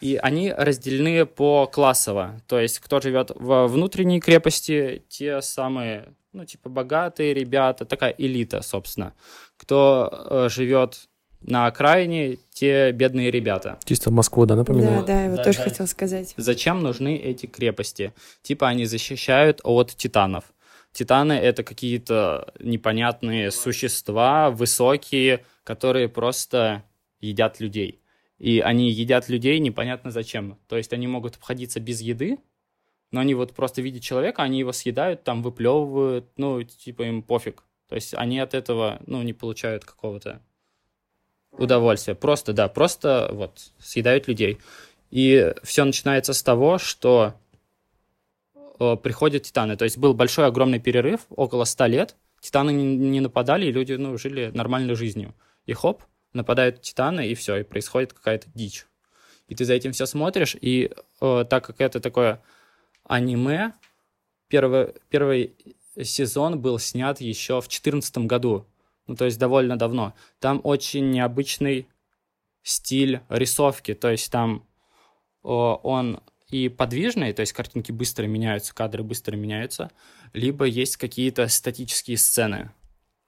[0.00, 2.40] И они разделены по классово.
[2.48, 8.60] То есть, кто живет во внутренней крепости, те самые, ну, типа, богатые ребята, такая элита,
[8.62, 9.12] собственно.
[9.56, 11.08] Кто э, живет
[11.42, 13.78] на окраине, те бедные ребята.
[13.84, 15.04] Чисто Москву, да, Да, напоминаю?
[15.06, 15.64] да, я вот Да, тоже да.
[15.64, 16.34] хотел сказать.
[16.36, 18.12] Зачем нужны эти крепости?
[18.42, 20.44] Типа они защищают от титанов.
[20.92, 26.84] Титаны— это какие-то непонятные существа, высокие, которые просто
[27.20, 28.00] едят людей.
[28.38, 30.58] И они едят людей непонятно зачем.
[30.66, 32.38] То есть они могут обходиться без еды,
[33.12, 37.62] но они вот просто видят человека, они его съедают, там выплевывают, ну, типа им пофиг.
[37.88, 40.40] То есть они от этого, ну, не получают какого-то
[41.52, 42.14] удовольствия.
[42.14, 44.58] Просто, да, просто вот съедают людей.
[45.10, 47.34] И все начинается с того, что
[48.80, 49.76] приходят титаны.
[49.76, 52.16] То есть был большой огромный перерыв, около 100 лет.
[52.40, 55.34] Титаны не, нападали, и люди ну, жили нормальной жизнью.
[55.66, 56.02] И хоп,
[56.32, 58.86] нападают титаны, и все, и происходит какая-то дичь.
[59.48, 60.90] И ты за этим все смотришь, и
[61.20, 62.40] э, так как это такое
[63.04, 63.74] аниме,
[64.48, 65.54] первый, первый
[66.02, 68.66] сезон был снят еще в 2014 году.
[69.06, 70.14] Ну, то есть довольно давно.
[70.38, 71.88] Там очень необычный
[72.62, 73.94] стиль рисовки.
[73.94, 74.64] То есть там
[75.42, 76.20] о, он
[76.50, 79.90] и подвижный, то есть картинки быстро меняются, кадры быстро меняются,
[80.32, 82.72] либо есть какие-то статические сцены.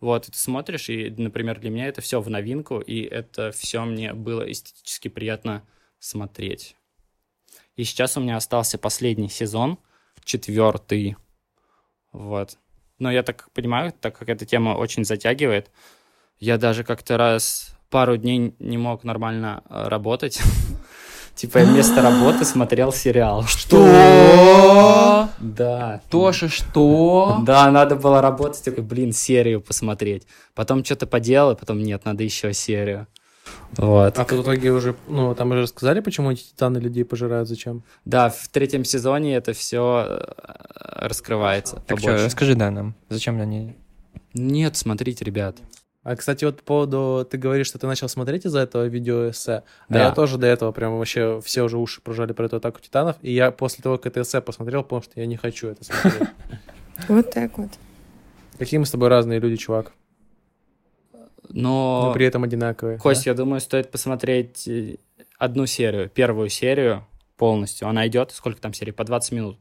[0.01, 4.13] Вот, ты смотришь, и, например, для меня это все в новинку, и это все мне
[4.13, 5.63] было эстетически приятно
[6.01, 6.77] смотреть.
[7.77, 9.79] И сейчас у меня остался последний сезон,
[10.25, 11.17] четвертый.
[12.11, 12.59] Вот.
[12.99, 15.71] Но я так понимаю, так как эта тема очень затягивает,
[16.39, 20.41] я даже как-то раз пару дней не мог нормально э, работать.
[21.35, 23.45] Типа я вместо работы смотрел сериал.
[23.45, 25.29] Что?
[25.39, 26.01] Да.
[26.11, 27.41] Тоша, что?
[27.45, 30.27] Да, надо было работать, такой, блин, серию посмотреть.
[30.55, 33.07] Потом что-то поделал, потом нет, надо еще серию.
[33.77, 34.19] Вот.
[34.19, 37.83] А тут в итоге уже, ну, там уже рассказали, почему эти титаны людей пожирают, зачем?
[38.05, 40.21] Да, в третьем сезоне это все
[40.75, 41.83] раскрывается.
[41.87, 42.95] Так что, расскажи, да, нам.
[43.09, 43.77] Зачем они...
[44.35, 45.57] Нет, смотрите, ребят.
[46.05, 47.27] А, кстати, вот по поводу...
[47.31, 49.63] Ты говоришь, что ты начал смотреть из-за этого видео-эссе.
[49.89, 50.01] Да.
[50.01, 53.17] А я тоже до этого прям вообще все уже уши прожали про эту атаку титанов.
[53.23, 56.29] И я после того, как это эссе посмотрел, понял, что я не хочу это смотреть.
[57.09, 57.71] Вот так вот.
[58.59, 59.93] Какие мы с тобой разные люди, чувак.
[61.49, 62.99] Но, Но при этом одинаковые.
[62.99, 64.97] Кость, я думаю, стоит посмотреть э,
[65.39, 67.05] одну серию, первую серию
[67.37, 67.89] полностью.
[67.89, 68.93] Она идет, сколько там серий?
[68.93, 69.59] По 20 минут.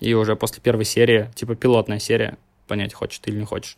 [0.00, 2.36] И уже после первой серии, типа пилотная серия,
[2.66, 3.76] понять, хочешь ты или не хочешь.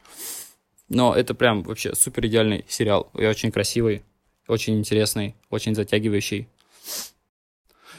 [0.92, 3.10] Но это прям вообще супер идеальный сериал.
[3.14, 4.02] И очень красивый,
[4.46, 6.48] очень интересный, очень затягивающий.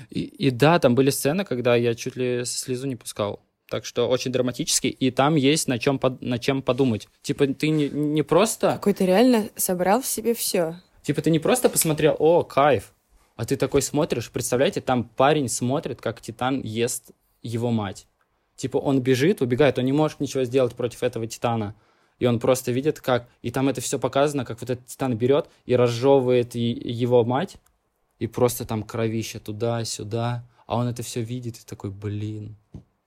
[0.10, 3.40] И, и да, там были сцены, когда я чуть ли слезу не пускал.
[3.70, 7.08] Так что очень драматический, и там есть на чем, под, на чем подумать.
[7.24, 8.74] Типа ты не, не просто...
[8.74, 10.76] Какой ты реально собрал в себе все.
[11.02, 12.94] Типа ты не просто посмотрел, о, кайф,
[13.36, 17.12] а ты такой смотришь, представляете, там парень смотрит, как Титан ест
[17.42, 18.06] его мать.
[18.56, 21.74] Типа он бежит, убегает, он не может ничего сделать против этого Титана.
[22.20, 23.28] И он просто видит, как...
[23.42, 27.58] И там это все показано, как вот этот Титан берет и разжевывает и- его мать,
[28.20, 32.56] и просто там кровище туда-сюда, а он это все видит и такой, блин.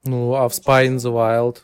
[0.05, 1.59] Ну, а в Spy in the Wild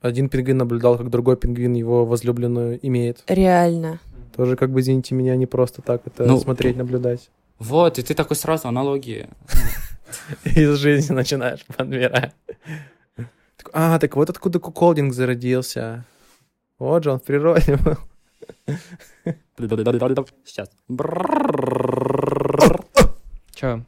[0.00, 3.22] один пингвин наблюдал, как другой пингвин его возлюбленную имеет.
[3.28, 4.00] Реально.
[4.36, 7.30] Тоже, как бы, извините меня, не просто так это Ну, смотреть, наблюдать.
[7.58, 9.28] Вот, и ты такой сразу аналогии.
[10.44, 12.34] Из жизни начинаешь подбирать.
[13.72, 16.04] А, так вот откуда куколдинг зародился.
[16.82, 17.96] Вот же он в природе был.
[20.44, 20.68] Сейчас.
[23.54, 23.84] Че?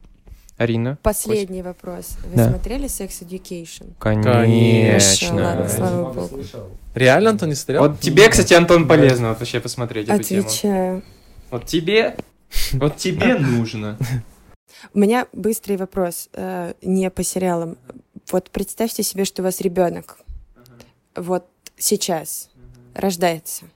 [0.57, 0.97] Арина?
[1.03, 2.17] Последний вопрос.
[2.25, 2.51] Вы Да.
[2.51, 3.95] смотрели Sex Education?
[3.99, 5.35] Конечно.
[5.35, 6.41] Ладно, слава богу.
[6.95, 7.83] Реально, Антон, не смотрел?
[7.89, 10.47] Вот тебе, кстати, Антон, полезно вот вообще посмотреть эту тему.
[10.47, 11.03] Отвечаю.
[11.51, 12.17] Вот тебе,
[12.75, 13.99] вот тебе нужно.
[14.93, 16.29] У меня быстрый вопрос,
[16.81, 17.77] не по сериалам.
[18.31, 20.19] Вот представьте себе, что у вас ребенок.
[21.17, 21.45] Вот
[21.77, 22.51] сейчас
[22.95, 23.67] рождается.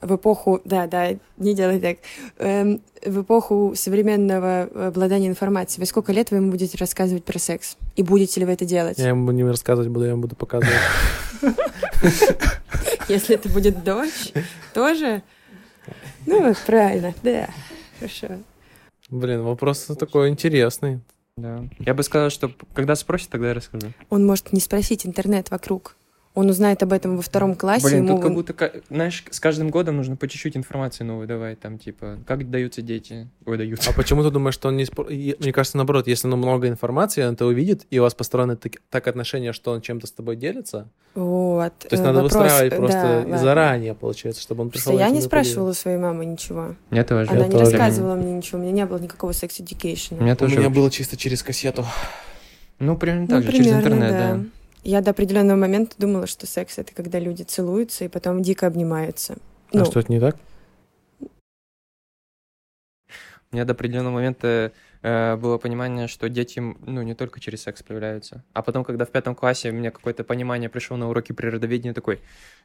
[0.00, 1.98] В эпоху, да, да, не делай так.
[2.38, 5.80] Эм, в эпоху современного обладания информацией.
[5.80, 7.76] Вы сколько лет вы ему будете рассказывать про секс?
[7.96, 8.98] И будете ли вы это делать?
[8.98, 10.74] Я ему не рассказывать буду, я ему буду показывать.
[13.08, 14.32] Если это будет дочь,
[14.72, 15.22] тоже?
[16.26, 17.50] Ну, вот правильно, да.
[17.98, 18.28] Хорошо.
[19.10, 21.00] Блин, вопрос такой интересный.
[21.36, 21.64] Да.
[21.78, 23.88] Я бы сказал, что когда спросит, тогда я расскажу.
[24.08, 25.96] Он может не спросить интернет вокруг.
[26.32, 27.86] Он узнает об этом во втором классе.
[27.86, 31.58] Блин, ему тут как будто, знаешь, с каждым годом нужно по чуть-чуть информации новой давать,
[31.58, 33.28] там, типа, как даются дети.
[33.46, 33.90] Ой, даются.
[33.90, 34.84] А почему ты думаешь, что он не...
[35.08, 38.54] и- Мне кажется, наоборот, если ну, много информации, он это увидит, и у вас построены
[38.54, 41.72] так, так отношения, что он чем-то с тобой делится, Вот.
[41.80, 43.38] то есть э, надо вопрос, выстраивать э, просто да, ладно.
[43.38, 45.00] заранее, получается, чтобы он Просто пришел...
[45.00, 46.76] я этим не спрашивала у своей мамы ничего.
[46.92, 47.28] Я тоже.
[47.28, 47.64] Она не тоже.
[47.64, 48.60] рассказывала мне ничего.
[48.60, 50.20] У меня не было никакого секс-education.
[50.20, 50.44] У меня поделился.
[50.44, 50.58] У тоже.
[50.60, 51.84] меня было чисто через кассету.
[52.78, 54.40] Ну, примерно Ну, так же, через примерно, интернет, да.
[54.82, 59.36] Я до определенного момента думала, что секс это когда люди целуются и потом дико обнимаются.
[59.72, 60.36] Ну, А что, это не так?
[63.52, 67.82] У меня до определенного момента э, было понимание, что дети, ну, не только через секс
[67.82, 68.44] появляются.
[68.52, 72.20] А потом, когда в пятом классе у меня какое-то понимание пришло на уроки природоведения, такой,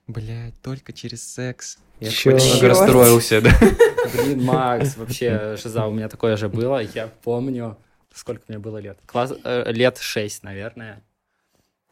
[0.06, 1.80] блядь, только через секс.
[2.00, 2.36] Я Чёрт.
[2.36, 3.52] очень много расстроился, да.
[4.14, 6.84] Блин, Макс, вообще, шиза, у меня такое же было.
[6.84, 7.78] Я помню,
[8.14, 9.00] сколько мне было лет.
[9.08, 11.02] Класс, э, лет шесть, наверное.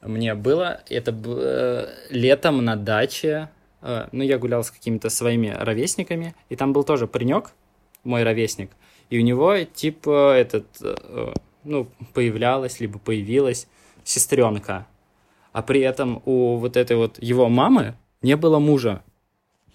[0.06, 3.50] Мне было, это б- э, летом на даче.
[3.82, 7.52] э, ну, я гулял с какими-то своими ровесниками, и там был тоже паренек,
[8.04, 8.72] мой ровесник,
[9.10, 10.66] и у него, типа, этот,
[11.64, 13.68] ну, появлялась, либо появилась
[14.04, 14.88] сестренка.
[15.52, 19.04] А при этом у вот этой вот его мамы не было мужа.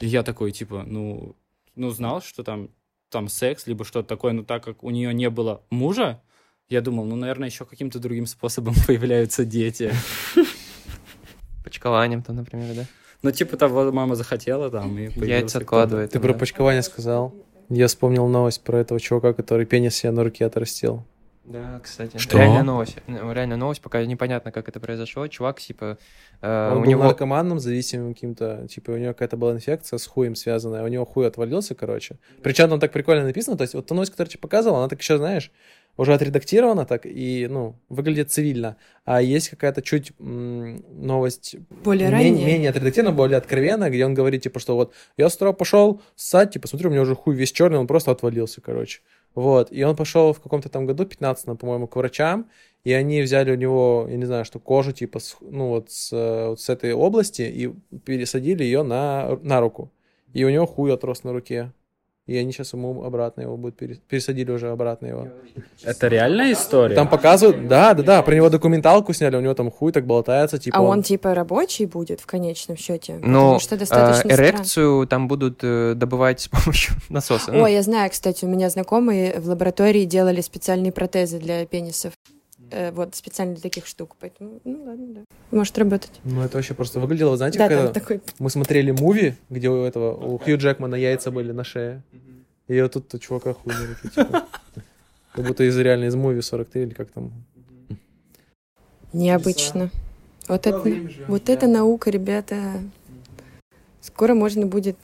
[0.00, 1.34] И я такой, типа, ну,
[1.76, 2.70] ну, знал, что там,
[3.10, 6.20] там секс, либо что-то такое, но так как у нее не было мужа,
[6.69, 9.93] я думал, ну, наверное, еще каким-то другим способом появляются дети.
[11.65, 12.85] Почкованием там, например, да.
[13.23, 16.12] Ну, типа, того мама захотела там и Яйца откладывает.
[16.12, 17.35] Ты про почкование сказал.
[17.69, 21.05] Я вспомнил новость про этого чувака, который пенис себе на руке отрастил.
[21.45, 22.19] Да, кстати.
[22.19, 22.39] Что?
[22.39, 22.97] Реальная новость.
[23.07, 25.27] Реальная новость, пока непонятно, как это произошло.
[25.28, 25.97] Чувак, типа,
[26.43, 27.05] э, Он у был него...
[27.05, 31.27] наркоманом, зависимым каким-то, типа, у него какая-то была инфекция с хуем связанная, у него хуй
[31.27, 32.19] отвалился, короче.
[32.43, 34.89] Причем там так прикольно написано, то есть вот та новость, которую я тебе показывал, она
[34.89, 35.51] так еще, знаешь,
[35.99, 38.77] уже отредактирована так и, ну, выглядит цивильно.
[39.05, 42.47] А есть какая-то чуть м, новость более мен- ранее.
[42.47, 46.53] менее отредактирована, более откровенная, где он говорит, типа, что вот я с утра пошел ссать,
[46.53, 49.01] типа, смотрю, у меня уже хуй весь черный, он просто отвалился, короче.
[49.35, 52.49] Вот, и он пошел в каком-то там году, 15 по-моему, к врачам,
[52.85, 56.12] и они взяли у него, я не знаю, что кожу, типа, с, ну, вот с,
[56.12, 57.70] э, вот с этой области, и
[58.05, 59.93] пересадили ее на, на руку.
[60.33, 61.73] И у него хуй отрос на руке.
[62.28, 65.28] И они сейчас ему обратно его будут перес- пересадили уже обратно его.
[65.82, 66.94] Это реальная история?
[66.94, 70.59] Там показывают, да, да, да, про него документалку сняли, у него там хуй так болтается,
[70.59, 70.76] типа.
[70.76, 73.14] А он типа рабочий будет в конечном счете?
[73.14, 74.50] Потому что достаточно э, странно.
[74.50, 77.50] эрекцию там будут э, добывать с помощью насоса.
[77.50, 82.12] Ну, Ой, я знаю, кстати, у меня знакомые в лаборатории делали специальные протезы для пенисов.
[82.70, 84.16] Э, вот, специально для таких штук.
[84.20, 85.20] Поэтому, ну ладно, да.
[85.51, 86.11] Может работать.
[86.24, 88.20] Ну, это вообще просто выглядело, знаете, да, это- такой...
[88.39, 92.03] мы смотрели муви, где у этого, у Хью Джекмана яйца были на шее.
[92.69, 94.47] И вот тут у чувака хуй на руке, типа.
[95.32, 97.32] Как будто из реально из муви 43 или как там.
[99.12, 99.90] Необычно.
[100.49, 100.95] Вот это,
[101.28, 102.81] вот это наука, ребята.
[104.01, 104.97] Скоро можно будет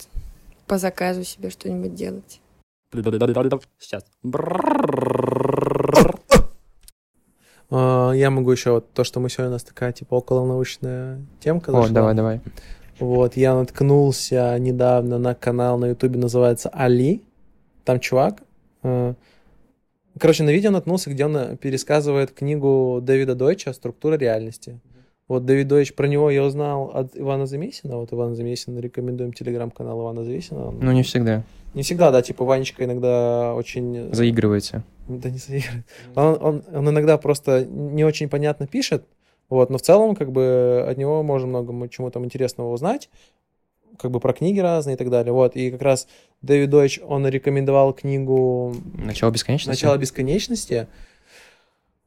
[0.67, 2.41] по заказу себе что-нибудь делать.
[3.79, 4.05] Сейчас.
[7.71, 11.71] А, Я могу еще вот то, что мы сегодня у нас такая типа околонаучная темка.
[11.71, 11.89] О, зашла.
[11.95, 12.41] давай, давай.
[13.01, 17.23] Вот, я наткнулся недавно на канал на Ютубе, называется Али.
[17.85, 18.43] Там чувак.
[18.83, 19.15] э,
[20.19, 24.79] Короче, на видео наткнулся, где он э, пересказывает книгу Дэвида Дойча «Структура реальности».
[25.27, 27.97] Вот Дэвид Дойч, про него я узнал от Ивана Замесина.
[27.97, 30.69] Вот Иван Замесин, рекомендуем телеграм-канал Ивана Замесина.
[30.69, 31.43] Он- Ну, не всегда.
[31.73, 34.15] Не всегда, да, типа Ванечка иногда очень...
[34.15, 34.85] Заигрывается.
[35.09, 35.87] Да не заигрывает.
[36.15, 39.07] Он, он, он иногда просто не очень понятно пишет,
[39.49, 43.11] вот, но в целом, как бы, от него можно многому чему там интересного узнать,
[43.99, 46.09] как бы про книги разные и так далее, вот, и как раз
[46.43, 49.83] Дэвид Дойч, он рекомендовал книгу Начало бесконечности?
[49.83, 50.89] «Начало бесконечности»,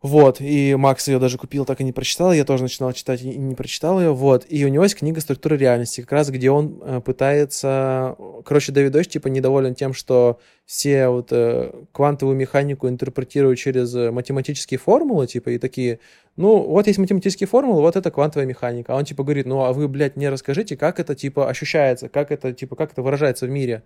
[0.02, 3.36] вот, и Макс ее даже купил, так и не прочитал, я тоже начинал читать и
[3.36, 6.80] не прочитал ее, вот, и у него есть книга «Структура реальности», как раз где он
[6.84, 8.16] э, пытается,
[8.46, 14.12] короче, Дэвид Дойч, типа, недоволен тем, что все вот э, квантовую механику интерпретируют через э,
[14.12, 16.00] математические формулы, типа, и такие,
[16.36, 19.74] ну, вот есть математические формулы, вот это квантовая механика, а он, типа, говорит, ну, а
[19.74, 23.50] вы, блядь, мне расскажите, как это, типа, ощущается, как это, типа, как это выражается в
[23.50, 23.82] мире,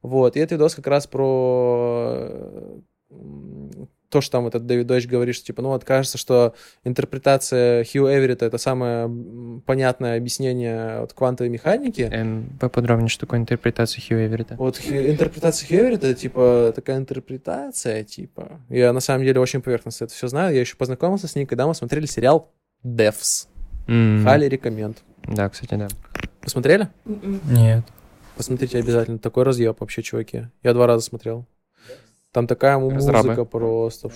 [0.00, 2.16] вот, и этот видос как раз про
[3.10, 6.54] э, то, что там этот Дэвид Дойч говорит, что, типа, ну, вот кажется, что
[6.84, 9.08] интерпретация Хью Эверетта— это самое
[9.64, 14.56] понятное объяснение от квантовой механики, Эм, поподробнее, что такое интерпретация Хью Эверетта?
[14.56, 20.04] вот Хью- интерпретация Хью Эверетта, типа, такая интерпретация, типа, я на самом деле очень поверхностно
[20.04, 22.52] это все знаю, я еще познакомился с ней, когда мы смотрели сериал
[22.84, 23.46] Devs,
[23.86, 24.98] М, Хали рекоменд.
[25.24, 25.88] Да, кстати, да.
[26.40, 26.88] Посмотрели?
[27.04, 27.84] Нет.
[28.36, 29.18] Посмотрите обязательно.
[29.18, 30.46] Такой разъеб вообще, чуваки.
[30.62, 31.44] Я два раза смотрел.
[32.32, 33.46] Там такая музыка Разрабы.
[33.46, 34.10] просто.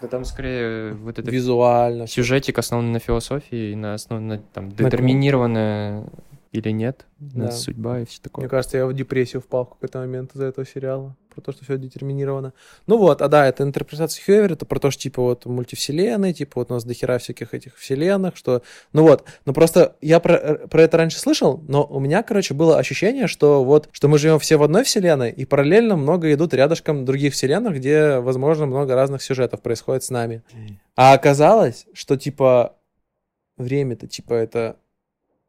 [0.00, 2.06] Да там скорее вот это Визуально.
[2.06, 6.04] сюжетик основан на философии, и на основе на, там, детерминированная
[6.52, 7.50] или нет, Да.
[7.50, 8.42] судьба и все такое.
[8.42, 11.16] Мне кажется, я в депрессию впал в какой-то момент из-за этого сериала.
[11.34, 12.52] Про то, что все детерминировано.
[12.86, 16.60] Ну вот, а да, это интерпретация Хьюэвер, это про то, что типа вот мультивселенные, типа
[16.60, 18.60] вот у нас дохера всяких этих вселенных, что...
[18.92, 22.52] Ну вот, ну просто я про, э, про это раньше слышал, но у меня, короче,
[22.52, 26.52] было ощущение, что вот, что мы живем все в одной вселенной, и параллельно много идут
[26.52, 30.42] рядышком других вселенных, где, возможно, много разных сюжетов происходит с нами.
[30.96, 32.76] А оказалось, что типа
[33.56, 34.76] время-то, типа, это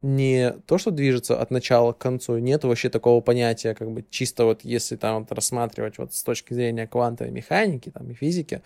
[0.03, 4.43] не то, что движется от начала к концу, нет вообще такого понятия, как бы чисто
[4.43, 8.61] вот если там вот рассматривать вот с точки зрения квантовой механики там и физики,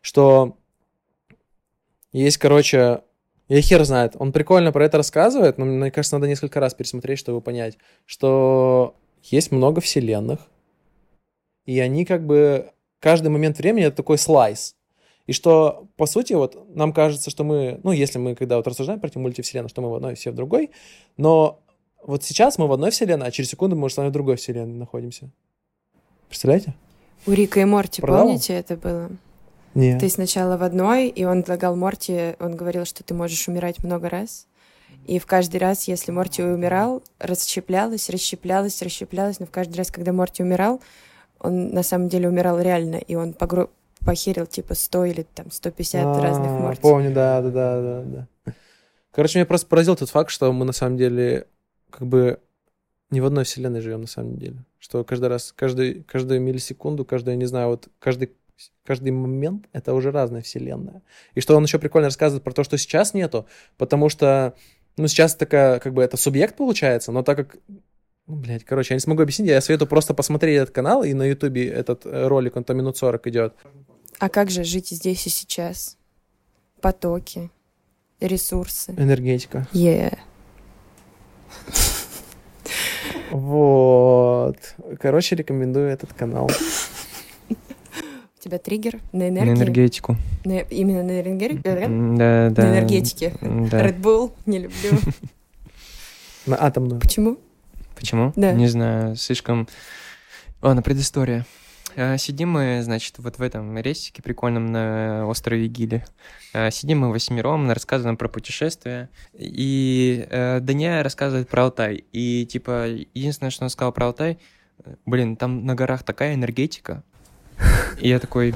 [0.00, 0.56] что
[2.12, 3.02] есть, короче,
[3.48, 7.18] я хер знает, он прикольно про это рассказывает, но мне кажется, надо несколько раз пересмотреть,
[7.18, 7.76] чтобы понять,
[8.06, 8.94] что
[9.24, 10.40] есть много вселенных,
[11.66, 14.76] и они как бы каждый момент времени это такой слайс.
[15.28, 18.98] И что, по сути, вот нам кажется, что мы, ну, если мы когда вот рассуждаем
[18.98, 20.70] про эти мультивселенные, что мы в одной, все в другой,
[21.18, 21.60] но
[22.02, 24.36] вот сейчас мы в одной вселенной, а через секунду мы уже с вами в другой
[24.36, 25.30] вселенной находимся.
[26.28, 26.74] Представляете?
[27.26, 28.24] У Рика и Морти, Продал?
[28.24, 29.10] помните, это было?
[29.74, 30.00] Нет.
[30.00, 34.08] Ты сначала в одной, и он предлагал Морти, он говорил, что ты можешь умирать много
[34.08, 34.46] раз.
[35.06, 40.14] И в каждый раз, если Морти умирал, расщеплялась, расщеплялась, расщеплялась, но в каждый раз, когда
[40.14, 40.80] Морти умирал,
[41.38, 43.68] он на самом деле умирал реально, и он погро...
[44.04, 46.82] похерил типа 100 или там 150 разных А, Морти.
[46.82, 48.02] Помню, да, да, да, да,
[48.44, 48.52] да.
[49.12, 51.46] Короче, меня просто поразил тот факт, что мы на самом деле
[51.90, 52.40] как бы
[53.10, 54.64] не в одной вселенной живем на самом деле.
[54.78, 58.32] Что каждый раз, каждый, каждую миллисекунду, каждую, не знаю, вот каждый,
[58.84, 61.02] каждый момент это уже разная вселенная.
[61.34, 63.46] И что он еще прикольно рассказывает про то, что сейчас нету,
[63.76, 64.54] потому что,
[64.96, 67.56] ну, сейчас такая, как бы, это субъект получается, но так как
[68.28, 71.24] ну, блядь, короче, я не смогу объяснить, я советую просто посмотреть этот канал, и на
[71.24, 73.54] ютубе этот э, ролик, он там минут 40 идет.
[74.18, 75.96] А как же жить здесь и сейчас?
[76.82, 77.50] Потоки,
[78.20, 78.92] ресурсы.
[78.98, 79.66] Энергетика.
[79.72, 80.18] Yeah.
[83.30, 84.56] Вот.
[85.00, 86.50] Короче, рекомендую этот канал.
[88.40, 89.52] тебя триггер на На энергии?
[89.54, 90.16] энергетику.
[90.44, 91.60] На- именно на энергетике?
[91.62, 92.62] Да, да.
[92.62, 93.32] На энергетике.
[93.40, 93.86] Да.
[93.86, 94.98] Red Bull не люблю.
[96.46, 97.00] На атомную.
[97.00, 97.38] Почему?
[97.98, 98.32] Почему?
[98.36, 98.52] Да.
[98.52, 99.68] Не знаю, слишком...
[100.62, 101.44] Ладно, предыстория.
[101.96, 106.04] А, Сидим мы, значит, вот в этом рейсике прикольном на острове Гили.
[106.52, 109.10] А, Сидим мы восьмером, рассказываем про путешествия.
[109.34, 112.04] И э, Даня рассказывает про Алтай.
[112.12, 114.38] И, типа, единственное, что он сказал про Алтай,
[115.06, 117.02] блин, там на горах такая энергетика.
[118.00, 118.54] И я такой,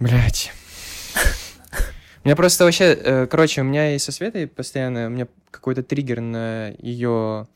[0.00, 0.52] блядь.
[2.24, 5.84] У меня просто вообще, э, короче, у меня и со Светой постоянно, у меня какой-то
[5.84, 7.46] триггер на ее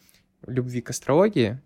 [0.46, 1.58] любви к астрологии.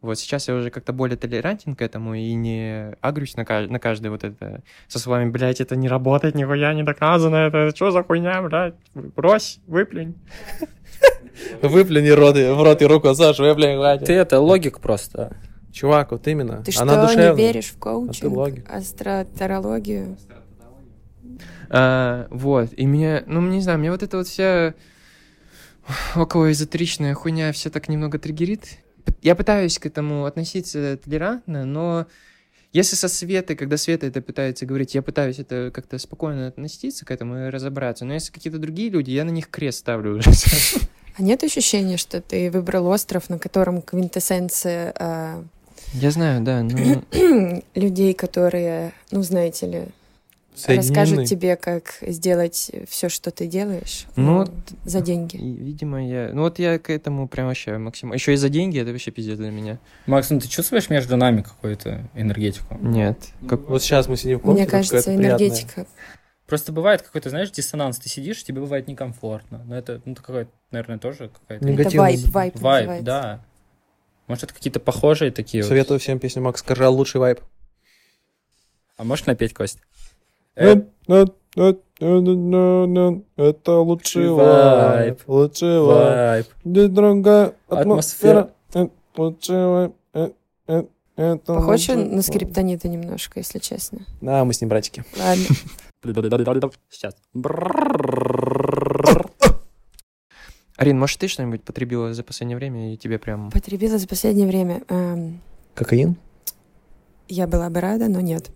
[0.00, 3.80] Вот сейчас я уже как-то более толерантен к этому и не агрюсь на, ка- на
[3.80, 8.04] каждое вот это со словами, блядь, это не работает, нихуя не доказано, это что за
[8.04, 10.14] хуйня, блядь, брось, выплюнь.
[11.62, 14.06] Выплюни рот, в рот и руку, Саш, выплюни, хватит.
[14.06, 15.36] Ты это логик просто.
[15.72, 16.62] Чувак, вот именно.
[16.64, 17.32] Ты Она что, не душевная.
[17.34, 18.70] веришь в А коучинг, логик.
[18.70, 20.16] астротарологию?
[21.70, 24.74] А, вот, и меня, ну, не знаю, мне вот это вот вся
[26.16, 28.78] около эзотеричная хуйня все так немного триггерит.
[29.22, 32.06] Я пытаюсь к этому относиться толерантно, но
[32.72, 37.10] если со Светой, когда Света это пытается говорить, я пытаюсь это как-то спокойно относиться к
[37.10, 38.04] этому и разобраться.
[38.04, 40.30] Но если какие-то другие люди, я на них крест ставлю уже.
[41.16, 45.44] А нет ощущения, что ты выбрал остров, на котором квинтэссенция а,
[45.94, 47.02] Я знаю, да, но...
[47.74, 49.84] людей, которые, ну, знаете ли,
[50.58, 51.00] Соединены.
[51.00, 54.52] расскажут тебе, как сделать все, что ты делаешь Ну, ну,
[54.84, 55.36] за деньги.
[55.36, 56.30] Видимо, я...
[56.32, 58.14] Ну вот я к этому прям вообще максимум...
[58.14, 59.78] Еще и за деньги, это вообще пиздец для меня.
[60.06, 62.76] Макс, ну ты чувствуешь между нами какую-то энергетику?
[62.80, 63.18] Нет.
[63.48, 63.68] Как...
[63.68, 65.48] Вот сейчас мы сидим в комнате, Мне кажется, какая-то приятная.
[65.48, 65.86] энергетика.
[66.46, 67.98] Просто бывает какой-то, знаешь, диссонанс.
[67.98, 69.62] Ты сидишь, тебе бывает некомфортно.
[69.66, 71.66] Но это, ну, это какая-то, наверное, тоже какая-то...
[71.68, 71.94] Это будет.
[71.94, 73.04] вайб Вайб, называется.
[73.04, 73.44] да.
[74.28, 75.68] Может, это какие-то похожие такие вот.
[75.68, 77.40] Советую всем песню Макс Коржал «Лучший вайб».
[78.96, 79.78] А можешь напеть, Кость?
[80.58, 80.82] Э,
[83.36, 84.36] Это лучший вайб.
[84.36, 86.44] вайб, лучший.
[86.64, 88.50] Здесь другая Атмосфера.
[88.72, 88.86] атмосфера.
[88.86, 90.30] э, Лучший э,
[91.16, 94.00] это Похож лучший на скриптонита немножко, если честно.
[94.20, 95.04] Да, мы с ним братики.
[95.18, 95.44] Ладно.
[96.90, 97.16] Сейчас.
[100.76, 103.50] Арин, может, ты что-нибудь потребила за последнее время, и тебе прям...
[103.50, 104.82] Потребила за последнее время.
[104.88, 105.40] Эм,
[105.74, 106.14] Кокаин?
[107.26, 108.50] Я была бы рада, но нет.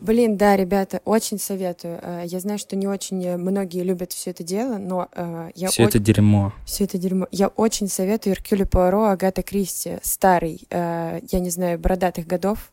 [0.00, 1.98] Блин, да, ребята, очень советую.
[2.02, 5.68] Э, Я знаю, что не очень э, многие любят все это дело, но э, я
[5.68, 6.52] Все это дерьмо.
[6.66, 7.26] Все это дерьмо.
[7.30, 12.72] Я очень советую Эркюлю Пуаро, Агата Кристи, старый, я не знаю, бородатых годов.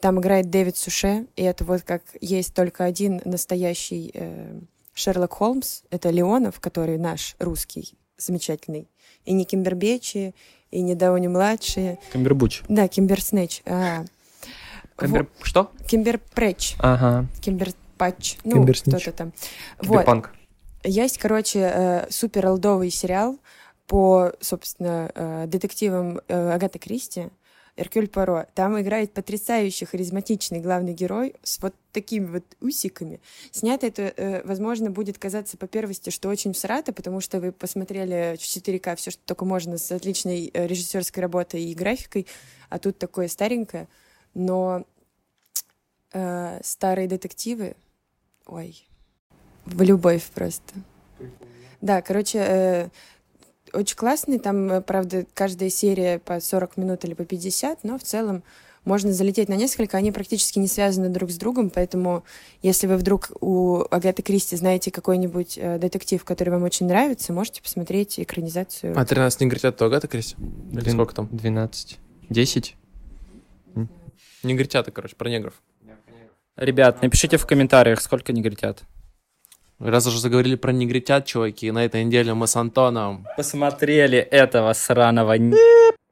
[0.00, 4.12] Там играет Дэвид Суше, и это вот как есть только один настоящий
[4.94, 8.88] Шерлок Холмс, это Леонов, который наш русский, замечательный.
[9.24, 10.34] И не Кимбербечи,
[10.70, 11.98] и не Дауни-младшие.
[12.12, 12.62] Камбербуч.
[12.68, 13.62] Да, Кимберснэч.
[13.66, 14.04] А,
[14.96, 15.28] Камбер...
[15.42, 15.70] Что?
[15.72, 17.26] во- Кимберпреч, Ага.
[17.40, 19.32] Кимберпатч, ну, кто-то там.
[19.80, 20.00] Вот.
[20.00, 20.32] Киберпанк.
[20.84, 23.38] Есть, короче, э, супер олдовый сериал
[23.86, 27.30] по, собственно, э, детективам э, Агаты Кристи,
[27.76, 28.46] Эркюль Поро.
[28.54, 33.20] Там играет потрясающий, харизматичный главный герой с вот такими вот усиками.
[33.50, 38.42] Снято это, возможно, будет казаться по первости, что очень всрато, потому что вы посмотрели в
[38.42, 42.28] 4К все, что только можно, с отличной режиссерской работой и графикой,
[42.68, 43.88] а тут такое старенькое.
[44.34, 44.84] Но
[46.12, 47.74] э, старые детективы...
[48.46, 48.86] Ой,
[49.64, 50.74] в любовь просто.
[51.80, 52.88] Да, короче, э,
[53.72, 54.38] очень классный.
[54.38, 58.42] Там, э, правда, каждая серия по 40 минут или по 50, но в целом
[58.84, 59.96] можно залететь на несколько.
[59.96, 62.22] Они практически не связаны друг с другом, поэтому
[62.62, 67.62] если вы вдруг у Агаты Кристи знаете какой-нибудь э, детектив, который вам очень нравится, можете
[67.62, 68.98] посмотреть экранизацию.
[68.98, 70.36] А 13 негритят то Агата Кристи?
[70.72, 71.28] Или Двен- сколько там?
[71.32, 71.98] 12.
[72.28, 72.76] 10?
[74.44, 75.54] Негритята, короче, про негров.
[76.56, 78.84] Ребят, напишите в комментариях, сколько негритят.
[79.80, 85.34] Раз уже заговорили про негритят, чуваки, на этой неделе мы с Антоном Посмотрели этого сраного...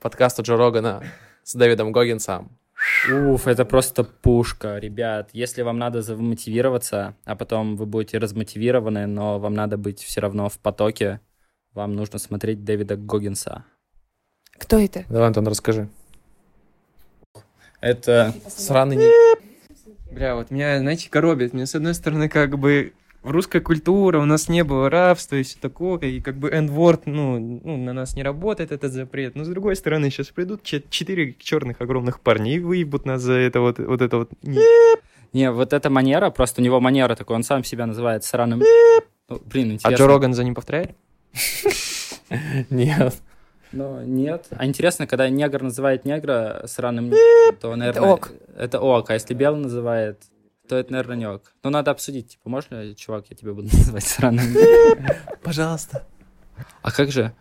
[0.00, 1.04] подкаста Джо Рогана
[1.44, 2.58] с Дэвидом Гоггинсом.
[3.08, 5.30] Уф, это просто пушка, ребят.
[5.32, 10.48] Если вам надо замотивироваться, а потом вы будете размотивированы, но вам надо быть все равно
[10.48, 11.20] в потоке,
[11.72, 13.64] вам нужно смотреть Дэвида Гоггинса.
[14.58, 15.04] Кто это?
[15.08, 15.88] Давай, Антон, расскажи.
[17.82, 18.32] Это...
[18.48, 19.10] Сраный не...
[20.14, 21.52] Бля, вот меня, знаете, коробит.
[21.52, 22.92] Мне, с одной стороны, как бы
[23.22, 27.38] русская культура, у нас не было рабства и все такое, и как бы эндворд, ну,
[27.38, 29.34] ну, на нас не работает этот запрет.
[29.34, 33.34] Но с другой стороны, сейчас придут чет- четыре черных огромных парней и выебут нас за
[33.34, 34.30] это вот, вот это вот.
[34.42, 34.60] не-
[35.32, 38.62] Не, вот эта манера, просто у него манера такой, он сам себя называет сраным...
[39.28, 39.96] Ну, блин, А интересно.
[40.04, 40.90] Джо Роган за ним повторяет?
[42.70, 43.14] Нет.
[43.72, 44.46] Но нет.
[44.50, 47.12] А интересно, когда негр называет негра сраным,
[47.60, 48.30] то, наверное, ок.
[48.56, 49.10] Это ок.
[49.10, 50.22] А если белый называет
[50.68, 51.52] то это, наверное, не ок.
[51.64, 54.54] Но надо обсудить, типа, можно, чувак, я тебя буду называть сраным?
[55.42, 56.06] Пожалуйста.
[56.82, 57.34] А как же?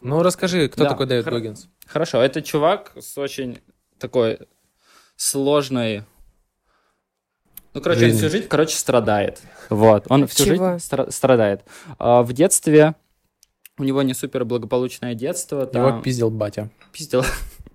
[0.00, 1.68] Ну, расскажи, кто Да, такой Дэвид хоро- Гоггинс?
[1.86, 3.60] Хорошо, это чувак с очень
[3.98, 4.38] такой
[5.16, 6.04] сложной...
[7.74, 8.18] Ну, короче, он Жизнь.
[8.18, 9.40] всю жизнь, короче, страдает.
[9.68, 10.72] Вот, он всю чего?
[10.72, 11.62] жизнь стра- страдает.
[11.98, 12.94] А, в детстве
[13.80, 15.66] у него не супер благополучное детство.
[15.66, 15.86] Там...
[15.88, 16.70] Его пиздил батя.
[16.92, 17.24] пиздил,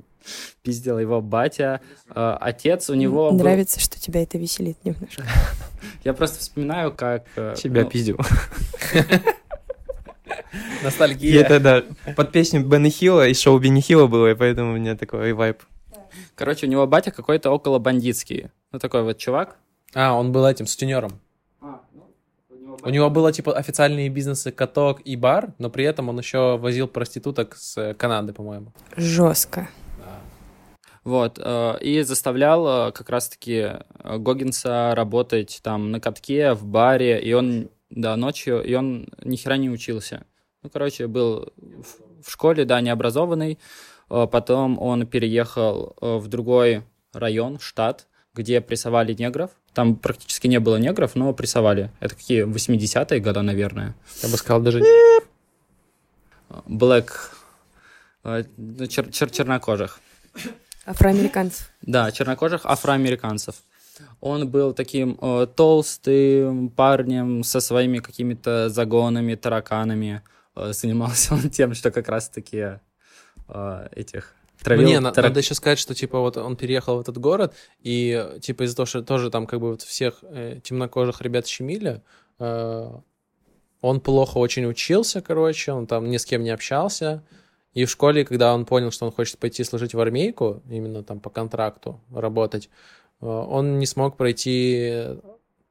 [0.64, 1.82] пиздил его батя.
[2.10, 3.32] А, отец у него...
[3.32, 5.24] был- Нравится, что тебя это веселит немножко.
[6.04, 7.26] Я просто вспоминаю, как...
[7.36, 8.18] э, Тебя ну, пиздил.
[8.94, 9.00] И
[10.84, 11.42] Ностальгия.
[11.42, 11.84] это, да,
[12.16, 15.58] под песню Бенни Хилла из шоу Бенни Хилла было, и поэтому у меня такой вайп.
[16.36, 18.50] Короче, у него батя какой-то около бандитский.
[18.72, 19.58] Ну, такой вот чувак.
[19.94, 21.20] А, он был этим, сутенером.
[22.86, 26.88] У него было, типа, официальные бизнесы каток и бар, но при этом он еще возил
[26.88, 28.74] проституток с э, Канады, по-моему.
[28.96, 29.70] Жестко.
[31.04, 33.72] Вот, э, и заставлял э, как раз-таки
[34.04, 39.58] Гоггинса работать там на катке, в баре, и он, да, ночью, и он ни хера
[39.58, 40.24] не учился.
[40.62, 43.58] Ну, короче, был в, в школе, да, необразованный,
[44.10, 46.84] потом он переехал в другой
[47.14, 48.06] район, штат,
[48.36, 49.52] где прессовали негров.
[49.76, 51.92] Там практически не было негров, но прессовали.
[52.00, 53.94] Это какие, 80-е годы, наверное.
[54.24, 54.82] Я бы сказал, даже...
[56.66, 57.10] Black,
[58.24, 60.00] э, ну, чер- чер- чернокожих.
[60.86, 61.72] Афроамериканцев.
[61.82, 63.56] Да, чернокожих афроамериканцев.
[64.22, 70.22] Он был таким э, толстым парнем со своими какими-то загонами, тараканами.
[70.56, 72.80] Э, занимался он тем, что как раз-таки
[73.50, 74.35] э, этих
[74.66, 77.54] травил Мне на- тарак- надо еще сказать, что, типа, вот он переехал в этот город,
[77.80, 82.02] и, типа, из-за того, что тоже там, как бы, вот всех э, темнокожих ребят щемили,
[82.40, 82.90] э,
[83.82, 87.24] он плохо очень учился, короче, он там ни с кем не общался,
[87.74, 91.20] и в школе, когда он понял, что он хочет пойти служить в армейку, именно там
[91.20, 92.70] по контракту работать,
[93.22, 95.18] э, он не смог пройти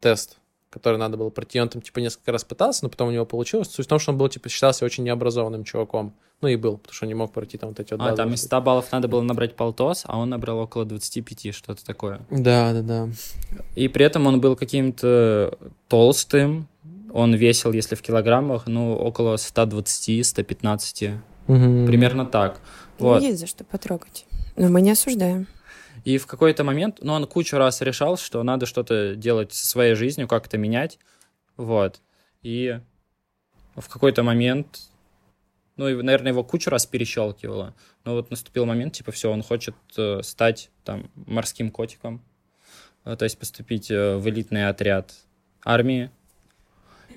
[0.01, 0.39] тест,
[0.75, 1.61] который надо было пройти.
[1.61, 3.69] Он там, типа, несколько раз пытался, но потом у него получилось.
[3.71, 6.13] Суть в том, что он был, типа, считался очень необразованным чуваком.
[6.41, 8.35] Ну и был, потому что он не мог пройти там вот эти вот А, там
[8.35, 12.21] из 100 баллов надо было набрать полтос, а он набрал около 25, что-то такое.
[12.29, 13.09] Да, да, да.
[13.77, 15.57] И при этом он был каким-то
[15.89, 16.67] толстым.
[17.13, 21.19] Он весил, если в килограммах, ну, около 120-115.
[21.47, 22.61] Примерно так.
[22.99, 23.23] Ну, Вот.
[23.23, 24.27] есть за что потрогать.
[24.57, 25.47] Но мы не осуждаем.
[26.05, 29.95] И в какой-то момент, ну, он кучу раз решал, что надо что-то делать со своей
[29.95, 30.99] жизнью, как-то менять.
[31.57, 32.01] Вот.
[32.43, 32.79] И
[33.75, 34.81] в какой-то момент,
[35.77, 37.75] ну, и, наверное, его кучу раз перещелкивало.
[38.05, 42.23] Но вот наступил момент, типа, все, он хочет э, стать там морским котиком.
[43.05, 45.15] Э, то есть поступить э, в элитный отряд
[45.65, 46.11] армии.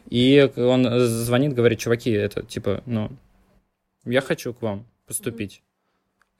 [0.10, 3.12] И он э, звонит, говорит, чуваки, это типа, ну,
[4.06, 5.62] я хочу к вам поступить.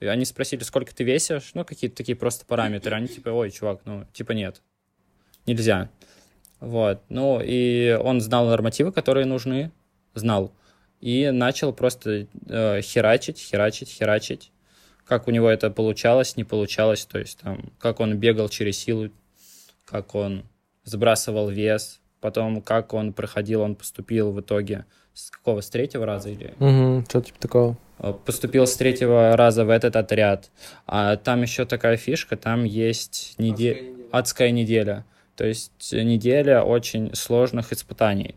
[0.00, 2.94] И они спросили, сколько ты весишь, ну, какие-то такие просто параметры.
[2.94, 4.62] Они типа, ой, чувак, ну, типа нет,
[5.46, 5.90] нельзя.
[6.60, 9.70] Вот, ну, и он знал нормативы, которые нужны,
[10.14, 10.52] знал.
[11.00, 14.50] И начал просто э, херачить, херачить, херачить.
[15.04, 17.06] Как у него это получалось, не получалось.
[17.06, 19.10] То есть там, как он бегал через силу,
[19.84, 20.44] как он
[20.84, 24.84] сбрасывал вес, потом как он проходил, он поступил в итоге
[25.14, 27.78] с какого, с третьего раза или Угу, что-то типа такого.
[27.98, 30.50] Э, поступил с третьего раза в этот отряд.
[30.86, 35.04] А там еще такая фишка, там есть неделя, адская неделя.
[35.36, 38.34] То есть неделя очень сложных испытаний.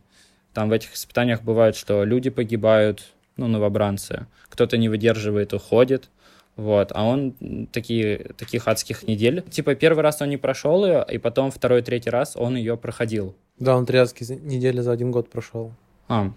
[0.54, 3.06] Там в этих испытаниях бывает, что люди погибают,
[3.38, 4.28] ну, новобранцы.
[4.50, 6.10] Кто-то не выдерживает, уходит.
[6.58, 7.34] Вот, а он
[7.72, 9.42] такие, таких адских недель.
[9.50, 13.36] Типа первый раз он не прошел ее, и потом второй, третий раз он ее проходил.
[13.58, 15.72] Да, он три адские недели за один год прошел.
[16.10, 16.34] А,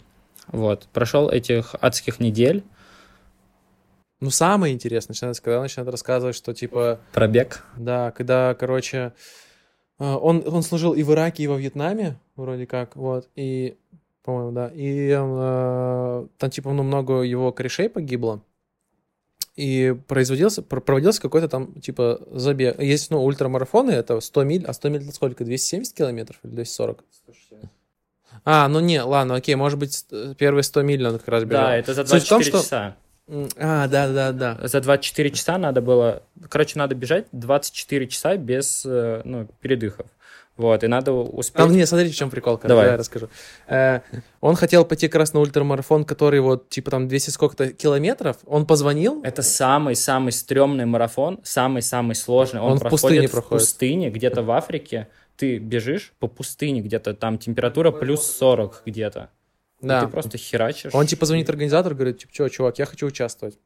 [0.47, 2.63] вот, прошел этих адских недель.
[4.25, 7.63] Ну, самое интересное начинается, когда он начинает рассказывать, что, типа, Пробег.
[7.77, 9.13] да, когда, короче,
[9.99, 13.77] э, он, он служил и в Ираке, и во Вьетнаме, вроде как, вот, и,
[14.23, 18.41] по-моему, да, и э, там, типа, ну, много его корешей погибло,
[19.57, 22.81] и производился, пр- проводился какой-то там, типа, забег.
[22.81, 27.05] Есть, ну, ультрамарафоны, это 100 миль, а 100 миль это сколько, 270 километров или 240?
[28.47, 30.07] А, ну не, ладно, окей, может быть,
[30.39, 31.65] первые 100 миль он как раз бежал.
[31.65, 32.87] Да, это за Суть в том, 24 что- часа.
[32.87, 32.95] М,
[33.29, 34.59] А, да, да, да.
[34.63, 36.23] За 24 часа надо было...
[36.49, 40.07] Короче, надо бежать 24 часа без э, ну, передыхов.
[40.57, 41.57] Вот, и надо успеть...
[41.57, 42.87] Там, не, смотрите, в чем прикол, короче, Давай.
[42.87, 43.29] я расскажу.
[43.67, 44.01] Э,
[44.41, 48.37] он хотел пойти как раз на ультрамарафон, который вот, типа, там 200 сколько-то километров.
[48.47, 52.61] Он позвонил, Это самый-самый стрёмный марафон, самый-самый сложный.
[52.61, 53.63] Он, Он в проходит пустыне в проходит.
[53.63, 55.09] пустыне, где-то в Африке.
[55.37, 59.31] Ты бежишь по пустыне, где-то там температура плюс 40 где-то.
[59.85, 60.01] И да.
[60.03, 60.95] Ты просто херачишь.
[60.95, 63.59] Он, типа, звонит организатору, говорит, типа, что, чувак, я хочу участвовать.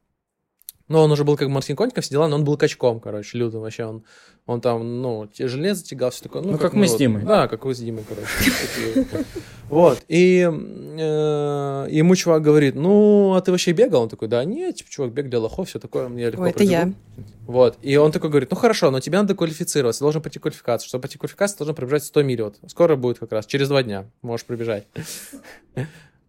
[0.89, 3.61] Ну, он уже был как морским коньком, все дела, но он был качком, короче, лютым
[3.61, 3.85] вообще.
[3.85, 4.03] Он,
[4.47, 6.41] он там, ну, те- железо тягал, все такое.
[6.41, 7.21] Ну, как мы с вот, Димой.
[7.23, 9.05] Да, как вы с Димой, короче.
[9.69, 10.03] Вот.
[10.07, 14.01] И э, ему чувак говорит, ну, а ты вообще бегал?
[14.01, 16.57] Он такой, да нет, типа, чувак, бег для лохов, все такое, мне легко Ой, это
[16.57, 16.73] пробегу».
[16.73, 16.93] я.
[17.45, 17.77] Вот.
[17.83, 20.87] И он такой говорит, ну хорошо, но тебе надо квалифицироваться, ты должен пройти квалификацию.
[20.87, 22.41] Чтобы пройти квалификацию, должен пробежать 100 миль.
[22.41, 22.55] Вот.
[22.65, 24.87] Скоро будет как раз, через два дня можешь пробежать.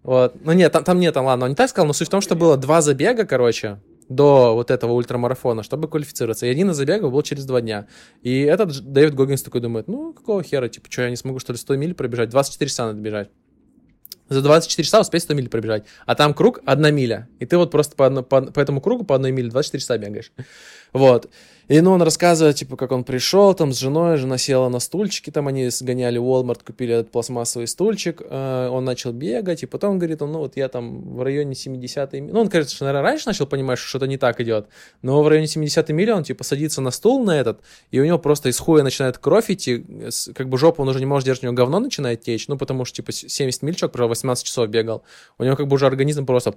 [0.02, 0.34] Вот.
[0.44, 2.20] Ну нет, там, там нет, там, ладно, он не так сказал, но суть в том,
[2.20, 3.78] что было два забега, короче,
[4.08, 6.46] до вот этого ультрамарафона, чтобы квалифицироваться.
[6.46, 7.86] И один из забегов был через два дня.
[8.22, 11.52] И этот Дэвид Гоггинс такой думает, ну, какого хера, типа, что, я не смогу, что
[11.52, 12.30] ли, 100 миль пробежать?
[12.30, 13.30] 24 часа надо бежать.
[14.28, 15.84] За 24 часа успеть 100 миль пробежать.
[16.06, 17.28] А там круг одна миля.
[17.38, 20.32] И ты вот просто по, по, по этому кругу по одной миле 24 часа бегаешь.
[20.92, 21.30] Вот.
[21.70, 25.30] И ну, он рассказывает, типа, как он пришел там с женой, жена села на стульчике,
[25.30, 30.00] там они сгоняли в Walmart, купили этот пластмассовый стульчик, э, он начал бегать, и потом
[30.00, 33.28] говорит, он, ну вот я там в районе 70 мили, ну он, конечно, наверное, раньше
[33.28, 34.66] начал понимать, что что-то не так идет,
[35.02, 37.60] но в районе 70 мили он, типа, садится на стул на этот,
[37.92, 40.98] и у него просто из хуя начинает кровь идти, с- как бы жопу он уже
[40.98, 43.92] не может держать, у него говно начинает течь, ну потому что, типа, 70 миль человек,
[43.92, 45.04] про 18 часов бегал,
[45.38, 46.52] у него как бы уже организм просто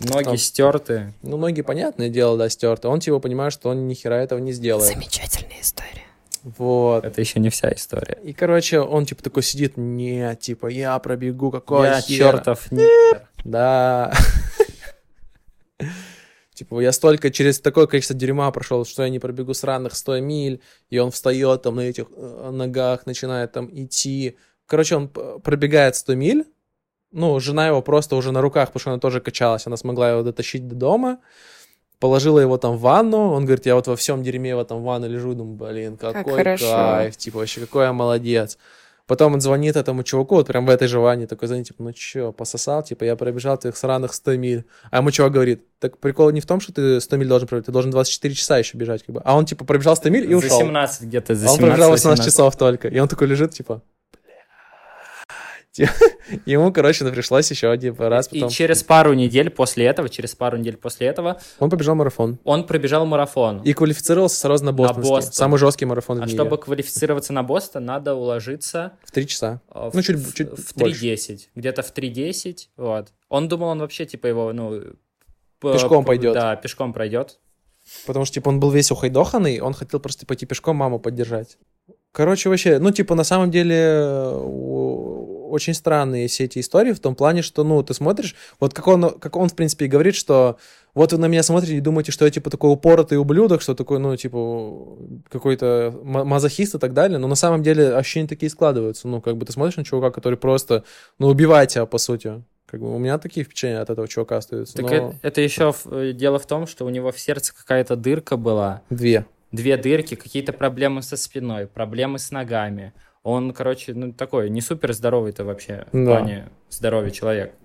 [0.00, 0.36] Ноги Там.
[0.36, 1.14] стерты.
[1.22, 2.88] ну, ноги, понятное дело, да, стерты.
[2.88, 4.92] Он, типа, понимает, что он ни хера этого не сделает.
[4.92, 6.02] Замечательная история.
[6.42, 7.04] Вот.
[7.04, 8.18] Это еще не вся история.
[8.22, 12.32] И, короче, он, типа, такой сидит, нет, типа, я пробегу, какой Я хера».
[12.32, 12.68] чертов
[13.44, 14.12] Да.
[16.54, 20.62] Типа, я столько через такое количество дерьма прошел, что я не пробегу сраных 100 миль,
[20.88, 24.38] и он встает там на этих э, ногах, начинает там идти.
[24.66, 26.46] Короче, он пробегает 100 миль,
[27.16, 30.22] ну, жена его просто уже на руках, потому что она тоже качалась, она смогла его
[30.22, 31.18] дотащить до дома,
[31.98, 35.08] положила его там в ванну, он говорит, я вот во всем дерьме в этом ванне
[35.08, 36.70] лежу, думаю, блин, Как какой хорошо.
[36.70, 38.58] кайф, типа, вообще, какой я молодец.
[39.06, 41.92] Потом он звонит этому чуваку, вот прям в этой же ванне, такой звонит, типа, ну
[41.92, 44.64] чё, пососал, типа, я пробежал твоих сраных 100 миль.
[44.90, 47.66] А ему чувак говорит, так прикол не в том, что ты 100 миль должен пробежать,
[47.66, 49.22] ты должен 24 часа еще бежать, как бы.
[49.24, 50.58] А он, типа, пробежал 100 миль и За ушел.
[50.58, 52.32] 17 где-то, за А он 17 пробежал 18 18.
[52.32, 52.88] часов только.
[52.88, 53.80] И он такой лежит, типа.
[56.46, 58.50] Ему, короче, ну, пришлось еще один раз И потом.
[58.50, 62.38] через пару недель после этого, через пару недель после этого, Он побежал марафон.
[62.44, 63.60] он пробежал марафон.
[63.62, 65.10] И квалифицировался сразу на бостонский.
[65.10, 65.32] Бостон.
[65.32, 66.36] Самый жесткий марафон в А мире.
[66.36, 69.60] чтобы квалифицироваться на Бостон, надо уложиться В 3 часа.
[69.74, 71.00] э, в, Ну, чуть- в- чуть в больше.
[71.06, 71.48] 3.10.
[71.54, 72.68] Где-то в 3.10.
[72.76, 73.08] Вот.
[73.28, 74.80] Он думал, он вообще, типа, его, ну...
[75.60, 76.34] Пешком пойдет.
[76.34, 77.38] Да, пешком пройдет.
[78.06, 81.56] Потому что, типа, он был весь ухайдоханный, он хотел просто пойти пешком маму поддержать.
[82.12, 87.14] Короче, вообще, ну, типа, на самом деле, у- очень странные все эти истории в том
[87.14, 90.58] плане, что, ну, ты смотришь, вот как он, как он, в принципе, и говорит, что
[90.94, 93.98] вот вы на меня смотрите и думаете, что я, типа, такой упоротый ублюдок, что такой,
[93.98, 94.96] ну, типа,
[95.28, 99.36] какой-то ма- мазохист и так далее, но на самом деле ощущения такие складываются, ну, как
[99.36, 100.84] бы ты смотришь на чувака, который просто,
[101.18, 102.42] ну, убивает тебя, по сути.
[102.66, 104.74] Как бы у меня такие впечатления от этого чувака остаются.
[104.76, 107.54] Так но это, это еще в- э, дело в том, что у него в сердце
[107.54, 108.82] какая-то дырка была.
[108.90, 109.24] Две.
[109.52, 112.92] Две дырки, какие-то проблемы со спиной, проблемы с ногами.
[113.26, 116.18] Он, короче, ну, такой, не супер здоровый-то вообще в Да.
[116.18, 117.56] плане здоровья человек.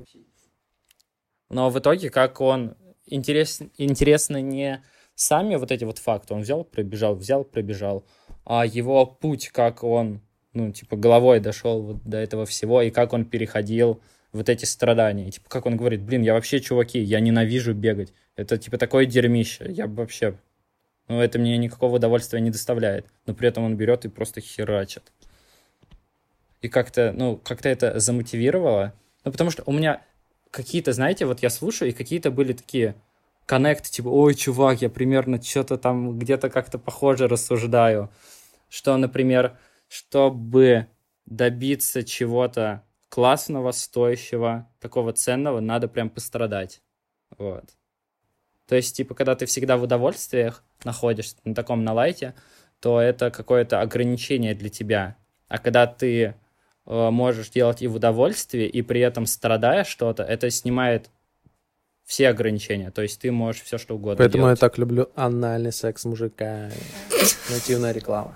[1.49, 2.75] Но в итоге, как он...
[3.05, 4.83] Интерес, интересно не
[5.13, 6.33] сами вот эти вот факты.
[6.33, 8.07] Он взял, пробежал, взял, пробежал.
[8.43, 10.21] А его путь, как он,
[10.53, 14.01] ну, типа, головой дошел вот до этого всего, и как он переходил
[14.31, 15.27] вот эти страдания.
[15.27, 18.13] И, типа, как он говорит, блин, я вообще, чуваки, я ненавижу бегать.
[18.35, 19.67] Это, типа, такое дерьмище.
[19.69, 20.39] Я вообще...
[21.07, 23.05] Ну, это мне никакого удовольствия не доставляет.
[23.27, 25.11] Но при этом он берет и просто херачит.
[26.61, 28.93] И как-то, ну, как-то это замотивировало.
[29.23, 30.03] Ну, потому что у меня
[30.51, 32.95] какие-то, знаете, вот я слушаю, и какие-то были такие
[33.45, 38.11] коннекты, типа, ой, чувак, я примерно что-то там где-то как-то похоже рассуждаю.
[38.69, 39.57] Что, например,
[39.88, 40.88] чтобы
[41.25, 46.81] добиться чего-то классного, стоящего, такого ценного, надо прям пострадать.
[47.38, 47.65] Вот.
[48.67, 52.35] То есть, типа, когда ты всегда в удовольствиях находишься на таком на лайте,
[52.79, 55.17] то это какое-то ограничение для тебя.
[55.49, 56.35] А когда ты
[56.91, 61.09] можешь делать и в удовольствии, и при этом страдая что-то, это снимает
[62.03, 62.91] все ограничения.
[62.91, 64.59] То есть ты можешь все что угодно Поэтому делать.
[64.59, 66.73] я так люблю анальный секс с мужиками.
[67.49, 68.35] Нативная реклама.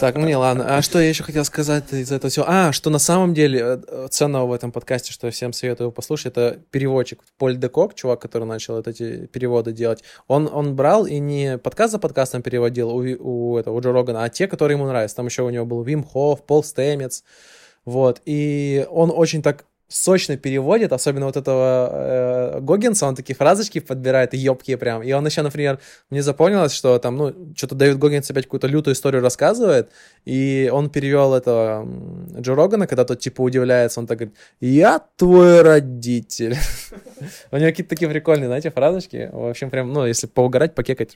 [0.00, 0.76] Так, ну не, ладно.
[0.76, 2.44] А что я еще хотел сказать из этого всего?
[2.48, 6.32] А, что на самом деле э, ценного в этом подкасте, что я всем советую послушать,
[6.32, 10.02] это переводчик Поль Декок, чувак, который начал вот эти переводы делать.
[10.26, 14.24] Он, он брал и не подкаст за подкастом переводил у, у, этого, у Джо Рогана,
[14.24, 15.16] а те, которые ему нравятся.
[15.16, 17.24] Там еще у него был Вим Хофф, Пол Стемец.
[17.84, 18.20] Вот.
[18.24, 24.34] И он очень так сочно переводит, особенно вот этого э, Гоггинса, он такие фразочки подбирает,
[24.34, 25.02] ёбкие прям.
[25.02, 25.78] И он еще, например,
[26.10, 29.90] мне запомнилось, что там, ну, что-то Дэвид Гоггинс опять какую-то лютую историю рассказывает,
[30.26, 35.00] и он перевел это м, Джо Рогана, когда тот типа удивляется, он так говорит, я
[35.16, 36.56] твой родитель.
[37.50, 39.30] У него какие-то такие прикольные, знаете, фразочки.
[39.32, 41.14] В общем, прям, ну, если поугарать, покекать,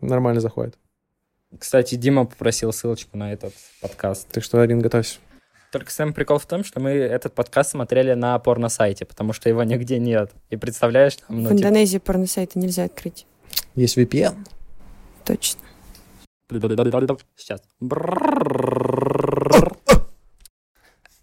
[0.00, 0.78] нормально заходит.
[1.58, 4.28] Кстати, Дима попросил ссылочку на этот подкаст.
[4.28, 5.18] Так что, Арин, готовься.
[5.72, 9.64] Только самый прикол в том, что мы этот подкаст смотрели на порно-сайте, потому что его
[9.64, 10.30] нигде нет.
[10.50, 13.26] И представляешь, там, ну, В типа, Индонезии порносайты нельзя открыть.
[13.74, 14.36] Есть VPN.
[15.24, 15.60] Точно.
[17.36, 17.62] Сейчас.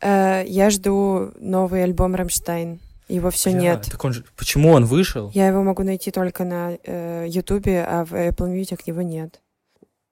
[0.01, 2.79] Э, я жду новый альбом «Рамштайн».
[3.07, 3.87] Его все Бля, нет.
[3.91, 4.23] Так он же...
[4.35, 5.29] Почему он вышел?
[5.35, 9.41] Я его могу найти только на э, Ютубе, а в Apple Music его нет.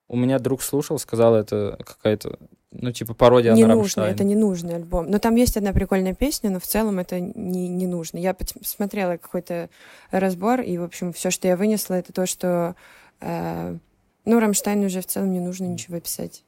[0.08, 2.38] У меня друг слушал, сказал, это какая-то,
[2.80, 4.14] ну, типа, пародия не на нужно, Рамштайн.
[4.14, 5.10] это не нужный альбом.
[5.10, 8.18] Но там есть одна прикольная песня, но в целом это не, не нужно.
[8.18, 9.70] Я посмотрела какой-то
[10.12, 12.76] разбор, и, в общем, все, что я вынесла, это то, что...
[13.22, 13.78] э,
[14.26, 16.44] ну, Рамштайн уже в целом не нужно ничего писать.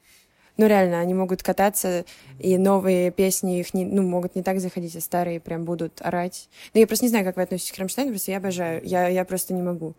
[0.57, 2.03] Ну, реально, они могут кататься,
[2.37, 6.49] и новые песни их не, ну, могут не так заходить, а старые прям будут орать.
[6.73, 8.81] Ну, я просто не знаю, как вы относитесь к Рамштайну, просто я обожаю.
[8.83, 9.95] Я, я просто не могу.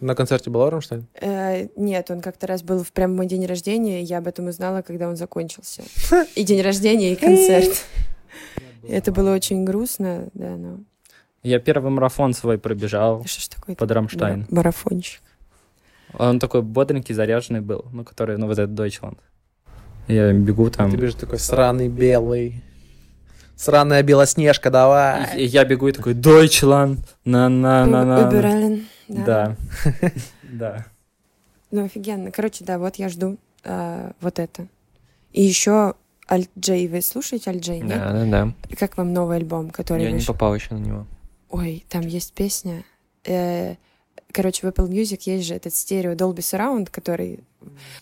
[0.00, 1.06] На концерте была Рамштайн?
[1.20, 4.48] Э, нет, он как-то раз был в прям мой день рождения, и я об этом
[4.48, 5.82] узнала, когда он закончился.
[6.34, 7.84] И день рождения, и концерт.
[8.88, 10.80] Это было очень грустно, да, но...
[11.42, 13.76] Я первый марафон свой пробежал Что ж такое?
[13.76, 14.46] под Рамштайн.
[14.50, 15.20] Марафончик.
[16.18, 19.18] Он такой бодренький, заряженный был, ну, который, ну, вот этот Deutschland.
[20.06, 22.62] Я бегу там, Ты бежишь такой сраный белый.
[23.56, 25.38] Сраная белоснежка, давай.
[25.38, 28.28] и я бегу и такой, Deutschland, на-на-на-на.
[28.28, 28.86] Убирален.
[29.08, 29.56] Да.
[30.42, 30.86] Да.
[31.72, 32.30] Ну, офигенно.
[32.30, 34.68] Короче, да, вот я жду а, вот это.
[35.32, 35.94] И еще
[36.30, 36.86] Альт Джей.
[36.86, 37.98] Вы слушаете Альт Джей, нет?
[37.98, 38.76] Да, да, да.
[38.78, 40.32] Как вам новый альбом, который Я не вышел?
[40.34, 41.06] попал еще на него.
[41.50, 42.84] Ой, там есть песня.
[43.24, 43.74] э,
[44.30, 47.40] короче, в Apple Music есть же этот стерео Dolby Surround, который...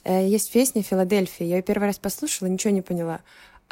[0.04, 1.46] э, есть песня «Филадельфия».
[1.46, 3.20] Я ее первый раз послушала, ничего не поняла.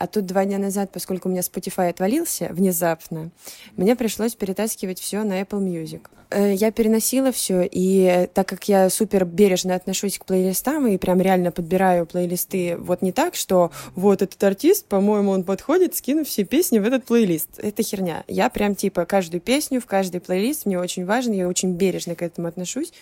[0.01, 3.31] А тут два дня назад, поскольку у меня Spotify отвалился внезапно,
[3.77, 6.06] мне пришлось перетаскивать все на Apple Music.
[6.31, 10.97] Э, Я переносила все, и э, так как я супер бережно отношусь к плейлистам и
[10.97, 16.24] прям реально подбираю плейлисты вот не так, что вот этот артист, по-моему, он подходит, скину
[16.24, 17.59] все песни в этот плейлист.
[17.59, 18.24] Это херня.
[18.27, 22.22] Я прям типа каждую песню в каждый плейлист, мне очень важно, я очень бережно к
[22.22, 22.94] этому отношусь.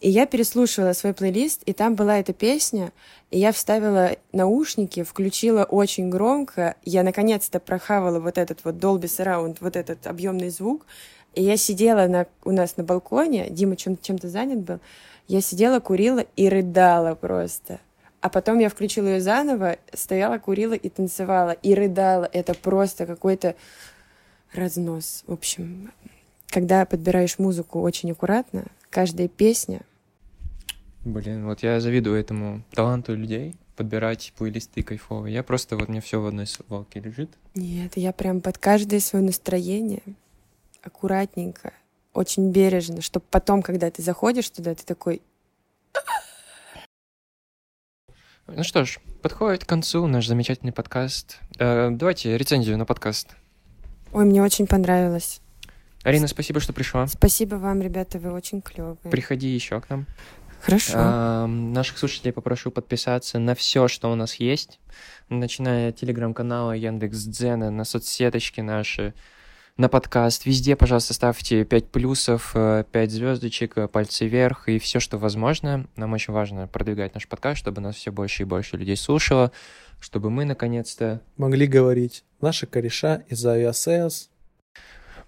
[0.00, 2.92] И я переслушивала свой плейлист, и там была эта песня,
[3.30, 9.58] и я вставила наушники, включила очень громко, я наконец-то прохавала вот этот вот Dolby Surround,
[9.60, 10.84] вот этот объемный звук,
[11.34, 14.78] и я сидела на, у нас на балконе, Дима чем- чем-то занят был,
[15.26, 17.80] я сидела, курила и рыдала просто.
[18.20, 22.28] А потом я включила ее заново, стояла, курила и танцевала, и рыдала.
[22.32, 23.54] Это просто какой-то
[24.54, 25.24] разнос.
[25.26, 25.92] В общем,
[26.48, 28.64] когда подбираешь музыку очень аккуратно,
[28.94, 29.80] каждая песня
[31.04, 35.34] Блин, вот я завидую этому таланту людей подбирать плейлисты кайфовые.
[35.34, 37.28] Я просто, вот мне все в одной свалке лежит.
[37.54, 40.02] Нет, я прям под каждое свое настроение
[40.82, 41.74] аккуратненько,
[42.14, 45.20] очень бережно, чтобы потом, когда ты заходишь туда, ты такой,
[48.46, 51.38] Ну что ж, подходит к концу наш замечательный подкаст.
[51.58, 53.28] Э, давайте рецензию на подкаст.
[54.12, 55.40] ой, мне очень понравилось.
[56.04, 57.06] Арина, спасибо, что пришла.
[57.06, 59.10] Спасибо вам, ребята, вы очень клевые.
[59.10, 60.06] Приходи еще к нам.
[60.60, 60.92] Хорошо.
[60.96, 64.80] Ам, наших слушателей попрошу подписаться на все, что у нас есть,
[65.28, 69.14] начиная от телеграм-канала Яндекс.Дзена, на соцсеточки наши,
[69.76, 70.46] на подкаст.
[70.46, 75.86] Везде, пожалуйста, ставьте 5 плюсов, 5 звездочек, э, пальцы вверх и все, что возможно.
[75.96, 79.52] Нам очень важно продвигать наш подкаст, чтобы нас все больше и больше людей слушало,
[80.00, 81.20] чтобы мы, наконец-то...
[81.36, 84.30] Могли говорить наши кореша из Aviasales.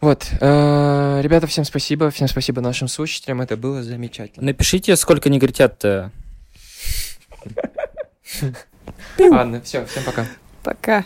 [0.00, 4.44] Вот, э, ребята, всем спасибо, всем спасибо нашим слушателям, это было замечательно.
[4.46, 6.10] Напишите, сколько негритят-то.
[9.18, 10.26] Ладно, все, всем пока.
[10.62, 11.04] Пока.